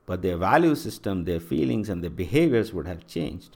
but 0.06 0.22
their 0.22 0.36
value 0.36 0.76
system, 0.76 1.24
their 1.24 1.40
feelings, 1.40 1.88
and 1.88 2.04
their 2.04 2.10
behaviors 2.10 2.74
would 2.74 2.86
have 2.86 3.08
changed. 3.08 3.56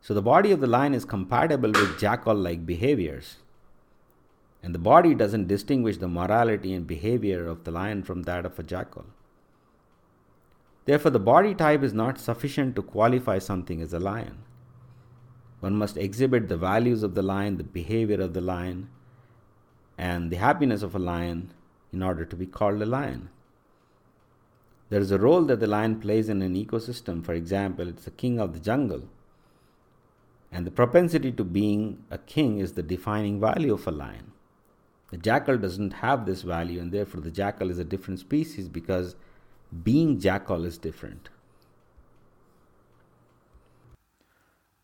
So 0.00 0.14
the 0.14 0.22
body 0.22 0.52
of 0.52 0.60
the 0.60 0.68
lion 0.68 0.94
is 0.94 1.04
compatible 1.04 1.72
with 1.72 1.98
jackal 1.98 2.36
like 2.36 2.64
behaviors. 2.64 3.38
And 4.62 4.72
the 4.72 4.78
body 4.78 5.16
doesn't 5.16 5.48
distinguish 5.48 5.96
the 5.96 6.06
morality 6.06 6.72
and 6.74 6.86
behavior 6.86 7.48
of 7.48 7.64
the 7.64 7.72
lion 7.72 8.04
from 8.04 8.22
that 8.22 8.46
of 8.46 8.56
a 8.56 8.62
jackal. 8.62 9.06
Therefore, 10.86 11.10
the 11.10 11.18
body 11.18 11.54
type 11.54 11.82
is 11.82 11.92
not 11.92 12.18
sufficient 12.18 12.76
to 12.76 12.82
qualify 12.82 13.38
something 13.38 13.82
as 13.82 13.92
a 13.92 14.00
lion. 14.00 14.38
One 15.60 15.76
must 15.76 15.96
exhibit 15.96 16.48
the 16.48 16.56
values 16.56 17.02
of 17.02 17.14
the 17.14 17.22
lion, 17.22 17.56
the 17.56 17.64
behavior 17.64 18.20
of 18.20 18.34
the 18.34 18.40
lion, 18.40 18.88
and 19.98 20.30
the 20.30 20.36
happiness 20.36 20.82
of 20.82 20.94
a 20.94 21.00
lion 21.00 21.52
in 21.92 22.02
order 22.02 22.24
to 22.24 22.36
be 22.36 22.46
called 22.46 22.80
a 22.82 22.86
lion. 22.86 23.30
There 24.88 25.00
is 25.00 25.10
a 25.10 25.18
role 25.18 25.42
that 25.46 25.58
the 25.58 25.66
lion 25.66 26.00
plays 26.00 26.28
in 26.28 26.40
an 26.42 26.54
ecosystem. 26.54 27.24
For 27.24 27.34
example, 27.34 27.88
it's 27.88 28.04
the 28.04 28.12
king 28.12 28.38
of 28.38 28.52
the 28.52 28.60
jungle. 28.60 29.08
And 30.52 30.64
the 30.64 30.70
propensity 30.70 31.32
to 31.32 31.42
being 31.42 32.04
a 32.10 32.18
king 32.18 32.60
is 32.60 32.74
the 32.74 32.82
defining 32.84 33.40
value 33.40 33.74
of 33.74 33.86
a 33.88 33.90
lion. 33.90 34.32
The 35.10 35.16
jackal 35.16 35.58
doesn't 35.58 35.94
have 35.94 36.26
this 36.26 36.42
value, 36.42 36.80
and 36.80 36.92
therefore 36.92 37.20
the 37.20 37.30
jackal 37.32 37.70
is 37.70 37.80
a 37.80 37.84
different 37.84 38.20
species 38.20 38.68
because 38.68 39.16
being 39.82 40.20
jackal 40.20 40.64
is 40.64 40.78
different. 40.78 41.28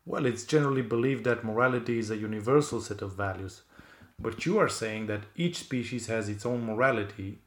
Well, 0.05 0.25
it's 0.25 0.43
generally 0.43 0.81
believed 0.81 1.23
that 1.23 1.45
morality 1.45 1.97
is 1.97 2.11
a 2.11 2.17
universal 2.17 2.81
set 2.81 3.01
of 3.01 3.13
values, 3.13 3.61
but 4.19 4.45
you 4.45 4.57
are 4.59 4.67
saying 4.67 5.07
that 5.07 5.23
each 5.35 5.57
species 5.57 6.07
has 6.07 6.27
its 6.27 6.45
own 6.45 6.65
morality, 6.65 7.39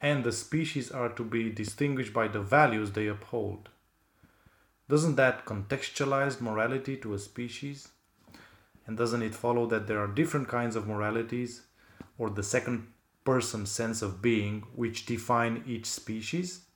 and 0.00 0.22
the 0.22 0.30
species 0.30 0.92
are 0.92 1.08
to 1.08 1.24
be 1.24 1.50
distinguished 1.50 2.12
by 2.12 2.28
the 2.28 2.40
values 2.40 2.92
they 2.92 3.08
uphold. 3.08 3.68
Doesn't 4.88 5.16
that 5.16 5.44
contextualize 5.44 6.40
morality 6.40 6.96
to 6.98 7.14
a 7.14 7.18
species? 7.18 7.88
And 8.86 8.96
doesn't 8.96 9.22
it 9.22 9.34
follow 9.34 9.66
that 9.66 9.86
there 9.86 9.98
are 9.98 10.06
different 10.06 10.48
kinds 10.48 10.76
of 10.76 10.86
moralities 10.86 11.62
or 12.16 12.30
the 12.30 12.44
second 12.44 12.86
person 13.24 13.66
sense 13.66 14.00
of 14.00 14.22
being 14.22 14.62
which 14.74 15.04
define 15.04 15.62
each 15.66 15.84
species? 15.84 16.67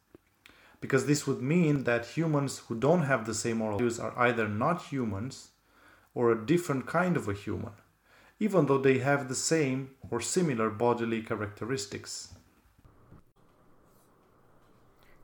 Because 0.83 1.07
this 1.07 1.28
would 1.28 1.41
mean 1.41 1.85
that 1.85 2.16
humans 2.16 2.59
who 2.66 2.74
don't 2.74 3.05
have 3.05 3.24
the 3.24 3.35
same 3.35 3.59
moral 3.59 3.78
values 3.78 4.01
are 4.01 4.18
either 4.18 4.49
not 4.49 4.83
humans 4.83 5.53
or 6.12 6.33
a 6.33 6.47
different 6.47 6.87
kind 6.87 7.16
of 7.16 7.28
a 7.28 7.35
human, 7.35 7.74
even 8.41 8.66
though 8.66 8.78
they 8.78 8.99
have 8.99 9.28
the 9.28 9.37
same 9.37 9.93
or 10.11 10.20
similar 10.20 10.68
bodily 10.70 11.22
characteristics. 11.22 12.35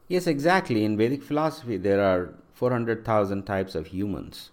Yes, 0.07 0.29
exactly. 0.29 0.85
In 0.85 0.97
Vedic 0.97 1.25
philosophy, 1.25 1.77
there 1.77 2.03
are 2.03 2.35
400,000 2.55 3.43
types 3.43 3.75
of 3.75 3.89
humans. 3.89 4.51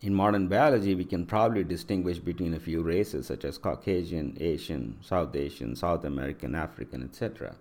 In 0.00 0.14
modern 0.14 0.48
biology, 0.48 0.94
we 0.94 1.04
can 1.04 1.26
probably 1.26 1.64
distinguish 1.64 2.18
between 2.18 2.54
a 2.54 2.60
few 2.60 2.82
races 2.82 3.26
such 3.26 3.44
as 3.44 3.58
Caucasian, 3.58 4.38
Asian, 4.40 4.96
South 5.02 5.36
Asian, 5.36 5.76
South 5.76 6.04
American, 6.04 6.54
African, 6.54 7.02
etc. 7.02 7.56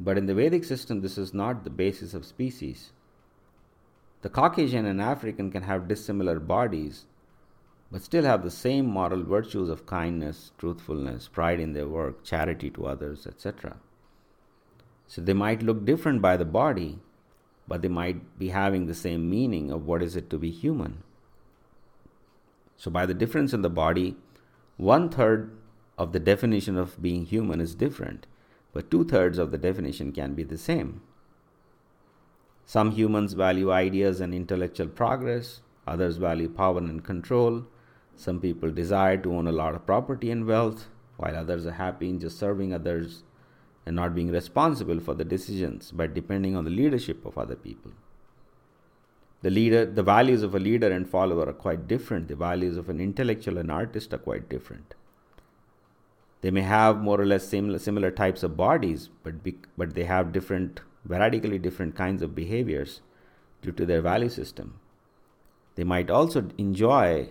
But 0.00 0.16
in 0.16 0.24
the 0.24 0.34
Vedic 0.34 0.64
system, 0.64 1.02
this 1.02 1.18
is 1.18 1.34
not 1.34 1.62
the 1.62 1.70
basis 1.70 2.14
of 2.14 2.24
species. 2.24 2.92
The 4.22 4.30
Caucasian 4.30 4.86
and 4.86 5.00
African 5.00 5.50
can 5.50 5.64
have 5.64 5.88
dissimilar 5.88 6.40
bodies, 6.40 7.04
but 7.92 8.02
still 8.02 8.24
have 8.24 8.42
the 8.42 8.50
same 8.50 8.86
moral 8.86 9.22
virtues 9.22 9.68
of 9.68 9.84
kindness, 9.84 10.52
truthfulness, 10.56 11.28
pride 11.28 11.60
in 11.60 11.74
their 11.74 11.88
work, 11.88 12.24
charity 12.24 12.70
to 12.70 12.86
others, 12.86 13.26
etc. 13.26 13.76
So 15.06 15.20
they 15.20 15.34
might 15.34 15.62
look 15.62 15.84
different 15.84 16.22
by 16.22 16.36
the 16.38 16.44
body, 16.46 16.98
but 17.68 17.82
they 17.82 17.88
might 17.88 18.38
be 18.38 18.48
having 18.48 18.86
the 18.86 18.94
same 18.94 19.28
meaning 19.28 19.70
of 19.70 19.86
what 19.86 20.02
is 20.02 20.16
it 20.16 20.30
to 20.30 20.38
be 20.38 20.50
human. 20.50 21.02
So, 22.76 22.90
by 22.90 23.04
the 23.04 23.12
difference 23.12 23.52
in 23.52 23.60
the 23.60 23.68
body, 23.68 24.16
one 24.78 25.10
third 25.10 25.50
of 25.98 26.12
the 26.12 26.18
definition 26.18 26.78
of 26.78 27.02
being 27.02 27.26
human 27.26 27.60
is 27.60 27.74
different, 27.74 28.26
but 28.72 28.90
two 28.90 29.04
thirds 29.04 29.38
of 29.38 29.50
the 29.50 29.58
definition 29.58 30.12
can 30.12 30.34
be 30.34 30.42
the 30.42 30.58
same. 30.58 31.00
Some 32.64 32.92
humans 32.92 33.32
value 33.32 33.72
ideas 33.72 34.20
and 34.20 34.32
intellectual 34.32 34.88
progress, 34.88 35.60
others 35.86 36.18
value 36.18 36.48
power 36.48 36.78
and 36.78 37.02
control. 37.02 37.64
Some 38.14 38.40
people 38.40 38.70
desire 38.70 39.16
to 39.16 39.34
own 39.34 39.46
a 39.46 39.52
lot 39.52 39.74
of 39.74 39.86
property 39.86 40.30
and 40.30 40.46
wealth, 40.46 40.86
while 41.16 41.36
others 41.36 41.66
are 41.66 41.72
happy 41.72 42.08
in 42.08 42.20
just 42.20 42.38
serving 42.38 42.72
others 42.72 43.24
and 43.86 43.96
not 43.96 44.14
being 44.14 44.30
responsible 44.30 45.00
for 45.00 45.14
the 45.14 45.24
decisions 45.24 45.90
but 45.90 46.14
depending 46.14 46.54
on 46.54 46.64
the 46.64 46.70
leadership 46.70 47.26
of 47.26 47.36
other 47.36 47.56
people. 47.56 47.92
The 49.42 49.50
leader, 49.50 49.86
the 49.86 50.02
values 50.02 50.42
of 50.42 50.54
a 50.54 50.60
leader 50.60 50.92
and 50.92 51.08
follower 51.08 51.48
are 51.48 51.54
quite 51.54 51.88
different. 51.88 52.28
The 52.28 52.36
values 52.36 52.76
of 52.76 52.90
an 52.90 53.00
intellectual 53.00 53.56
and 53.56 53.70
artist 53.70 54.12
are 54.12 54.18
quite 54.18 54.50
different. 54.50 54.94
They 56.40 56.50
may 56.50 56.62
have 56.62 57.00
more 57.00 57.20
or 57.20 57.26
less 57.26 57.46
similar, 57.46 57.78
similar 57.78 58.10
types 58.10 58.42
of 58.42 58.56
bodies, 58.56 59.10
but, 59.22 59.42
be, 59.42 59.58
but 59.76 59.94
they 59.94 60.04
have 60.04 60.32
different, 60.32 60.80
radically 61.04 61.58
different 61.58 61.94
kinds 61.94 62.22
of 62.22 62.34
behaviors 62.34 63.00
due 63.62 63.72
to 63.72 63.84
their 63.84 64.00
value 64.00 64.28
system. 64.28 64.80
They 65.74 65.84
might 65.84 66.10
also 66.10 66.48
enjoy 66.56 67.30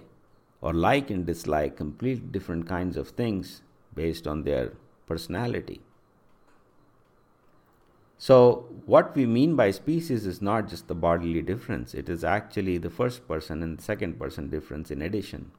or 0.62 0.74
like 0.74 1.10
and 1.10 1.26
dislike 1.26 1.78
completely 1.78 2.28
different 2.32 2.68
kinds 2.68 2.98
of 2.98 3.10
things 3.10 3.62
based 3.96 4.28
on 4.28 4.44
their 4.44 4.74
personality. 5.08 5.82
So, 8.18 8.66
what 8.86 9.16
we 9.16 9.26
mean 9.26 9.56
by 9.56 9.72
species 9.72 10.26
is 10.26 10.42
not 10.42 10.68
just 10.68 10.90
the 10.90 10.96
bodily 10.96 11.42
difference, 11.42 11.94
it 11.94 12.10
is 12.10 12.24
actually 12.24 12.78
the 12.78 12.90
first 12.90 13.28
person 13.28 13.64
and 13.64 13.80
second 13.80 14.20
person 14.20 14.50
difference 14.50 14.92
in 14.92 15.02
addition. 15.02 15.52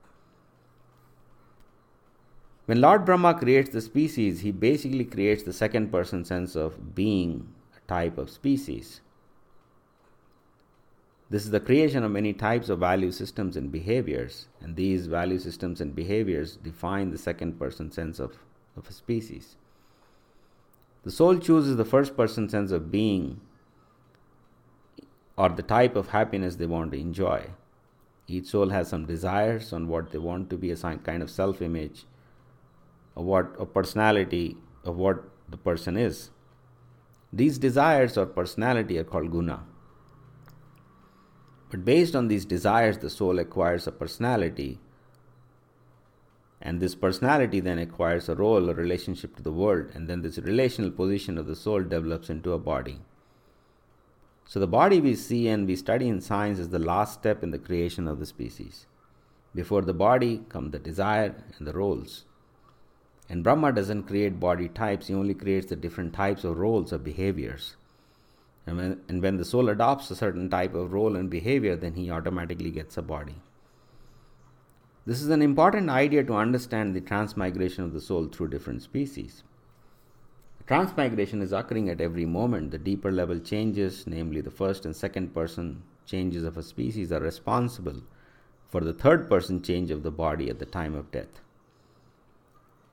When 2.71 2.81
Lord 2.81 3.05
Brahma 3.05 3.35
creates 3.35 3.71
the 3.71 3.81
species, 3.81 4.43
he 4.43 4.53
basically 4.53 5.05
creates 5.05 5.43
the 5.43 5.53
second 5.53 5.91
person 5.91 6.25
sense 6.25 6.55
of 6.55 6.95
being 6.95 7.49
a 7.77 7.81
type 7.89 8.17
of 8.17 8.31
species. 8.31 9.01
This 11.31 11.45
is 11.45 11.51
the 11.51 11.59
creation 11.59 12.05
of 12.05 12.13
many 12.13 12.33
types 12.33 12.69
of 12.69 12.79
value 12.79 13.11
systems 13.11 13.57
and 13.57 13.73
behaviors, 13.73 14.47
and 14.61 14.77
these 14.77 15.09
value 15.09 15.41
systems 15.41 15.81
and 15.81 15.97
behaviors 15.97 16.59
define 16.59 17.11
the 17.11 17.19
second 17.19 17.59
person 17.59 17.91
sense 17.91 18.21
of, 18.21 18.39
of 18.77 18.89
a 18.89 18.93
species. 18.93 19.57
The 21.03 21.11
soul 21.11 21.39
chooses 21.39 21.77
the 21.77 21.85
first 21.85 22.17
person 22.17 22.49
sense 22.49 22.71
of 22.71 22.93
being 22.93 23.41
or 25.37 25.49
the 25.49 25.65
type 25.65 25.97
of 25.97 26.11
happiness 26.11 26.55
they 26.55 26.67
want 26.67 26.93
to 26.93 27.01
enjoy. 27.01 27.47
Each 28.29 28.47
soul 28.47 28.69
has 28.69 28.87
some 28.87 29.07
desires 29.07 29.73
on 29.73 29.89
what 29.89 30.13
they 30.13 30.19
want 30.19 30.51
to 30.51 30.57
be 30.57 30.71
a 30.71 30.77
kind 30.77 31.21
of 31.21 31.31
self 31.33 31.61
image, 31.61 32.07
of 33.17 33.25
what 33.25 33.55
a 33.59 33.67
personality 33.67 34.57
of 34.85 34.97
what 34.97 35.23
the 35.49 35.57
person 35.57 35.97
is. 35.97 36.31
These 37.33 37.59
desires 37.59 38.17
or 38.17 38.27
personality 38.27 38.99
are 38.99 39.05
called 39.05 39.31
guna. 39.31 39.65
But 41.71 41.85
based 41.85 42.17
on 42.17 42.29
these 42.29 42.45
desires, 42.45 42.99
the 42.99 43.11
soul 43.11 43.39
acquires 43.39 43.87
a 43.87 43.93
personality, 43.93 44.81
and 46.61 46.81
this 46.81 46.95
personality 46.95 47.61
then 47.61 47.79
acquires 47.79 48.29
a 48.29 48.35
role 48.35 48.69
or 48.69 48.75
relationship 48.75 49.37
to 49.37 49.43
the 49.43 49.53
world, 49.53 49.91
and 49.95 50.09
then 50.09 50.23
this 50.23 50.39
relational 50.39 50.91
position 50.91 51.39
of 51.39 51.47
the 51.47 51.55
soul 51.55 51.83
develops 51.83 52.29
into 52.29 52.53
a 52.53 52.59
body. 52.59 53.01
So, 54.47 54.59
the 54.59 54.67
body 54.67 55.01
we 55.01 55.15
see 55.15 55.47
and 55.47 55.67
we 55.67 55.77
study 55.77 56.09
in 56.09 56.21
science 56.21 56.59
is 56.59 56.71
the 56.71 56.81
last 56.81 57.15
step 57.15 57.45
in 57.45 57.53
the 57.53 57.59
creation 57.59 58.09
of 58.09 58.19
the 58.19 58.27
species. 58.27 58.87
Before 59.55 59.83
the 59.83 59.95
body 59.95 60.43
come 60.49 60.73
the 60.73 60.81
desire 60.81 61.37
and 61.57 61.67
the 61.67 61.73
roles. 61.73 62.25
And 63.31 63.45
Brahma 63.45 63.73
doesn't 63.73 64.09
create 64.09 64.41
body 64.41 64.69
types, 64.69 65.07
he 65.07 65.15
only 65.15 65.35
creates 65.35 65.69
the 65.69 65.77
different 65.77 66.13
types 66.13 66.43
of 66.43 66.59
roles 66.59 66.93
or 66.93 66.99
behaviors. 66.99 67.77
And 68.67 68.77
when, 68.77 69.01
and 69.09 69.23
when 69.23 69.37
the 69.37 69.45
soul 69.45 69.69
adopts 69.69 70.11
a 70.11 70.17
certain 70.17 70.51
type 70.51 70.75
of 70.75 70.93
role 70.93 71.15
and 71.15 71.31
behavior, 71.31 71.77
then 71.77 71.95
he 71.95 72.11
automatically 72.11 72.73
gets 72.73 72.97
a 72.97 73.03
body. 73.03 73.37
This 75.07 75.23
is 75.23 75.29
an 75.29 75.43
important 75.43 75.89
idea 75.91 76.25
to 76.25 76.35
understand 76.35 76.95
the 76.95 77.01
transmigration 77.01 77.85
of 77.85 77.93
the 77.93 78.01
soul 78.01 78.27
through 78.27 78.49
different 78.49 78.83
species. 78.83 79.45
Transmigration 80.67 81.41
is 81.41 81.53
occurring 81.53 81.89
at 81.89 82.01
every 82.01 82.27
moment. 82.27 82.73
The 82.73 82.79
deeper 82.79 83.13
level 83.13 83.39
changes, 83.39 84.07
namely 84.09 84.41
the 84.41 84.51
first 84.51 84.85
and 84.85 84.95
second 84.95 85.35
person 85.35 85.85
changes 86.05 86.43
of 86.43 86.59
a 86.59 86.65
species, 86.65 87.13
are 87.13 87.21
responsible 87.21 88.03
for 88.69 88.81
the 88.81 88.93
third 88.93 89.29
person 89.31 89.63
change 89.63 89.93
of 89.93 90.03
the 90.03 90.11
body 90.11 90.51
at 90.51 90.59
the 90.59 90.67
time 90.67 90.97
of 90.97 91.11
death. 91.13 91.41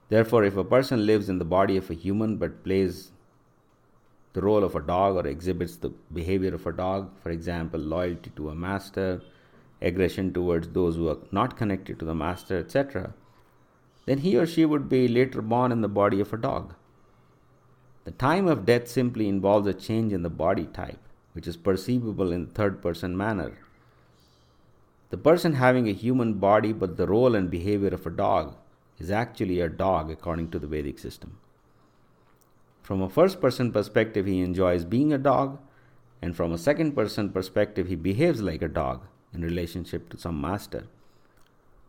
Therefore, 0.10 0.46
if 0.46 0.56
a 0.56 0.64
person 0.64 1.06
lives 1.06 1.28
in 1.28 1.38
the 1.38 1.46
body 1.46 1.76
of 1.76 1.90
a 1.90 1.94
human 1.94 2.38
but 2.38 2.64
plays 2.64 3.12
the 4.34 4.42
role 4.42 4.64
of 4.64 4.76
a 4.76 4.82
dog 4.82 5.16
or 5.16 5.28
exhibits 5.28 5.76
the 5.76 5.90
behavior 6.14 6.54
of 6.54 6.66
a 6.66 6.72
dog, 6.72 7.10
for 7.22 7.30
example, 7.30 7.80
loyalty 7.80 8.32
to 8.36 8.50
a 8.50 8.56
master, 8.56 9.22
aggression 9.82 10.34
towards 10.34 10.70
those 10.70 10.96
who 10.96 11.10
are 11.10 11.18
not 11.32 11.58
connected 11.58 12.00
to 12.00 12.06
the 12.06 12.16
master, 12.16 12.58
etc., 12.58 13.14
then 14.06 14.20
he 14.20 14.38
or 14.38 14.48
she 14.48 14.64
would 14.64 14.88
be 14.88 15.08
later 15.08 15.42
born 15.42 15.72
in 15.72 15.82
the 15.82 15.90
body 15.90 16.22
of 16.22 16.32
a 16.32 16.38
dog. 16.38 16.74
The 18.06 18.12
time 18.12 18.48
of 18.48 18.66
death 18.66 18.88
simply 18.88 19.28
involves 19.28 19.68
a 19.68 19.74
change 19.74 20.14
in 20.14 20.22
the 20.22 20.30
body 20.30 20.66
type, 20.68 21.02
which 21.34 21.46
is 21.46 21.58
perceivable 21.58 22.32
in 22.32 22.46
the 22.46 22.52
third 22.52 22.82
person 22.82 23.18
manner. 23.18 23.58
The 25.10 25.18
person 25.18 25.54
having 25.54 25.90
a 25.90 25.94
human 25.94 26.36
body 26.36 26.72
but 26.72 26.96
the 26.96 27.06
role 27.06 27.36
and 27.36 27.52
behavior 27.52 27.90
of 27.90 28.06
a 28.06 28.10
dog 28.10 28.56
is 29.00 29.12
actually 29.12 29.60
a 29.60 29.70
dog 29.70 30.10
according 30.10 30.50
to 30.52 30.60
the 30.60 30.68
Vedic 30.68 31.00
system. 31.00 31.38
From 32.82 33.02
a 33.02 33.10
first 33.10 33.42
person 33.42 33.72
perspective, 33.72 34.26
he 34.26 34.42
enjoys 34.42 34.86
being 34.86 35.12
a 35.12 35.18
dog, 35.18 35.60
and 36.22 36.36
from 36.36 36.52
a 36.52 36.58
second 36.58 36.94
person 36.94 37.30
perspective, 37.30 37.88
he 37.88 37.96
behaves 37.96 38.42
like 38.42 38.62
a 38.62 38.68
dog 38.68 39.06
in 39.34 39.42
relationship 39.42 40.10
to 40.10 40.18
some 40.18 40.40
master. 40.40 40.86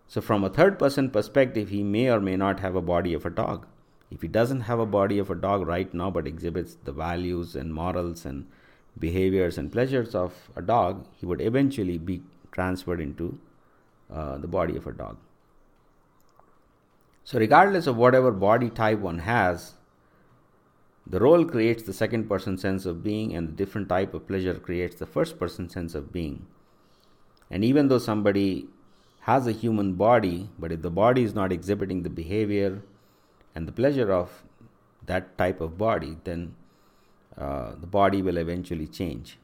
So, 0.06 0.20
from 0.20 0.42
a 0.42 0.50
third 0.50 0.78
person 0.78 1.10
perspective, 1.10 1.68
he 1.68 1.82
may 1.82 2.10
or 2.10 2.20
may 2.20 2.36
not 2.36 2.60
have 2.60 2.74
a 2.74 2.82
body 2.82 3.14
of 3.14 3.24
a 3.24 3.30
dog. 3.30 3.66
If 4.10 4.22
he 4.22 4.28
doesn't 4.28 4.62
have 4.62 4.78
a 4.78 4.86
body 4.86 5.18
of 5.18 5.30
a 5.30 5.34
dog 5.34 5.66
right 5.66 5.92
now 5.92 6.10
but 6.10 6.26
exhibits 6.26 6.76
the 6.82 6.92
values 6.92 7.54
and 7.54 7.72
morals 7.72 8.24
and 8.24 8.46
behaviors 8.98 9.58
and 9.58 9.70
pleasures 9.70 10.14
of 10.14 10.50
a 10.56 10.62
dog, 10.62 11.06
he 11.14 11.26
would 11.26 11.40
eventually 11.40 11.98
be 11.98 12.22
transferred 12.52 13.00
into 13.00 13.38
uh, 14.10 14.38
the 14.38 14.48
body 14.48 14.76
of 14.76 14.86
a 14.86 14.92
dog. 14.92 15.18
So, 17.28 17.38
regardless 17.38 17.86
of 17.86 17.98
whatever 17.98 18.30
body 18.32 18.70
type 18.70 19.00
one 19.00 19.18
has, 19.18 19.74
the 21.06 21.20
role 21.20 21.44
creates 21.44 21.82
the 21.82 21.92
second 21.92 22.26
person 22.26 22.56
sense 22.56 22.86
of 22.86 23.04
being, 23.04 23.34
and 23.36 23.48
the 23.48 23.52
different 23.52 23.90
type 23.90 24.14
of 24.14 24.26
pleasure 24.26 24.54
creates 24.54 24.96
the 24.96 25.04
first 25.04 25.38
person 25.38 25.68
sense 25.68 25.94
of 25.94 26.10
being. 26.10 26.46
And 27.50 27.62
even 27.62 27.88
though 27.88 27.98
somebody 27.98 28.68
has 29.26 29.46
a 29.46 29.52
human 29.52 29.92
body, 29.92 30.48
but 30.58 30.72
if 30.72 30.80
the 30.80 30.90
body 30.90 31.22
is 31.22 31.34
not 31.34 31.52
exhibiting 31.52 32.02
the 32.02 32.08
behavior, 32.08 32.80
and 33.54 33.68
the 33.68 33.72
pleasure 33.72 34.10
of 34.10 34.42
that 35.04 35.36
type 35.36 35.60
of 35.60 35.76
body, 35.76 36.16
then 36.24 36.54
uh, 37.36 37.72
the 37.78 37.86
body 37.86 38.22
will 38.22 38.38
eventually 38.38 38.86
change. 38.86 39.36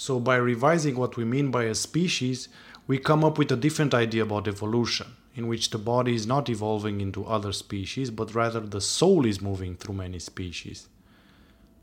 So, 0.00 0.18
by 0.18 0.36
revising 0.36 0.96
what 0.96 1.18
we 1.18 1.26
mean 1.26 1.50
by 1.50 1.64
a 1.64 1.74
species, 1.74 2.48
we 2.90 2.98
come 2.98 3.22
up 3.22 3.38
with 3.38 3.52
a 3.52 3.56
different 3.56 3.94
idea 3.94 4.24
about 4.24 4.48
evolution, 4.48 5.06
in 5.36 5.46
which 5.46 5.70
the 5.70 5.78
body 5.78 6.12
is 6.12 6.26
not 6.26 6.48
evolving 6.48 7.00
into 7.00 7.24
other 7.24 7.52
species, 7.52 8.10
but 8.10 8.34
rather 8.34 8.58
the 8.58 8.80
soul 8.80 9.24
is 9.24 9.40
moving 9.40 9.76
through 9.76 9.94
many 9.94 10.18
species. 10.18 10.88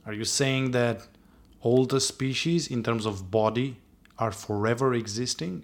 Are 0.05 0.11
you 0.11 0.25
saying 0.25 0.71
that 0.71 1.07
all 1.61 1.85
the 1.85 2.01
species, 2.01 2.67
in 2.67 2.83
terms 2.83 3.05
of 3.05 3.31
body, 3.31 3.77
are 4.19 4.33
forever 4.33 4.93
existing 4.93 5.63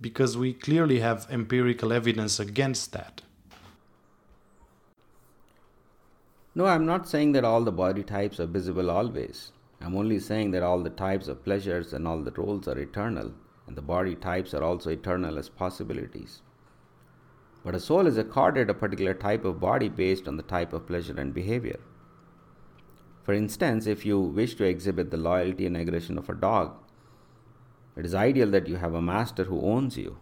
because 0.00 0.38
we 0.38 0.54
clearly 0.54 1.00
have 1.00 1.26
empirical 1.30 1.92
evidence 1.92 2.40
against 2.40 2.92
that. 2.94 3.20
No, 6.54 6.64
I'm 6.64 6.86
not 6.86 7.06
saying 7.06 7.32
that 7.32 7.44
all 7.44 7.64
the 7.64 7.78
body 7.84 8.02
types 8.02 8.40
are 8.40 8.46
visible 8.46 8.90
always. 8.90 9.52
I'm 9.82 9.94
only 9.94 10.18
saying 10.18 10.52
that 10.52 10.62
all 10.62 10.80
the 10.82 10.96
types 11.04 11.28
of 11.28 11.44
pleasures 11.44 11.92
and 11.92 12.08
all 12.08 12.22
the 12.22 12.30
roles 12.32 12.66
are 12.66 12.78
eternal, 12.78 13.32
and 13.68 13.76
the 13.76 13.82
body 13.82 14.16
types 14.16 14.52
are 14.54 14.64
also 14.64 14.90
eternal 14.90 15.38
as 15.38 15.48
possibilities. 15.48 16.42
But 17.64 17.74
a 17.74 17.80
soul 17.80 18.06
is 18.06 18.18
accorded 18.18 18.70
a 18.70 18.74
particular 18.74 19.14
type 19.14 19.44
of 19.44 19.60
body 19.60 19.88
based 19.88 20.26
on 20.26 20.36
the 20.36 20.42
type 20.42 20.72
of 20.72 20.86
pleasure 20.86 21.20
and 21.20 21.32
behavior. 21.32 21.78
For 23.22 23.34
instance, 23.34 23.86
if 23.86 24.06
you 24.06 24.18
wish 24.18 24.54
to 24.54 24.64
exhibit 24.64 25.10
the 25.10 25.18
loyalty 25.18 25.66
and 25.66 25.76
aggression 25.76 26.18
of 26.18 26.30
a 26.30 26.34
dog, 26.34 26.76
it 27.94 28.06
is 28.06 28.14
ideal 28.14 28.50
that 28.52 28.68
you 28.68 28.76
have 28.76 28.94
a 28.94 29.02
master 29.02 29.44
who 29.44 29.60
owns 29.60 29.96
you. 29.96 30.18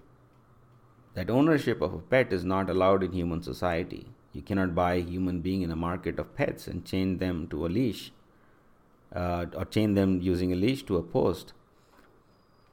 That 1.15 1.31
ownership 1.31 1.81
of 1.81 1.95
a 1.95 1.99
pet 1.99 2.33
is 2.33 2.45
not 2.45 2.69
allowed 2.69 3.03
in 3.03 3.13
human 3.13 3.43
society. 3.43 4.09
You 4.33 4.43
cannot 4.43 4.75
buy 4.75 4.95
a 4.95 5.03
human 5.03 5.41
being 5.41 5.63
in 5.63 5.71
a 5.71 5.77
market 5.77 6.19
of 6.19 6.35
pets 6.35 6.67
and 6.67 6.85
chain 6.85 7.19
them 7.19 7.47
to 7.49 7.65
a 7.65 7.69
leash 7.69 8.13
uh, 9.15 9.47
or 9.57 9.65
chain 9.65 9.95
them 9.95 10.21
using 10.21 10.53
a 10.53 10.57
leash 10.57 10.83
to 10.85 10.97
a 10.97 11.03
post. 11.03 11.53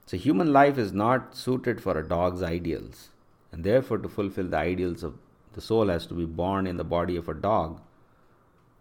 So, 0.05 0.17
human 0.17 0.51
life 0.51 0.77
is 0.77 0.91
not 0.91 1.35
suited 1.35 1.81
for 1.81 1.97
a 1.97 2.07
dog's 2.07 2.43
ideals, 2.43 3.09
and 3.51 3.63
therefore, 3.63 3.99
to 3.99 4.09
fulfill 4.09 4.47
the 4.47 4.57
ideals 4.57 5.03
of 5.03 5.17
the 5.53 5.61
soul 5.61 5.87
has 5.87 6.05
to 6.07 6.13
be 6.13 6.25
born 6.25 6.67
in 6.67 6.77
the 6.77 6.83
body 6.83 7.15
of 7.15 7.29
a 7.29 7.33
dog 7.33 7.79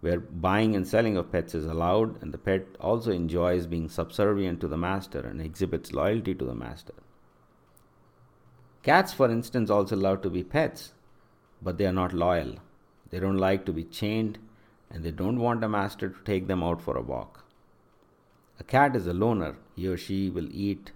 where 0.01 0.19
buying 0.19 0.75
and 0.75 0.87
selling 0.87 1.17
of 1.17 1.31
pets 1.31 1.55
is 1.55 1.65
allowed, 1.65 2.21
and 2.21 2.35
the 2.35 2.39
pet 2.39 2.67
also 2.81 3.13
enjoys 3.13 3.69
being 3.69 3.89
subservient 3.89 4.61
to 4.61 4.67
the 4.67 4.77
master 4.77 5.21
and 5.21 5.41
exhibits 5.41 5.93
loyalty 5.93 6.35
to 6.35 6.45
the 6.45 6.57
master. 6.57 6.95
Cats, 8.83 9.13
for 9.13 9.31
instance, 9.31 9.71
also 9.71 9.95
love 9.95 10.23
to 10.23 10.31
be 10.31 10.43
pets, 10.43 10.93
but 11.63 11.79
they 11.79 11.87
are 11.87 11.93
not 11.93 12.13
loyal. 12.13 12.57
They 13.11 13.21
don't 13.21 13.37
like 13.37 13.65
to 13.67 13.73
be 13.73 13.85
chained, 13.85 14.39
and 14.91 15.05
they 15.05 15.13
don't 15.13 15.39
want 15.39 15.63
a 15.63 15.69
master 15.69 16.09
to 16.09 16.25
take 16.25 16.49
them 16.49 16.65
out 16.65 16.83
for 16.83 16.97
a 16.97 17.03
walk. 17.03 17.45
A 18.59 18.65
cat 18.65 18.97
is 18.97 19.07
a 19.07 19.13
loner. 19.13 19.55
He 19.77 19.87
or 19.87 19.97
she 19.97 20.29
will 20.31 20.49
eat 20.51 20.91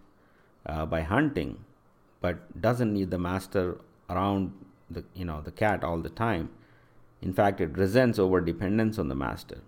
uh, 0.67 0.87
by 0.87 1.03
hunting, 1.03 1.65
but 2.21 2.61
doesn't 2.61 2.93
need 2.93 3.11
the 3.11 3.19
master 3.19 3.79
around 4.11 4.53
the 4.91 5.05
you 5.15 5.25
know 5.25 5.41
the 5.41 5.51
cat 5.51 5.83
all 5.83 5.99
the 5.99 6.11
time 6.11 6.51
in 7.23 7.33
fact, 7.33 7.61
it 7.61 7.77
resents 7.77 8.19
over 8.19 8.41
dependence 8.41 8.99
on 8.99 9.09
the 9.09 9.15
master. 9.15 9.59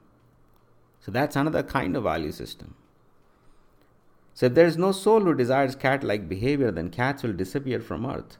So 1.00 1.10
that's 1.10 1.36
another 1.36 1.62
kind 1.62 1.96
of 1.96 2.04
value 2.04 2.32
system. 2.32 2.74
So 4.34 4.46
if 4.46 4.54
there 4.54 4.66
is 4.66 4.76
no 4.76 4.92
soul 4.92 5.20
who 5.20 5.34
desires 5.34 5.74
cat 5.74 6.04
like 6.04 6.28
behavior, 6.28 6.70
then 6.70 6.90
cats 6.90 7.22
will 7.22 7.32
disappear 7.32 7.80
from 7.80 8.06
earth. 8.06 8.38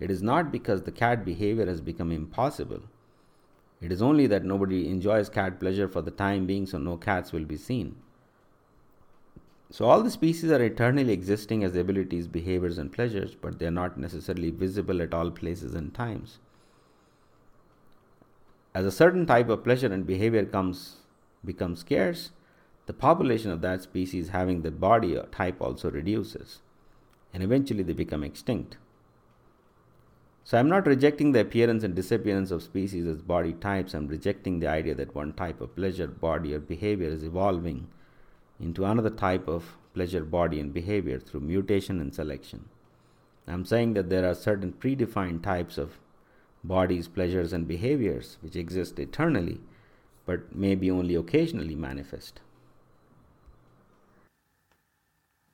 It 0.00 0.10
is 0.10 0.22
not 0.22 0.50
because 0.50 0.82
the 0.82 0.92
cat 0.92 1.24
behavior 1.24 1.66
has 1.66 1.80
become 1.80 2.10
impossible. 2.10 2.82
It 3.80 3.92
is 3.92 4.02
only 4.02 4.26
that 4.26 4.44
nobody 4.44 4.88
enjoys 4.88 5.28
cat 5.28 5.58
pleasure 5.58 5.88
for 5.88 6.02
the 6.02 6.10
time 6.10 6.46
being, 6.46 6.66
so 6.66 6.78
no 6.78 6.96
cats 6.96 7.32
will 7.32 7.44
be 7.44 7.56
seen. 7.56 7.96
So, 9.72 9.86
all 9.86 10.02
the 10.02 10.10
species 10.10 10.50
are 10.50 10.62
eternally 10.62 11.14
existing 11.14 11.64
as 11.64 11.74
abilities, 11.74 12.28
behaviors, 12.28 12.76
and 12.76 12.92
pleasures, 12.92 13.34
but 13.34 13.58
they 13.58 13.64
are 13.64 13.70
not 13.70 13.96
necessarily 13.96 14.50
visible 14.50 15.00
at 15.00 15.14
all 15.14 15.30
places 15.30 15.74
and 15.74 15.94
times. 15.94 16.40
As 18.74 18.84
a 18.84 18.92
certain 18.92 19.24
type 19.24 19.48
of 19.48 19.64
pleasure 19.64 19.90
and 19.90 20.06
behavior 20.06 20.44
comes 20.44 20.96
becomes 21.42 21.80
scarce, 21.80 22.32
the 22.84 22.92
population 22.92 23.50
of 23.50 23.62
that 23.62 23.80
species 23.80 24.28
having 24.28 24.60
that 24.60 24.78
body 24.78 25.18
type 25.30 25.62
also 25.62 25.90
reduces, 25.90 26.60
and 27.32 27.42
eventually 27.42 27.82
they 27.82 27.94
become 27.94 28.22
extinct. 28.22 28.76
So 30.44 30.58
I'm 30.58 30.68
not 30.68 30.86
rejecting 30.86 31.32
the 31.32 31.40
appearance 31.40 31.82
and 31.82 31.94
disappearance 31.94 32.50
of 32.50 32.62
species 32.62 33.06
as 33.06 33.22
body 33.22 33.54
types. 33.54 33.94
I'm 33.94 34.06
rejecting 34.06 34.60
the 34.60 34.68
idea 34.68 34.94
that 34.96 35.14
one 35.14 35.32
type 35.32 35.62
of 35.62 35.74
pleasure, 35.74 36.08
body, 36.08 36.52
or 36.52 36.60
behavior 36.60 37.08
is 37.08 37.22
evolving 37.22 37.88
into 38.62 38.84
another 38.84 39.10
type 39.10 39.48
of 39.48 39.76
pleasure, 39.92 40.24
body, 40.24 40.58
and 40.60 40.72
behavior 40.72 41.18
through 41.18 41.40
mutation 41.40 42.00
and 42.00 42.14
selection. 42.14 42.68
I'm 43.46 43.64
saying 43.64 43.94
that 43.94 44.08
there 44.08 44.26
are 44.26 44.34
certain 44.34 44.72
predefined 44.72 45.42
types 45.42 45.76
of 45.76 45.98
bodies, 46.64 47.08
pleasures, 47.08 47.52
and 47.52 47.66
behaviors 47.68 48.38
which 48.40 48.56
exist 48.56 48.98
eternally 48.98 49.60
but 50.24 50.54
may 50.54 50.74
be 50.74 50.90
only 50.90 51.14
occasionally 51.14 51.74
manifest. 51.74 52.40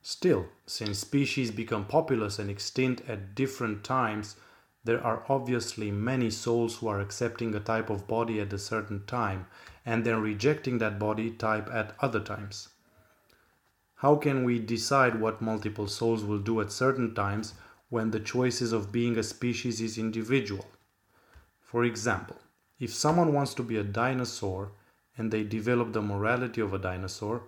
Still, 0.02 0.46
since 0.66 0.98
species 0.98 1.50
become 1.50 1.86
populous 1.86 2.38
and 2.38 2.50
extinct 2.50 3.02
at 3.08 3.34
different 3.34 3.84
times, 3.84 4.36
there 4.84 5.02
are 5.02 5.24
obviously 5.28 5.90
many 5.90 6.30
souls 6.30 6.76
who 6.76 6.88
are 6.88 7.00
accepting 7.00 7.54
a 7.54 7.60
type 7.60 7.90
of 7.90 8.06
body 8.06 8.40
at 8.40 8.52
a 8.52 8.58
certain 8.58 9.04
time 9.06 9.46
and 9.84 10.04
then 10.04 10.20
rejecting 10.20 10.78
that 10.78 10.98
body 10.98 11.30
type 11.30 11.68
at 11.72 11.94
other 12.00 12.20
times. 12.20 12.68
How 13.98 14.14
can 14.14 14.44
we 14.44 14.60
decide 14.60 15.20
what 15.20 15.42
multiple 15.42 15.88
souls 15.88 16.22
will 16.22 16.38
do 16.38 16.60
at 16.60 16.70
certain 16.70 17.16
times 17.16 17.54
when 17.88 18.12
the 18.12 18.20
choices 18.20 18.72
of 18.72 18.92
being 18.92 19.18
a 19.18 19.24
species 19.24 19.80
is 19.80 19.98
individual? 19.98 20.66
For 21.60 21.82
example, 21.84 22.36
if 22.78 22.94
someone 22.94 23.32
wants 23.32 23.54
to 23.54 23.64
be 23.64 23.76
a 23.76 23.82
dinosaur 23.82 24.70
and 25.16 25.32
they 25.32 25.42
develop 25.42 25.92
the 25.92 26.00
morality 26.00 26.60
of 26.60 26.72
a 26.72 26.78
dinosaur, 26.78 27.42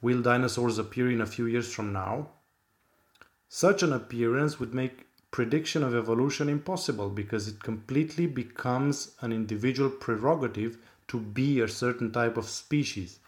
will 0.00 0.22
dinosaurs 0.22 0.78
appear 0.78 1.10
in 1.10 1.20
a 1.20 1.26
few 1.26 1.46
years 1.46 1.74
from 1.74 1.92
now? 1.92 2.28
Such 3.48 3.82
an 3.82 3.92
appearance 3.92 4.60
would 4.60 4.72
make 4.72 5.08
prediction 5.32 5.82
of 5.82 5.96
evolution 5.96 6.48
impossible 6.48 7.10
because 7.10 7.48
it 7.48 7.64
completely 7.64 8.28
becomes 8.28 9.16
an 9.22 9.32
individual 9.32 9.90
prerogative 9.90 10.78
to 11.08 11.18
be 11.18 11.58
a 11.58 11.66
certain 11.66 12.12
type 12.12 12.36
of 12.36 12.48
species. 12.48 13.18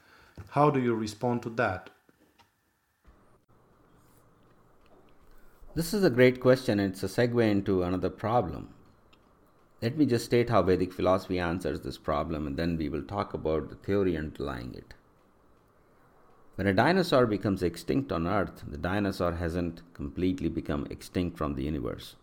How 0.50 0.70
do 0.70 0.78
you 0.78 0.94
respond 0.94 1.42
to 1.42 1.50
that? 1.50 1.90
This 5.74 5.94
is 5.94 6.04
a 6.04 6.10
great 6.10 6.38
question 6.38 6.78
and 6.78 6.92
it's 6.92 7.02
a 7.02 7.06
segue 7.06 7.50
into 7.50 7.82
another 7.82 8.10
problem. 8.10 8.74
Let 9.80 9.96
me 9.96 10.04
just 10.04 10.26
state 10.26 10.50
how 10.50 10.62
Vedic 10.62 10.92
philosophy 10.92 11.38
answers 11.38 11.80
this 11.80 11.96
problem 11.96 12.46
and 12.46 12.58
then 12.58 12.76
we 12.76 12.90
will 12.90 13.02
talk 13.02 13.32
about 13.32 13.70
the 13.70 13.76
theory 13.76 14.14
underlying 14.14 14.74
it. 14.74 14.92
When 16.56 16.66
a 16.66 16.74
dinosaur 16.74 17.24
becomes 17.24 17.62
extinct 17.62 18.12
on 18.12 18.26
Earth, 18.26 18.64
the 18.68 18.76
dinosaur 18.76 19.32
hasn't 19.32 19.80
completely 19.94 20.50
become 20.50 20.86
extinct 20.90 21.38
from 21.38 21.54
the 21.54 21.64
universe. 21.64 22.16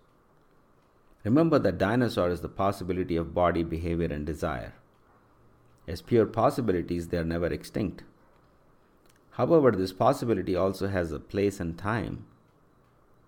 Remember 1.24 1.58
that 1.58 1.80
dinosaur 1.80 2.30
is 2.30 2.41
the 2.41 2.50
possibility 2.50 3.16
of 3.16 3.34
body, 3.34 3.64
behavior, 3.64 4.14
and 4.14 4.28
desire. 4.28 4.74
As 5.88 6.04
pure 6.04 6.28
possibilities, 6.28 7.08
they 7.08 7.18
are 7.18 7.26
never 7.26 7.47
extinct. 7.47 8.04
However, 9.32 9.72
this 9.72 9.91
possibility 9.91 10.56
also 10.56 10.88
has 10.88 11.12
a 11.12 11.20
place 11.20 11.60
and 11.60 11.76
time, 11.76 12.26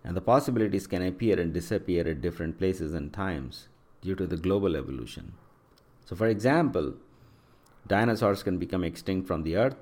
and 0.03 0.15
the 0.15 0.21
possibilities 0.21 0.87
can 0.87 1.05
appear 1.05 1.39
and 1.39 1.53
disappear 1.53 2.07
at 2.07 2.21
different 2.21 2.57
places 2.57 2.93
and 2.93 3.13
times 3.13 3.67
due 4.01 4.15
to 4.15 4.25
the 4.25 4.37
global 4.37 4.75
evolution. 4.75 5.33
So, 6.05 6.15
for 6.15 6.27
example, 6.27 6.93
dinosaurs 7.87 8.43
can 8.43 8.57
become 8.57 8.83
extinct 8.83 9.27
from 9.27 9.43
the 9.43 9.55
earth, 9.57 9.77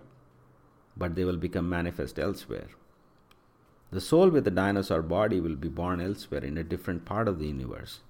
but 0.97 1.15
they 1.15 1.23
will 1.23 1.37
become 1.37 1.69
manifest 1.69 2.19
elsewhere. 2.19 2.67
The 3.91 4.01
soul 4.01 4.29
with 4.29 4.43
the 4.43 4.51
dinosaur 4.51 5.01
body 5.01 5.39
will 5.39 5.55
be 5.55 5.69
born 5.69 5.99
elsewhere 5.99 6.43
in 6.43 6.57
a 6.57 6.63
different 6.63 7.05
part 7.05 7.27
of 7.27 7.39
the 7.39 7.47
universe. 7.47 8.01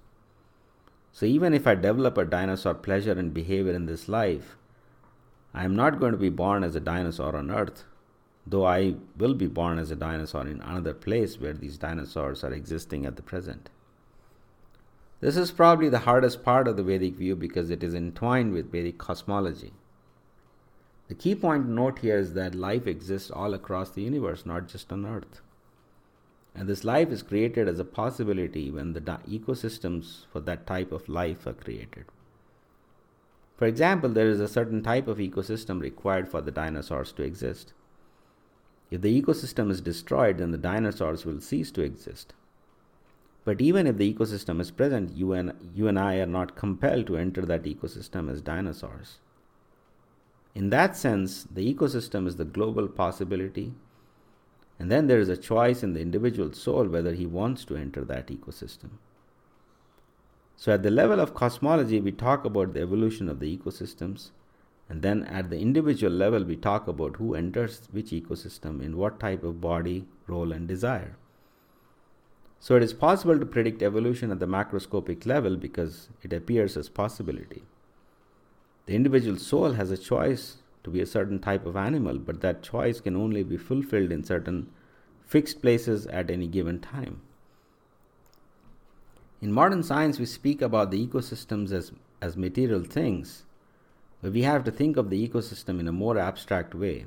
So, 1.12 1.26
even 1.26 1.54
if 1.54 1.66
I 1.66 1.74
develop 1.74 2.18
a 2.18 2.24
dinosaur 2.24 2.74
pleasure 2.74 3.12
and 3.12 3.32
behavior 3.32 3.72
in 3.72 3.86
this 3.86 4.08
life, 4.08 4.56
I 5.54 5.64
am 5.64 5.74
not 5.74 5.98
going 5.98 6.12
to 6.12 6.18
be 6.18 6.28
born 6.28 6.62
as 6.62 6.76
a 6.76 6.80
dinosaur 6.80 7.34
on 7.36 7.50
earth, 7.50 7.84
though 8.46 8.66
I 8.66 8.94
will 9.16 9.34
be 9.34 9.46
born 9.46 9.78
as 9.78 9.90
a 9.90 9.96
dinosaur 9.96 10.46
in 10.46 10.60
another 10.60 10.94
place 10.94 11.38
where 11.38 11.52
these 11.52 11.78
dinosaurs 11.78 12.42
are 12.42 12.52
existing 12.52 13.06
at 13.06 13.16
the 13.16 13.22
present. 13.22 13.70
This 15.20 15.36
is 15.36 15.50
probably 15.50 15.90
the 15.90 16.00
hardest 16.00 16.42
part 16.42 16.66
of 16.66 16.76
the 16.76 16.82
Vedic 16.82 17.14
view 17.14 17.36
because 17.36 17.70
it 17.70 17.84
is 17.84 17.94
entwined 17.94 18.52
with 18.52 18.72
Vedic 18.72 18.96
cosmology. 18.96 19.72
The 21.08 21.14
key 21.14 21.34
point 21.34 21.66
to 21.66 21.70
note 21.70 21.98
here 21.98 22.18
is 22.18 22.34
that 22.34 22.54
life 22.54 22.86
exists 22.86 23.30
all 23.30 23.52
across 23.52 23.90
the 23.90 24.02
universe, 24.02 24.46
not 24.46 24.68
just 24.68 24.92
on 24.92 25.04
Earth. 25.04 25.42
And 26.54 26.68
this 26.68 26.84
life 26.84 27.10
is 27.10 27.22
created 27.22 27.68
as 27.68 27.78
a 27.78 27.84
possibility 27.84 28.70
when 28.70 28.92
the 28.92 29.00
ecosystems 29.00 30.26
for 30.32 30.40
that 30.40 30.66
type 30.66 30.90
of 30.90 31.08
life 31.08 31.46
are 31.46 31.52
created. 31.52 32.06
For 33.56 33.66
example, 33.66 34.08
there 34.08 34.28
is 34.28 34.40
a 34.40 34.48
certain 34.48 34.82
type 34.82 35.06
of 35.06 35.18
ecosystem 35.18 35.80
required 35.80 36.28
for 36.28 36.40
the 36.40 36.50
dinosaurs 36.50 37.12
to 37.12 37.22
exist. 37.22 37.74
If 38.90 39.02
the 39.02 39.22
ecosystem 39.22 39.70
is 39.70 39.80
destroyed, 39.80 40.38
then 40.38 40.50
the 40.50 40.58
dinosaurs 40.58 41.24
will 41.24 41.40
cease 41.40 41.70
to 41.72 41.82
exist. 41.82 42.34
But 43.44 43.60
even 43.60 43.86
if 43.86 43.96
the 43.96 44.12
ecosystem 44.12 44.60
is 44.60 44.70
present, 44.70 45.16
you 45.16 45.32
and, 45.32 45.52
you 45.74 45.88
and 45.88 45.98
I 45.98 46.16
are 46.16 46.26
not 46.26 46.56
compelled 46.56 47.06
to 47.06 47.16
enter 47.16 47.42
that 47.42 47.64
ecosystem 47.64 48.30
as 48.30 48.42
dinosaurs. 48.42 49.18
In 50.54 50.70
that 50.70 50.96
sense, 50.96 51.44
the 51.44 51.72
ecosystem 51.72 52.26
is 52.26 52.36
the 52.36 52.44
global 52.44 52.88
possibility, 52.88 53.72
and 54.78 54.90
then 54.90 55.06
there 55.06 55.20
is 55.20 55.28
a 55.28 55.36
choice 55.36 55.82
in 55.82 55.92
the 55.92 56.00
individual 56.00 56.52
soul 56.52 56.86
whether 56.88 57.14
he 57.14 57.26
wants 57.26 57.64
to 57.66 57.76
enter 57.76 58.04
that 58.04 58.26
ecosystem. 58.26 58.90
So, 60.56 60.72
at 60.72 60.82
the 60.82 60.90
level 60.90 61.20
of 61.20 61.34
cosmology, 61.34 62.00
we 62.00 62.12
talk 62.12 62.44
about 62.44 62.74
the 62.74 62.80
evolution 62.80 63.28
of 63.28 63.40
the 63.40 63.56
ecosystems, 63.56 64.30
and 64.90 65.02
then 65.02 65.22
at 65.22 65.50
the 65.50 65.58
individual 65.58 66.12
level, 66.12 66.42
we 66.42 66.56
talk 66.56 66.88
about 66.88 67.16
who 67.16 67.36
enters 67.36 67.88
which 67.92 68.10
ecosystem 68.10 68.82
in 68.82 68.96
what 68.96 69.20
type 69.20 69.44
of 69.44 69.60
body, 69.60 70.04
role, 70.26 70.50
and 70.50 70.66
desire. 70.66 71.16
So 72.58 72.74
it 72.74 72.82
is 72.82 72.92
possible 72.92 73.38
to 73.38 73.46
predict 73.46 73.84
evolution 73.84 74.32
at 74.32 74.40
the 74.40 74.46
macroscopic 74.46 75.26
level 75.26 75.56
because 75.56 76.08
it 76.22 76.32
appears 76.32 76.76
as 76.76 76.88
possibility. 76.88 77.62
The 78.86 78.96
individual 78.96 79.38
soul 79.38 79.74
has 79.74 79.92
a 79.92 79.96
choice 79.96 80.56
to 80.82 80.90
be 80.90 81.00
a 81.00 81.06
certain 81.06 81.38
type 81.38 81.66
of 81.66 81.76
animal, 81.76 82.18
but 82.18 82.40
that 82.40 82.64
choice 82.64 83.00
can 83.00 83.14
only 83.14 83.44
be 83.44 83.56
fulfilled 83.56 84.10
in 84.10 84.24
certain 84.24 84.70
fixed 85.24 85.62
places 85.62 86.08
at 86.08 86.30
any 86.30 86.48
given 86.48 86.80
time. 86.80 87.20
In 89.40 89.52
modern 89.52 89.84
science, 89.84 90.18
we 90.18 90.26
speak 90.26 90.60
about 90.60 90.90
the 90.90 91.06
ecosystems 91.06 91.70
as, 91.70 91.92
as 92.20 92.36
material 92.36 92.82
things, 92.82 93.44
we 94.22 94.42
have 94.42 94.64
to 94.64 94.70
think 94.70 94.96
of 94.96 95.08
the 95.08 95.28
ecosystem 95.28 95.80
in 95.80 95.88
a 95.88 95.92
more 95.92 96.18
abstract 96.18 96.74
way, 96.74 97.06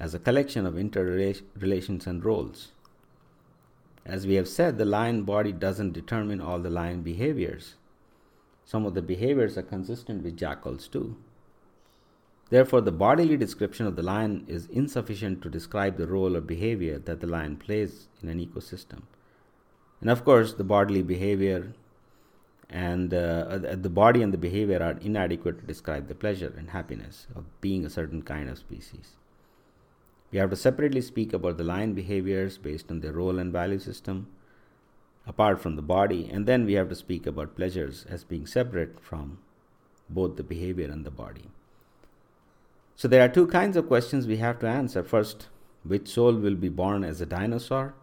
as 0.00 0.14
a 0.14 0.18
collection 0.18 0.66
of 0.66 0.76
interrelations 0.76 2.06
and 2.06 2.24
roles. 2.24 2.72
As 4.04 4.26
we 4.26 4.34
have 4.34 4.48
said, 4.48 4.78
the 4.78 4.84
lion 4.84 5.22
body 5.22 5.52
doesn't 5.52 5.92
determine 5.92 6.40
all 6.40 6.58
the 6.58 6.70
lion 6.70 7.02
behaviors. 7.02 7.74
Some 8.64 8.84
of 8.84 8.94
the 8.94 9.02
behaviors 9.02 9.56
are 9.56 9.62
consistent 9.62 10.24
with 10.24 10.36
jackals 10.36 10.88
too. 10.88 11.16
Therefore, 12.50 12.80
the 12.80 12.92
bodily 12.92 13.36
description 13.36 13.86
of 13.86 13.96
the 13.96 14.02
lion 14.02 14.44
is 14.48 14.66
insufficient 14.66 15.40
to 15.42 15.48
describe 15.48 15.96
the 15.96 16.06
role 16.06 16.36
or 16.36 16.40
behavior 16.40 16.98
that 16.98 17.20
the 17.20 17.26
lion 17.26 17.56
plays 17.56 18.08
in 18.22 18.28
an 18.28 18.44
ecosystem. 18.44 19.02
And 20.00 20.10
of 20.10 20.24
course, 20.24 20.52
the 20.54 20.64
bodily 20.64 21.02
behavior 21.02 21.72
and 22.72 23.12
uh, 23.12 23.58
the 23.58 23.90
body 23.90 24.22
and 24.22 24.32
the 24.32 24.38
behavior 24.38 24.82
are 24.82 24.98
inadequate 25.00 25.60
to 25.60 25.66
describe 25.66 26.08
the 26.08 26.14
pleasure 26.14 26.52
and 26.56 26.70
happiness 26.70 27.26
of 27.36 27.44
being 27.60 27.84
a 27.84 27.90
certain 27.90 28.22
kind 28.22 28.48
of 28.48 28.58
species. 28.58 29.16
We 30.30 30.38
have 30.38 30.50
to 30.50 30.56
separately 30.56 31.02
speak 31.02 31.34
about 31.34 31.58
the 31.58 31.64
lion 31.64 31.92
behaviors 31.92 32.56
based 32.56 32.90
on 32.90 33.00
their 33.00 33.12
role 33.12 33.38
and 33.38 33.52
value 33.52 33.78
system, 33.78 34.28
apart 35.26 35.60
from 35.60 35.76
the 35.76 35.82
body, 35.82 36.30
and 36.32 36.46
then 36.46 36.64
we 36.64 36.72
have 36.72 36.88
to 36.88 36.94
speak 36.94 37.26
about 37.26 37.56
pleasures 37.56 38.06
as 38.08 38.24
being 38.24 38.46
separate 38.46 38.98
from 39.00 39.38
both 40.08 40.36
the 40.36 40.42
behavior 40.42 40.90
and 40.90 41.04
the 41.04 41.10
body. 41.10 41.50
So 42.96 43.06
there 43.06 43.22
are 43.22 43.28
two 43.28 43.46
kinds 43.46 43.76
of 43.76 43.88
questions 43.88 44.26
we 44.26 44.38
have 44.38 44.58
to 44.60 44.66
answer. 44.66 45.02
First, 45.02 45.48
which 45.84 46.08
soul 46.08 46.34
will 46.34 46.54
be 46.54 46.68
born 46.70 47.04
as 47.04 47.20
a 47.20 47.26
dinosaur? 47.26 47.94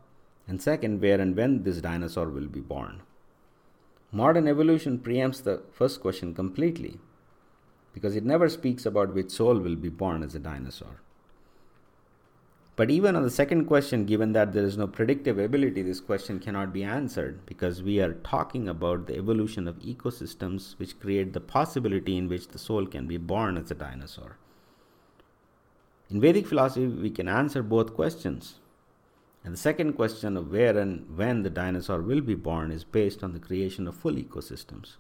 And 0.48 0.62
second, 0.62 1.02
where 1.02 1.20
and 1.20 1.36
when 1.36 1.64
this 1.64 1.82
dinosaur 1.82 2.28
will 2.28 2.48
be 2.48 2.60
born. 2.60 3.02
Modern 4.12 4.48
evolution 4.48 4.98
preempts 4.98 5.44
the 5.44 5.62
first 5.72 6.02
question 6.02 6.34
completely 6.34 7.00
because 7.94 8.16
it 8.16 8.26
never 8.26 8.50
speaks 8.50 8.86
about 8.86 9.14
which 9.14 9.30
soul 9.30 9.60
will 9.60 9.76
be 9.76 9.90
born 9.90 10.24
as 10.24 10.34
a 10.34 10.40
dinosaur. 10.40 11.02
But 12.76 12.90
even 12.90 13.18
on 13.18 13.24
the 13.24 13.30
second 13.30 13.66
question, 13.66 14.06
given 14.06 14.32
that 14.32 14.54
there 14.54 14.64
is 14.64 14.78
no 14.78 14.88
predictive 14.88 15.38
ability, 15.38 15.82
this 15.82 16.00
question 16.00 16.40
cannot 16.40 16.72
be 16.72 16.82
answered 16.82 17.46
because 17.46 17.84
we 17.84 18.00
are 18.00 18.14
talking 18.14 18.70
about 18.70 19.06
the 19.06 19.18
evolution 19.18 19.68
of 19.68 19.80
ecosystems 19.80 20.80
which 20.80 20.98
create 21.00 21.34
the 21.34 21.42
possibility 21.42 22.16
in 22.16 22.30
which 22.30 22.48
the 22.48 22.58
soul 22.58 22.86
can 22.86 23.06
be 23.06 23.18
born 23.18 23.58
as 23.58 23.70
a 23.70 23.76
dinosaur. 23.76 24.38
In 26.10 26.22
Vedic 26.22 26.48
philosophy, 26.48 26.88
we 26.88 27.10
can 27.10 27.28
answer 27.28 27.62
both 27.62 27.94
questions. 27.94 28.59
And 29.50 29.56
the 29.56 29.62
second 29.62 29.94
question 29.94 30.38
of 30.38 30.52
where 30.52 30.78
and 30.78 31.18
when 31.18 31.42
the 31.42 31.50
dinosaur 31.50 32.04
will 32.04 32.22
be 32.22 32.36
born 32.36 32.72
is 32.72 32.84
based 32.84 33.24
on 33.24 33.34
the 33.34 33.40
creation 33.40 33.88
of 33.88 33.96
full 33.96 34.14
ecosystems. 34.14 34.98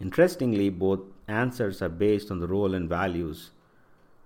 Interestingly, 0.00 0.70
both 0.70 1.02
answers 1.28 1.80
are 1.80 1.88
based 1.88 2.32
on 2.32 2.40
the 2.40 2.48
role 2.48 2.74
and 2.74 2.88
values 2.88 3.52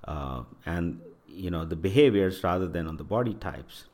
uh, 0.04 0.44
and 0.64 1.02
you 1.28 1.50
know 1.50 1.66
the 1.66 1.76
behaviors 1.76 2.42
rather 2.42 2.66
than 2.66 2.86
on 2.88 2.96
the 2.96 3.04
body 3.04 3.34
types 3.34 3.84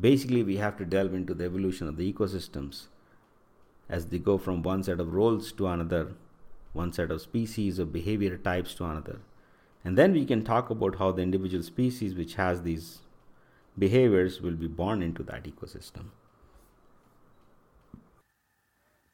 basically 0.00 0.42
we 0.42 0.56
have 0.56 0.76
to 0.78 0.84
delve 0.84 1.14
into 1.14 1.32
the 1.32 1.44
evolution 1.44 1.86
of 1.86 1.96
the 1.96 2.12
ecosystems 2.12 2.86
as 3.88 4.06
they 4.06 4.18
go 4.18 4.36
from 4.36 4.60
one 4.60 4.82
set 4.82 4.98
of 4.98 5.14
roles 5.14 5.52
to 5.52 5.68
another 5.68 6.14
one 6.72 6.92
set 6.92 7.12
of 7.12 7.20
species 7.20 7.78
or 7.78 7.84
behavior 7.84 8.36
types 8.36 8.74
to 8.74 8.84
another 8.84 9.20
and 9.84 9.96
then 9.96 10.12
we 10.12 10.26
can 10.26 10.42
talk 10.42 10.68
about 10.68 10.96
how 10.96 11.12
the 11.12 11.22
individual 11.22 11.62
species 11.62 12.14
which 12.16 12.34
has 12.34 12.62
these 12.62 13.02
behaviors 13.78 14.40
will 14.40 14.58
be 14.64 14.66
born 14.66 15.02
into 15.02 15.22
that 15.22 15.44
ecosystem 15.44 16.06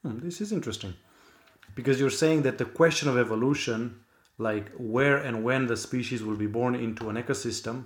hmm, 0.01 0.19
this 0.19 0.41
is 0.41 0.51
interesting 0.51 0.93
because 1.75 1.99
you're 1.99 2.09
saying 2.09 2.43
that 2.43 2.57
the 2.57 2.65
question 2.65 3.09
of 3.09 3.17
evolution 3.17 4.03
like 4.37 4.71
where 4.77 5.17
and 5.17 5.43
when 5.43 5.67
the 5.67 5.77
species 5.77 6.23
will 6.23 6.35
be 6.35 6.47
born 6.47 6.75
into 6.75 7.09
an 7.09 7.15
ecosystem, 7.15 7.85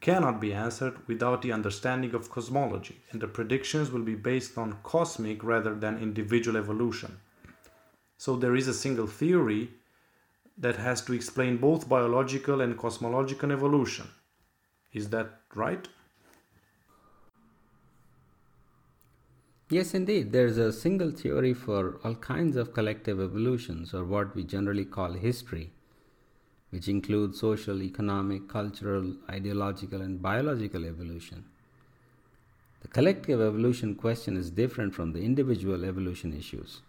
cannot 0.00 0.40
be 0.40 0.54
answered 0.54 0.96
without 1.08 1.42
the 1.42 1.52
understanding 1.52 2.14
of 2.14 2.30
cosmology, 2.30 3.00
and 3.10 3.20
the 3.20 3.26
predictions 3.26 3.90
will 3.90 4.02
be 4.02 4.14
based 4.14 4.56
on 4.56 4.78
cosmic 4.84 5.42
rather 5.42 5.74
than 5.74 5.98
individual 5.98 6.56
evolution. 6.56 7.18
So 8.16 8.36
there 8.36 8.54
is 8.54 8.68
a 8.68 8.74
single 8.74 9.08
theory 9.08 9.70
that 10.56 10.76
has 10.76 11.02
to 11.02 11.12
explain 11.12 11.56
both 11.56 11.88
biological 11.88 12.60
and 12.60 12.78
cosmological 12.78 13.50
evolution. 13.50 14.06
Is 14.92 15.10
that 15.10 15.40
right? 15.54 15.88
Yes, 19.70 19.92
indeed. 19.94 20.32
There's 20.32 20.56
a 20.56 20.72
single 20.72 21.10
theory 21.10 21.52
for 21.54 22.00
all 22.02 22.14
kinds 22.14 22.56
of 22.56 22.72
collective 22.72 23.20
evolutions, 23.20 23.92
or 23.92 24.04
what 24.04 24.34
we 24.34 24.44
generally 24.44 24.84
call 24.84 25.12
history 25.12 25.72
which 26.70 26.88
includes 26.88 27.40
social, 27.40 27.82
economic, 27.82 28.48
cultural, 28.48 29.14
ideological, 29.30 30.02
and 30.02 30.20
biological 30.20 30.84
evolution. 30.84 31.44
The 32.82 32.88
collective 32.88 33.40
evolution 33.40 33.94
question 33.94 34.36
is 34.36 34.50
different 34.50 34.94
from 34.94 35.12
the 35.12 35.22
individual 35.22 35.84
evolution 35.84 36.36
issues. 36.36 36.82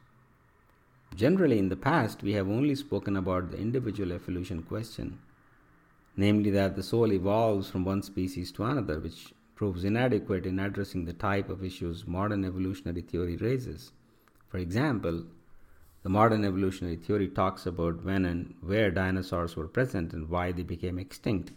Generally, 1.16 1.60
in 1.60 1.70
the 1.70 1.76
past, 1.76 2.22
we 2.22 2.34
have 2.34 2.48
only 2.48 2.76
spoken 2.76 3.16
about 3.16 3.52
the 3.52 3.58
individual 3.58 4.12
evolution 4.12 4.62
question, 4.64 5.20
namely 6.16 6.52
that 6.52 6.76
the 6.76 6.84
soul 6.84 7.12
evolves 7.12 7.70
from 7.70 7.86
one 7.86 8.04
species 8.04 8.52
to 8.52 8.64
another, 8.64 9.00
which 9.00 9.34
proves 9.60 9.84
inadequate 9.84 10.46
in 10.46 10.58
addressing 10.58 11.04
the 11.04 11.12
type 11.12 11.50
of 11.50 11.66
issues 11.66 12.08
modern 12.08 12.46
evolutionary 12.46 13.02
theory 13.02 13.36
raises. 13.36 13.92
For 14.48 14.58
example, 14.58 15.26
the 16.02 16.08
modern 16.08 16.46
evolutionary 16.46 16.96
theory 16.96 17.28
talks 17.28 17.66
about 17.66 18.06
when 18.06 18.24
and 18.24 18.54
where 18.62 18.90
dinosaurs 18.90 19.58
were 19.58 19.68
present 19.68 20.14
and 20.14 20.30
why 20.30 20.54
they 20.54 20.64
became 20.64 20.98
extinct, 20.98 21.52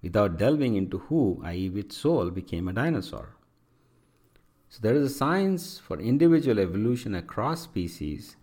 without 0.00 0.38
delving 0.38 0.76
into 0.76 0.98
who, 0.98 1.42
i.e., 1.44 1.68
which 1.70 1.90
soul, 1.90 2.30
became 2.30 2.68
a 2.68 2.72
dinosaur. 2.72 3.34
So 4.68 4.78
there 4.80 4.94
is 4.94 5.10
a 5.10 5.14
science 5.14 5.80
for 5.80 5.98
individual 5.98 6.60
evolution 6.60 7.16
across 7.16 7.62
species, 7.62 8.36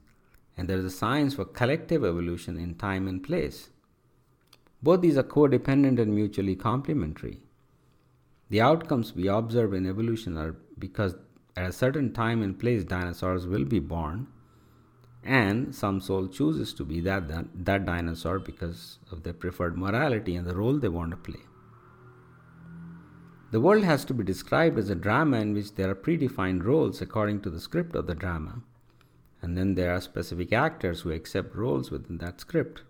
and 0.58 0.68
there 0.68 0.80
is 0.80 0.84
a 0.84 0.90
science 0.90 1.36
for 1.36 1.46
collective 1.46 2.04
evolution 2.04 2.58
in 2.58 2.76
time 2.76 3.08
and 3.08 3.24
place. 3.24 3.70
Both 4.84 5.00
these 5.00 5.18
are 5.18 5.24
codependent 5.24 5.98
and 5.98 6.14
mutually 6.14 6.58
complementary. 6.58 7.40
The 8.52 8.60
outcomes 8.60 9.16
we 9.16 9.30
observe 9.30 9.74
in 9.74 9.86
evolution 9.86 10.38
are 10.38 10.58
because 10.78 11.16
at 11.56 11.70
a 11.70 11.72
certain 11.72 12.12
time 12.12 12.42
and 12.42 12.60
place 12.60 12.84
dinosaurs 12.84 13.48
will 13.48 13.64
be 13.64 13.80
born 13.80 14.28
and 15.24 15.74
some 15.74 16.02
soul 16.02 16.28
chooses 16.28 16.74
to 16.74 16.84
be 16.84 17.00
that, 17.00 17.30
that, 17.30 17.46
that 17.56 17.86
dinosaur 17.86 18.40
because 18.40 19.00
of 19.10 19.24
their 19.24 19.32
preferred 19.32 19.78
morality 19.78 20.36
and 20.36 20.46
the 20.46 20.56
role 20.56 20.78
they 20.78 20.90
want 20.90 21.12
to 21.12 21.32
play. 21.32 21.40
The 23.52 23.62
world 23.62 23.86
has 23.86 24.04
to 24.06 24.14
be 24.14 24.26
described 24.26 24.78
as 24.78 24.90
a 24.90 24.96
drama 24.96 25.40
in 25.40 25.54
which 25.54 25.76
there 25.76 25.90
are 25.90 25.96
predefined 25.96 26.66
roles 26.66 27.02
according 27.02 27.44
to 27.44 27.50
the 27.50 27.60
script 27.62 27.96
of 27.96 28.06
the 28.06 28.16
drama, 28.16 28.64
and 29.42 29.58
then 29.58 29.76
there 29.76 29.94
are 29.94 30.02
specific 30.02 30.52
actors 30.52 31.02
who 31.02 31.12
accept 31.12 31.56
roles 31.56 31.90
within 31.90 32.18
that 32.18 32.42
script. 32.42 32.84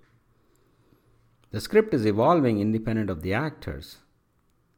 The 1.52 1.62
script 1.62 1.94
is 1.94 2.08
evolving 2.08 2.60
independent 2.60 3.12
of 3.12 3.22
the 3.22 3.36
actors. 3.36 3.98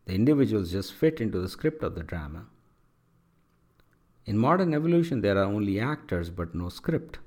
The 0.06 0.14
individuals 0.14 0.72
just 0.72 0.94
fit 0.94 1.22
into 1.22 1.40
the 1.40 1.50
script 1.50 1.84
of 1.84 1.96
the 1.96 2.04
drama. 2.04 2.46
In 4.26 4.38
modern 4.38 4.74
evolution, 4.74 5.22
there 5.22 5.38
are 5.38 5.46
only 5.46 5.80
actors 5.80 6.30
but 6.30 6.56
no 6.56 6.70
script. 6.70 7.20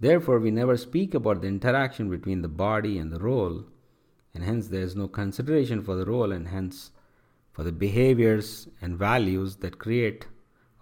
Therefore, 0.00 0.38
we 0.38 0.50
never 0.50 0.76
speak 0.76 1.14
about 1.14 1.40
the 1.40 1.48
interaction 1.48 2.10
between 2.10 2.42
the 2.42 2.48
body 2.48 2.98
and 2.98 3.10
the 3.12 3.18
role, 3.18 3.64
and 4.34 4.44
hence 4.44 4.68
there 4.68 4.82
is 4.82 4.94
no 4.94 5.08
consideration 5.08 5.82
for 5.82 5.94
the 5.96 6.04
role, 6.04 6.32
and 6.32 6.48
hence 6.48 6.90
for 7.52 7.62
the 7.62 7.72
behaviors 7.72 8.68
and 8.82 8.98
values 8.98 9.56
that 9.56 9.78
create 9.78 10.26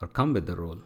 or 0.02 0.08
come 0.08 0.32
with 0.32 0.46
the 0.46 0.56
role. 0.56 0.78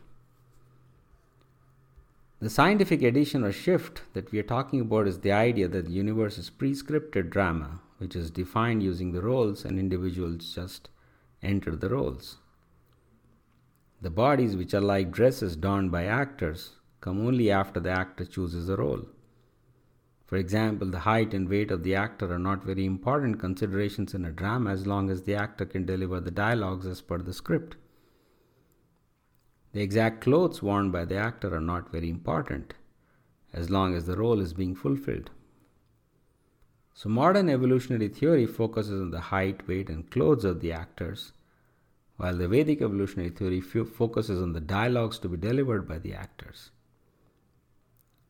The 2.41 2.51
scientific 2.51 3.03
addition 3.03 3.43
or 3.43 3.53
shift 3.53 4.03
that 4.13 4.31
we 4.31 4.39
are 4.39 4.45
talking 4.45 4.81
about 4.81 5.09
is 5.09 5.21
the 5.21 5.33
idea 5.33 5.67
that 5.69 5.87
the 5.87 5.93
universe 5.93 6.39
is 6.39 6.51
pre-scripted 6.51 7.31
drama, 7.31 7.81
which 7.99 8.17
is 8.17 8.31
defined 8.31 8.83
using 8.83 9.13
the 9.13 9.23
roles 9.23 9.65
and 9.65 9.79
individuals 9.79 10.55
just 10.55 10.89
enter 11.43 11.77
the 11.77 11.89
roles. 11.89 12.39
The 14.01 14.11
bodies, 14.11 14.57
which 14.57 14.75
are 14.75 14.81
like 14.81 15.11
dresses 15.11 15.57
donned 15.57 15.91
by 15.91 16.05
actors, 16.05 16.77
come 17.01 17.27
only 17.27 17.51
after 17.51 17.81
the 17.81 17.91
actor 17.91 18.25
chooses 18.25 18.69
a 18.69 18.77
role. 18.77 19.07
For 20.27 20.37
example, 20.37 20.89
the 20.91 21.01
height 21.01 21.33
and 21.33 21.49
weight 21.49 21.71
of 21.71 21.83
the 21.83 21.95
actor 21.95 22.31
are 22.33 22.39
not 22.39 22.63
very 22.63 22.85
important 22.85 23.41
considerations 23.41 24.15
in 24.15 24.25
a 24.25 24.31
drama 24.31 24.71
as 24.71 24.87
long 24.87 25.11
as 25.11 25.23
the 25.23 25.35
actor 25.35 25.65
can 25.65 25.87
deliver 25.87 26.21
the 26.21 26.31
dialogues 26.31 26.87
as 26.87 27.01
per 27.01 27.19
the 27.19 27.33
script. 27.33 27.77
The 29.73 29.81
exact 29.81 30.21
clothes 30.21 30.63
worn 30.63 30.91
by 30.91 31.05
the 31.05 31.17
actor 31.17 31.55
are 31.55 31.61
not 31.61 31.91
very 31.91 32.11
important 32.11 32.75
as 33.53 33.71
long 33.71 33.95
as 33.95 34.05
the 34.05 34.17
role 34.17 34.41
is 34.41 34.53
being 34.53 34.75
fulfilled. 34.75 35.31
So, 36.99 37.09
modern 37.09 37.49
evolutionary 37.49 38.09
theory 38.09 38.45
focuses 38.45 39.01
on 39.01 39.13
the 39.13 39.21
height, 39.21 39.69
weight, 39.69 39.89
and 39.89 40.11
clothes 40.11 40.45
of 40.45 40.61
the 40.61 40.73
actors, 40.73 41.31
while 42.17 42.37
the 42.37 42.49
Vedic 42.49 42.83
evolutionary 42.83 43.31
theory 43.31 43.61
focuses 43.61 44.43
on 44.43 44.53
the 44.53 44.61
dialogues 44.61 45.21
to 45.21 45.29
be 45.29 45.37
delivered 45.37 45.87
by 45.87 45.99
the 46.01 46.13
actors. 46.13 46.73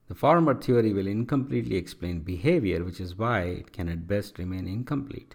The 0.08 0.14
former 0.14 0.54
theory 0.54 0.92
will 0.92 1.06
incompletely 1.06 1.76
explain 1.76 2.20
behavior, 2.20 2.84
which 2.84 3.00
is 3.00 3.16
why 3.16 3.44
it 3.44 3.72
can 3.72 3.88
at 3.88 4.06
best 4.06 4.38
remain 4.38 4.68
incomplete. 4.68 5.34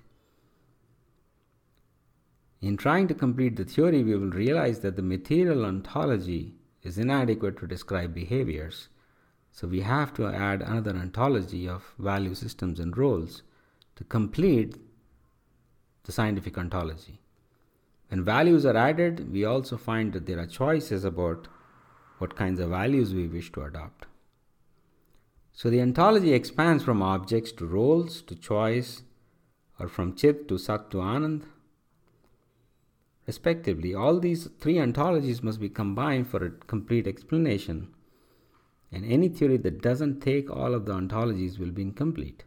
In 2.61 2.77
trying 2.77 3.07
to 3.07 3.15
complete 3.15 3.55
the 3.55 3.65
theory, 3.65 4.03
we 4.03 4.15
will 4.15 4.29
realize 4.29 4.81
that 4.81 4.95
the 4.95 5.01
material 5.01 5.65
ontology 5.65 6.53
is 6.83 6.99
inadequate 6.99 7.57
to 7.57 7.65
describe 7.65 8.13
behaviors, 8.13 8.89
so 9.53 9.67
we 9.67 9.81
have 9.81 10.13
to 10.15 10.25
add 10.27 10.63
another 10.63 10.95
ontology 10.97 11.69
of 11.69 11.93
value 11.99 12.33
systems 12.33 12.79
and 12.79 12.97
roles 12.97 13.43
to 13.95 14.03
complete 14.03 14.77
the 16.05 16.11
scientific 16.11 16.57
ontology. 16.57 17.19
When 18.09 18.23
values 18.23 18.65
are 18.65 18.75
added, 18.75 19.31
we 19.31 19.45
also 19.45 19.77
find 19.77 20.11
that 20.13 20.25
there 20.25 20.39
are 20.39 20.47
choices 20.47 21.05
about 21.05 21.47
what 22.17 22.35
kinds 22.35 22.59
of 22.59 22.71
values 22.71 23.13
we 23.13 23.27
wish 23.27 23.51
to 23.51 23.61
adopt. 23.61 24.07
So 25.51 25.69
the 25.69 25.81
ontology 25.81 26.33
expands 26.33 26.83
from 26.83 27.03
objects 27.03 27.51
to 27.53 27.67
roles 27.67 28.23
to 28.23 28.35
choice, 28.35 29.03
or 29.79 29.87
from 29.87 30.15
Chit 30.15 30.47
to 30.47 30.57
Sat 30.57 30.89
to 30.91 30.97
Anand, 30.97 31.43
respectively. 33.27 33.93
All 33.93 34.19
these 34.19 34.49
three 34.59 34.75
ontologies 34.75 35.43
must 35.43 35.59
be 35.59 35.69
combined 35.69 36.27
for 36.27 36.43
a 36.43 36.49
complete 36.49 37.05
explanation, 37.05 37.93
and 38.93 39.03
any 39.05 39.27
theory 39.27 39.57
that 39.57 39.81
doesn't 39.81 40.21
take 40.21 40.49
all 40.49 40.73
of 40.73 40.85
the 40.85 40.93
ontologies 40.93 41.57
will 41.57 41.71
be 41.71 41.81
incomplete. 41.81 42.43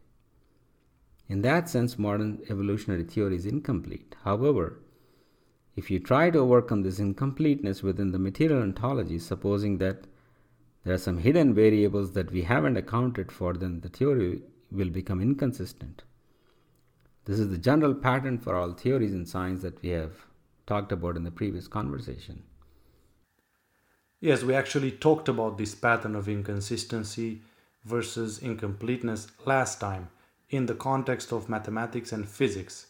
In 1.28 1.42
that 1.42 1.68
sense, 1.68 1.98
modern 1.98 2.40
evolutionary 2.48 3.02
theory 3.02 3.34
is 3.34 3.46
incomplete. 3.46 4.14
However, 4.22 4.78
if 5.74 5.90
you 5.90 5.98
try 5.98 6.30
to 6.30 6.38
overcome 6.38 6.82
this 6.82 7.00
incompleteness 7.00 7.82
within 7.82 8.12
the 8.12 8.18
material 8.18 8.62
ontology, 8.62 9.18
supposing 9.18 9.78
that 9.78 10.06
there 10.84 10.94
are 10.94 10.98
some 10.98 11.18
hidden 11.18 11.52
variables 11.52 12.12
that 12.12 12.30
we 12.30 12.42
haven't 12.42 12.76
accounted 12.76 13.32
for, 13.32 13.54
then 13.54 13.80
the 13.80 13.88
theory 13.88 14.42
will 14.70 14.88
become 14.88 15.20
inconsistent. 15.20 16.04
This 17.24 17.40
is 17.40 17.50
the 17.50 17.58
general 17.58 17.92
pattern 17.92 18.38
for 18.38 18.54
all 18.54 18.72
theories 18.72 19.12
in 19.12 19.26
science 19.26 19.62
that 19.62 19.82
we 19.82 19.88
have 19.88 20.12
talked 20.66 20.92
about 20.92 21.16
in 21.16 21.24
the 21.24 21.32
previous 21.32 21.66
conversation. 21.66 22.44
Yes, 24.20 24.42
we 24.42 24.54
actually 24.54 24.92
talked 24.92 25.28
about 25.28 25.58
this 25.58 25.74
pattern 25.74 26.16
of 26.16 26.28
inconsistency 26.28 27.42
versus 27.84 28.38
incompleteness 28.38 29.28
last 29.44 29.78
time 29.78 30.08
in 30.48 30.66
the 30.66 30.74
context 30.74 31.32
of 31.32 31.48
mathematics 31.48 32.12
and 32.12 32.28
physics. 32.28 32.86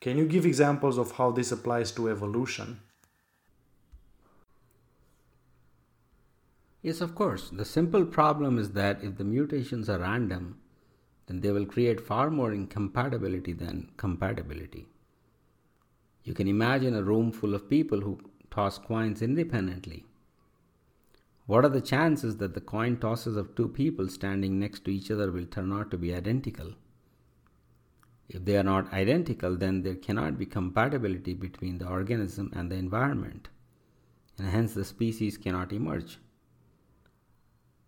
Can 0.00 0.16
you 0.18 0.26
give 0.26 0.46
examples 0.46 0.96
of 0.96 1.12
how 1.12 1.32
this 1.32 1.52
applies 1.52 1.92
to 1.92 2.08
evolution? 2.08 2.80
Yes, 6.82 7.00
of 7.00 7.14
course. 7.14 7.50
The 7.50 7.64
simple 7.64 8.04
problem 8.04 8.58
is 8.58 8.72
that 8.72 9.02
if 9.02 9.16
the 9.16 9.24
mutations 9.24 9.88
are 9.88 10.00
random, 10.00 10.58
then 11.26 11.40
they 11.40 11.52
will 11.52 11.66
create 11.66 12.00
far 12.00 12.30
more 12.30 12.52
incompatibility 12.52 13.52
than 13.52 13.90
compatibility. 13.96 14.86
You 16.24 16.34
can 16.34 16.48
imagine 16.48 16.94
a 16.94 17.02
room 17.02 17.32
full 17.32 17.54
of 17.54 17.70
people 17.70 18.00
who 18.00 18.20
toss 18.50 18.78
coins 18.78 19.22
independently. 19.22 20.04
What 21.46 21.64
are 21.64 21.70
the 21.70 21.80
chances 21.80 22.36
that 22.36 22.54
the 22.54 22.60
coin 22.60 22.98
tosses 22.98 23.36
of 23.36 23.54
two 23.54 23.68
people 23.68 24.08
standing 24.08 24.58
next 24.58 24.84
to 24.84 24.92
each 24.92 25.10
other 25.10 25.32
will 25.32 25.46
turn 25.46 25.72
out 25.72 25.90
to 25.90 25.98
be 25.98 26.14
identical? 26.14 26.74
If 28.28 28.44
they 28.44 28.56
are 28.56 28.62
not 28.62 28.92
identical, 28.92 29.56
then 29.56 29.82
there 29.82 29.96
cannot 29.96 30.38
be 30.38 30.46
compatibility 30.46 31.34
between 31.34 31.78
the 31.78 31.88
organism 31.88 32.52
and 32.54 32.70
the 32.70 32.76
environment, 32.76 33.48
and 34.38 34.48
hence 34.48 34.72
the 34.72 34.84
species 34.84 35.36
cannot 35.36 35.72
emerge. 35.72 36.18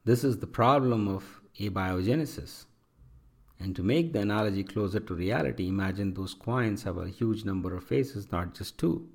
This 0.04 0.24
is 0.24 0.38
the 0.38 0.46
problem 0.46 1.08
of 1.08 1.40
abiogenesis. 1.58 2.66
And 3.60 3.74
to 3.76 3.82
make 3.82 4.12
the 4.12 4.20
analogy 4.20 4.64
closer 4.64 5.00
to 5.00 5.14
reality, 5.14 5.68
imagine 5.68 6.12
those 6.12 6.34
coins 6.34 6.82
have 6.82 6.98
a 6.98 7.08
huge 7.08 7.44
number 7.44 7.74
of 7.74 7.84
faces, 7.84 8.30
not 8.30 8.54
just 8.54 8.76
two. 8.76 9.08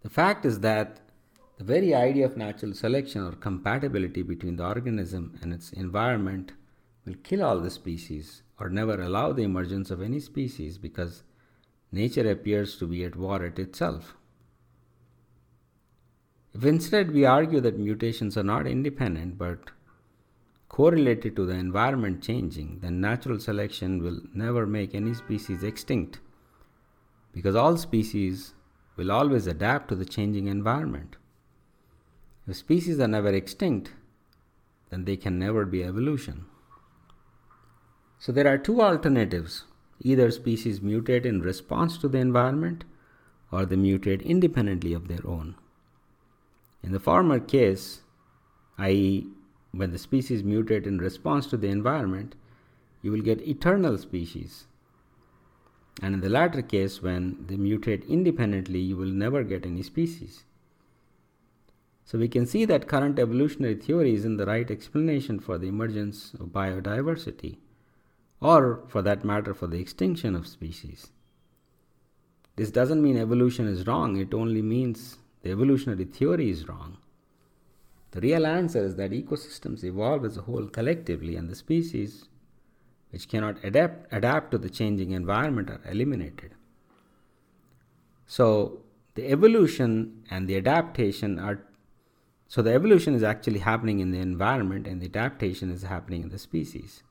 The 0.00 0.10
fact 0.10 0.44
is 0.44 0.60
that 0.60 1.03
the 1.56 1.64
very 1.64 1.94
idea 1.94 2.24
of 2.24 2.36
natural 2.36 2.74
selection 2.74 3.22
or 3.22 3.32
compatibility 3.32 4.22
between 4.22 4.56
the 4.56 4.66
organism 4.66 5.38
and 5.40 5.52
its 5.52 5.72
environment 5.72 6.52
will 7.04 7.14
kill 7.22 7.44
all 7.44 7.60
the 7.60 7.70
species 7.70 8.42
or 8.58 8.68
never 8.68 9.00
allow 9.00 9.32
the 9.32 9.42
emergence 9.42 9.90
of 9.90 10.02
any 10.02 10.18
species 10.18 10.78
because 10.78 11.22
nature 11.92 12.28
appears 12.28 12.76
to 12.76 12.86
be 12.86 13.04
at 13.04 13.16
war 13.16 13.44
at 13.44 13.58
itself. 13.58 14.14
If 16.52 16.64
instead 16.64 17.12
we 17.12 17.24
argue 17.24 17.60
that 17.60 17.78
mutations 17.78 18.36
are 18.36 18.44
not 18.44 18.66
independent 18.66 19.38
but 19.38 19.70
correlated 20.68 21.36
to 21.36 21.46
the 21.46 21.54
environment 21.54 22.22
changing, 22.22 22.78
then 22.80 23.00
natural 23.00 23.38
selection 23.38 24.02
will 24.02 24.20
never 24.34 24.66
make 24.66 24.94
any 24.94 25.14
species 25.14 25.62
extinct 25.62 26.20
because 27.32 27.54
all 27.54 27.76
species 27.76 28.54
will 28.96 29.10
always 29.10 29.46
adapt 29.46 29.88
to 29.88 29.96
the 29.96 30.04
changing 30.04 30.46
environment. 30.46 31.16
If 32.46 32.56
species 32.56 33.00
are 33.00 33.08
never 33.08 33.32
extinct, 33.32 33.92
then 34.90 35.04
they 35.04 35.16
can 35.16 35.38
never 35.38 35.64
be 35.64 35.82
evolution. 35.82 36.44
So 38.18 38.32
there 38.32 38.48
are 38.48 38.58
two 38.58 38.80
alternatives 38.80 39.64
either 40.00 40.30
species 40.30 40.80
mutate 40.80 41.24
in 41.24 41.40
response 41.40 41.96
to 41.98 42.08
the 42.08 42.18
environment 42.18 42.84
or 43.50 43.64
they 43.64 43.76
mutate 43.76 44.24
independently 44.24 44.92
of 44.92 45.08
their 45.08 45.26
own. 45.26 45.54
In 46.82 46.92
the 46.92 47.00
former 47.00 47.38
case, 47.38 48.02
i.e., 48.78 49.26
when 49.72 49.92
the 49.92 49.98
species 49.98 50.42
mutate 50.42 50.86
in 50.86 50.98
response 50.98 51.46
to 51.46 51.56
the 51.56 51.68
environment, 51.68 52.34
you 53.02 53.10
will 53.10 53.22
get 53.22 53.46
eternal 53.46 53.96
species. 53.98 54.66
And 56.02 56.14
in 56.14 56.20
the 56.20 56.28
latter 56.28 56.62
case, 56.62 57.02
when 57.02 57.44
they 57.46 57.56
mutate 57.56 58.08
independently, 58.08 58.80
you 58.80 58.96
will 58.96 59.06
never 59.06 59.42
get 59.44 59.64
any 59.64 59.82
species. 59.82 60.44
So 62.04 62.18
we 62.18 62.28
can 62.28 62.46
see 62.46 62.64
that 62.66 62.86
current 62.86 63.18
evolutionary 63.18 63.76
theory 63.76 64.14
is 64.14 64.24
in 64.24 64.36
the 64.36 64.46
right 64.46 64.70
explanation 64.70 65.40
for 65.40 65.56
the 65.56 65.68
emergence 65.68 66.34
of 66.34 66.48
biodiversity, 66.48 67.58
or 68.40 68.84
for 68.88 69.00
that 69.02 69.24
matter, 69.24 69.54
for 69.54 69.66
the 69.66 69.80
extinction 69.80 70.36
of 70.36 70.46
species. 70.46 71.10
This 72.56 72.70
doesn't 72.70 73.02
mean 73.02 73.16
evolution 73.16 73.66
is 73.66 73.86
wrong, 73.86 74.16
it 74.16 74.34
only 74.34 74.62
means 74.62 75.18
the 75.42 75.50
evolutionary 75.50 76.04
theory 76.04 76.50
is 76.50 76.68
wrong. 76.68 76.98
The 78.10 78.20
real 78.20 78.46
answer 78.46 78.84
is 78.84 78.94
that 78.96 79.10
ecosystems 79.10 79.82
evolve 79.82 80.24
as 80.24 80.36
a 80.36 80.42
whole 80.42 80.68
collectively, 80.68 81.36
and 81.36 81.48
the 81.48 81.56
species 81.56 82.28
which 83.10 83.28
cannot 83.28 83.64
adapt, 83.64 84.12
adapt 84.12 84.50
to 84.50 84.58
the 84.58 84.70
changing 84.70 85.12
environment 85.12 85.70
are 85.70 85.80
eliminated. 85.90 86.54
So, 88.26 88.80
the 89.14 89.30
evolution 89.30 90.24
and 90.30 90.48
the 90.48 90.56
adaptation 90.56 91.38
are 91.38 91.64
so 92.48 92.62
the 92.62 92.72
evolution 92.72 93.14
is 93.14 93.22
actually 93.22 93.60
happening 93.60 94.00
in 94.00 94.10
the 94.10 94.18
environment 94.18 94.86
and 94.86 95.00
the 95.00 95.06
adaptation 95.06 95.70
is 95.70 95.82
happening 95.82 96.22
in 96.22 96.28
the 96.28 96.38
species. 96.38 97.02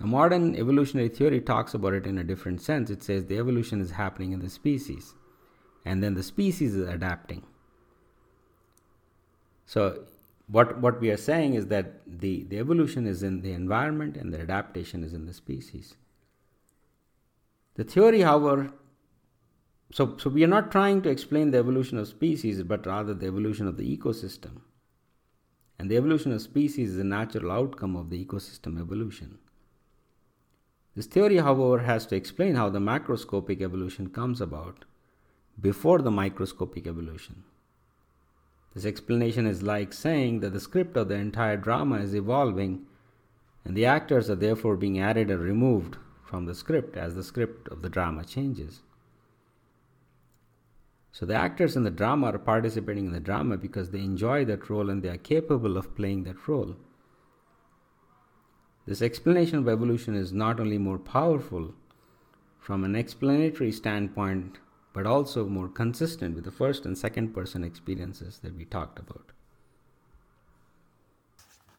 A 0.00 0.06
modern 0.06 0.56
evolutionary 0.56 1.08
theory 1.08 1.40
talks 1.40 1.74
about 1.74 1.94
it 1.94 2.06
in 2.06 2.18
a 2.18 2.24
different 2.24 2.60
sense. 2.60 2.90
It 2.90 3.02
says 3.02 3.26
the 3.26 3.38
evolution 3.38 3.80
is 3.80 3.92
happening 3.92 4.32
in 4.32 4.40
the 4.40 4.50
species 4.50 5.14
and 5.84 6.02
then 6.02 6.14
the 6.14 6.22
species 6.22 6.74
is 6.74 6.88
adapting. 6.88 7.42
So, 9.66 10.04
what, 10.46 10.78
what 10.78 11.00
we 11.00 11.10
are 11.10 11.16
saying 11.16 11.54
is 11.54 11.68
that 11.68 12.00
the, 12.06 12.44
the 12.44 12.58
evolution 12.58 13.06
is 13.06 13.22
in 13.22 13.40
the 13.40 13.52
environment 13.52 14.16
and 14.16 14.32
the 14.32 14.40
adaptation 14.40 15.02
is 15.02 15.14
in 15.14 15.24
the 15.24 15.32
species. 15.32 15.94
The 17.76 17.84
theory, 17.84 18.20
however, 18.20 18.72
so, 19.92 20.16
so 20.18 20.30
we 20.30 20.42
are 20.42 20.48
not 20.48 20.70
trying 20.70 21.02
to 21.02 21.08
explain 21.08 21.50
the 21.50 21.58
evolution 21.58 21.98
of 21.98 22.08
species, 22.08 22.62
but 22.62 22.86
rather 22.86 23.14
the 23.14 23.26
evolution 23.26 23.66
of 23.66 23.76
the 23.76 23.96
ecosystem. 23.96 24.62
And 25.78 25.90
the 25.90 25.96
evolution 25.96 26.32
of 26.32 26.42
species 26.42 26.90
is 26.90 26.98
a 26.98 27.04
natural 27.04 27.50
outcome 27.50 27.96
of 27.96 28.10
the 28.10 28.24
ecosystem 28.24 28.80
evolution. 28.80 29.38
This 30.94 31.06
theory, 31.06 31.38
however, 31.38 31.80
has 31.80 32.06
to 32.06 32.16
explain 32.16 32.54
how 32.54 32.70
the 32.70 32.78
macroscopic 32.78 33.60
evolution 33.60 34.10
comes 34.10 34.40
about 34.40 34.84
before 35.60 36.00
the 36.00 36.10
microscopic 36.10 36.86
evolution. 36.86 37.44
This 38.74 38.84
explanation 38.84 39.46
is 39.46 39.62
like 39.62 39.92
saying 39.92 40.40
that 40.40 40.52
the 40.52 40.60
script 40.60 40.96
of 40.96 41.08
the 41.08 41.14
entire 41.14 41.56
drama 41.56 41.96
is 41.96 42.14
evolving 42.14 42.86
and 43.64 43.76
the 43.76 43.86
actors 43.86 44.28
are 44.28 44.34
therefore 44.34 44.76
being 44.76 44.98
added 44.98 45.30
or 45.30 45.38
removed 45.38 45.96
from 46.24 46.46
the 46.46 46.54
script 46.54 46.96
as 46.96 47.14
the 47.14 47.22
script 47.22 47.68
of 47.68 47.82
the 47.82 47.88
drama 47.88 48.24
changes. 48.24 48.80
So 51.14 51.24
the 51.24 51.36
actors 51.36 51.76
in 51.76 51.84
the 51.84 51.92
drama 51.92 52.32
are 52.32 52.38
participating 52.38 53.06
in 53.06 53.12
the 53.12 53.20
drama 53.20 53.56
because 53.56 53.92
they 53.92 54.00
enjoy 54.00 54.44
that 54.46 54.68
role 54.68 54.90
and 54.90 55.00
they 55.00 55.10
are 55.10 55.16
capable 55.16 55.76
of 55.76 55.94
playing 55.94 56.24
that 56.24 56.48
role. 56.48 56.74
This 58.84 59.00
explanation 59.00 59.60
of 59.60 59.68
evolution 59.68 60.16
is 60.16 60.32
not 60.32 60.58
only 60.58 60.76
more 60.76 60.98
powerful 60.98 61.72
from 62.58 62.82
an 62.82 62.96
explanatory 62.96 63.70
standpoint 63.70 64.58
but 64.92 65.06
also 65.06 65.46
more 65.46 65.68
consistent 65.68 66.34
with 66.34 66.44
the 66.44 66.50
first 66.50 66.84
and 66.84 66.98
second 66.98 67.32
person 67.32 67.62
experiences 67.62 68.40
that 68.40 68.56
we 68.56 68.64
talked 68.64 68.98
about. 68.98 69.30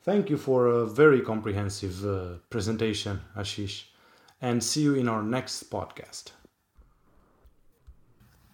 Thank 0.04 0.30
you 0.30 0.38
for 0.38 0.68
a 0.68 0.86
very 0.86 1.20
comprehensive 1.20 2.06
uh, 2.06 2.38
presentation, 2.50 3.20
Ashish, 3.36 3.84
and 4.42 4.64
see 4.64 4.84
you 4.84 4.96
in 4.96 5.10
our 5.10 5.24
next 5.24 5.70
podcast. 5.70 6.32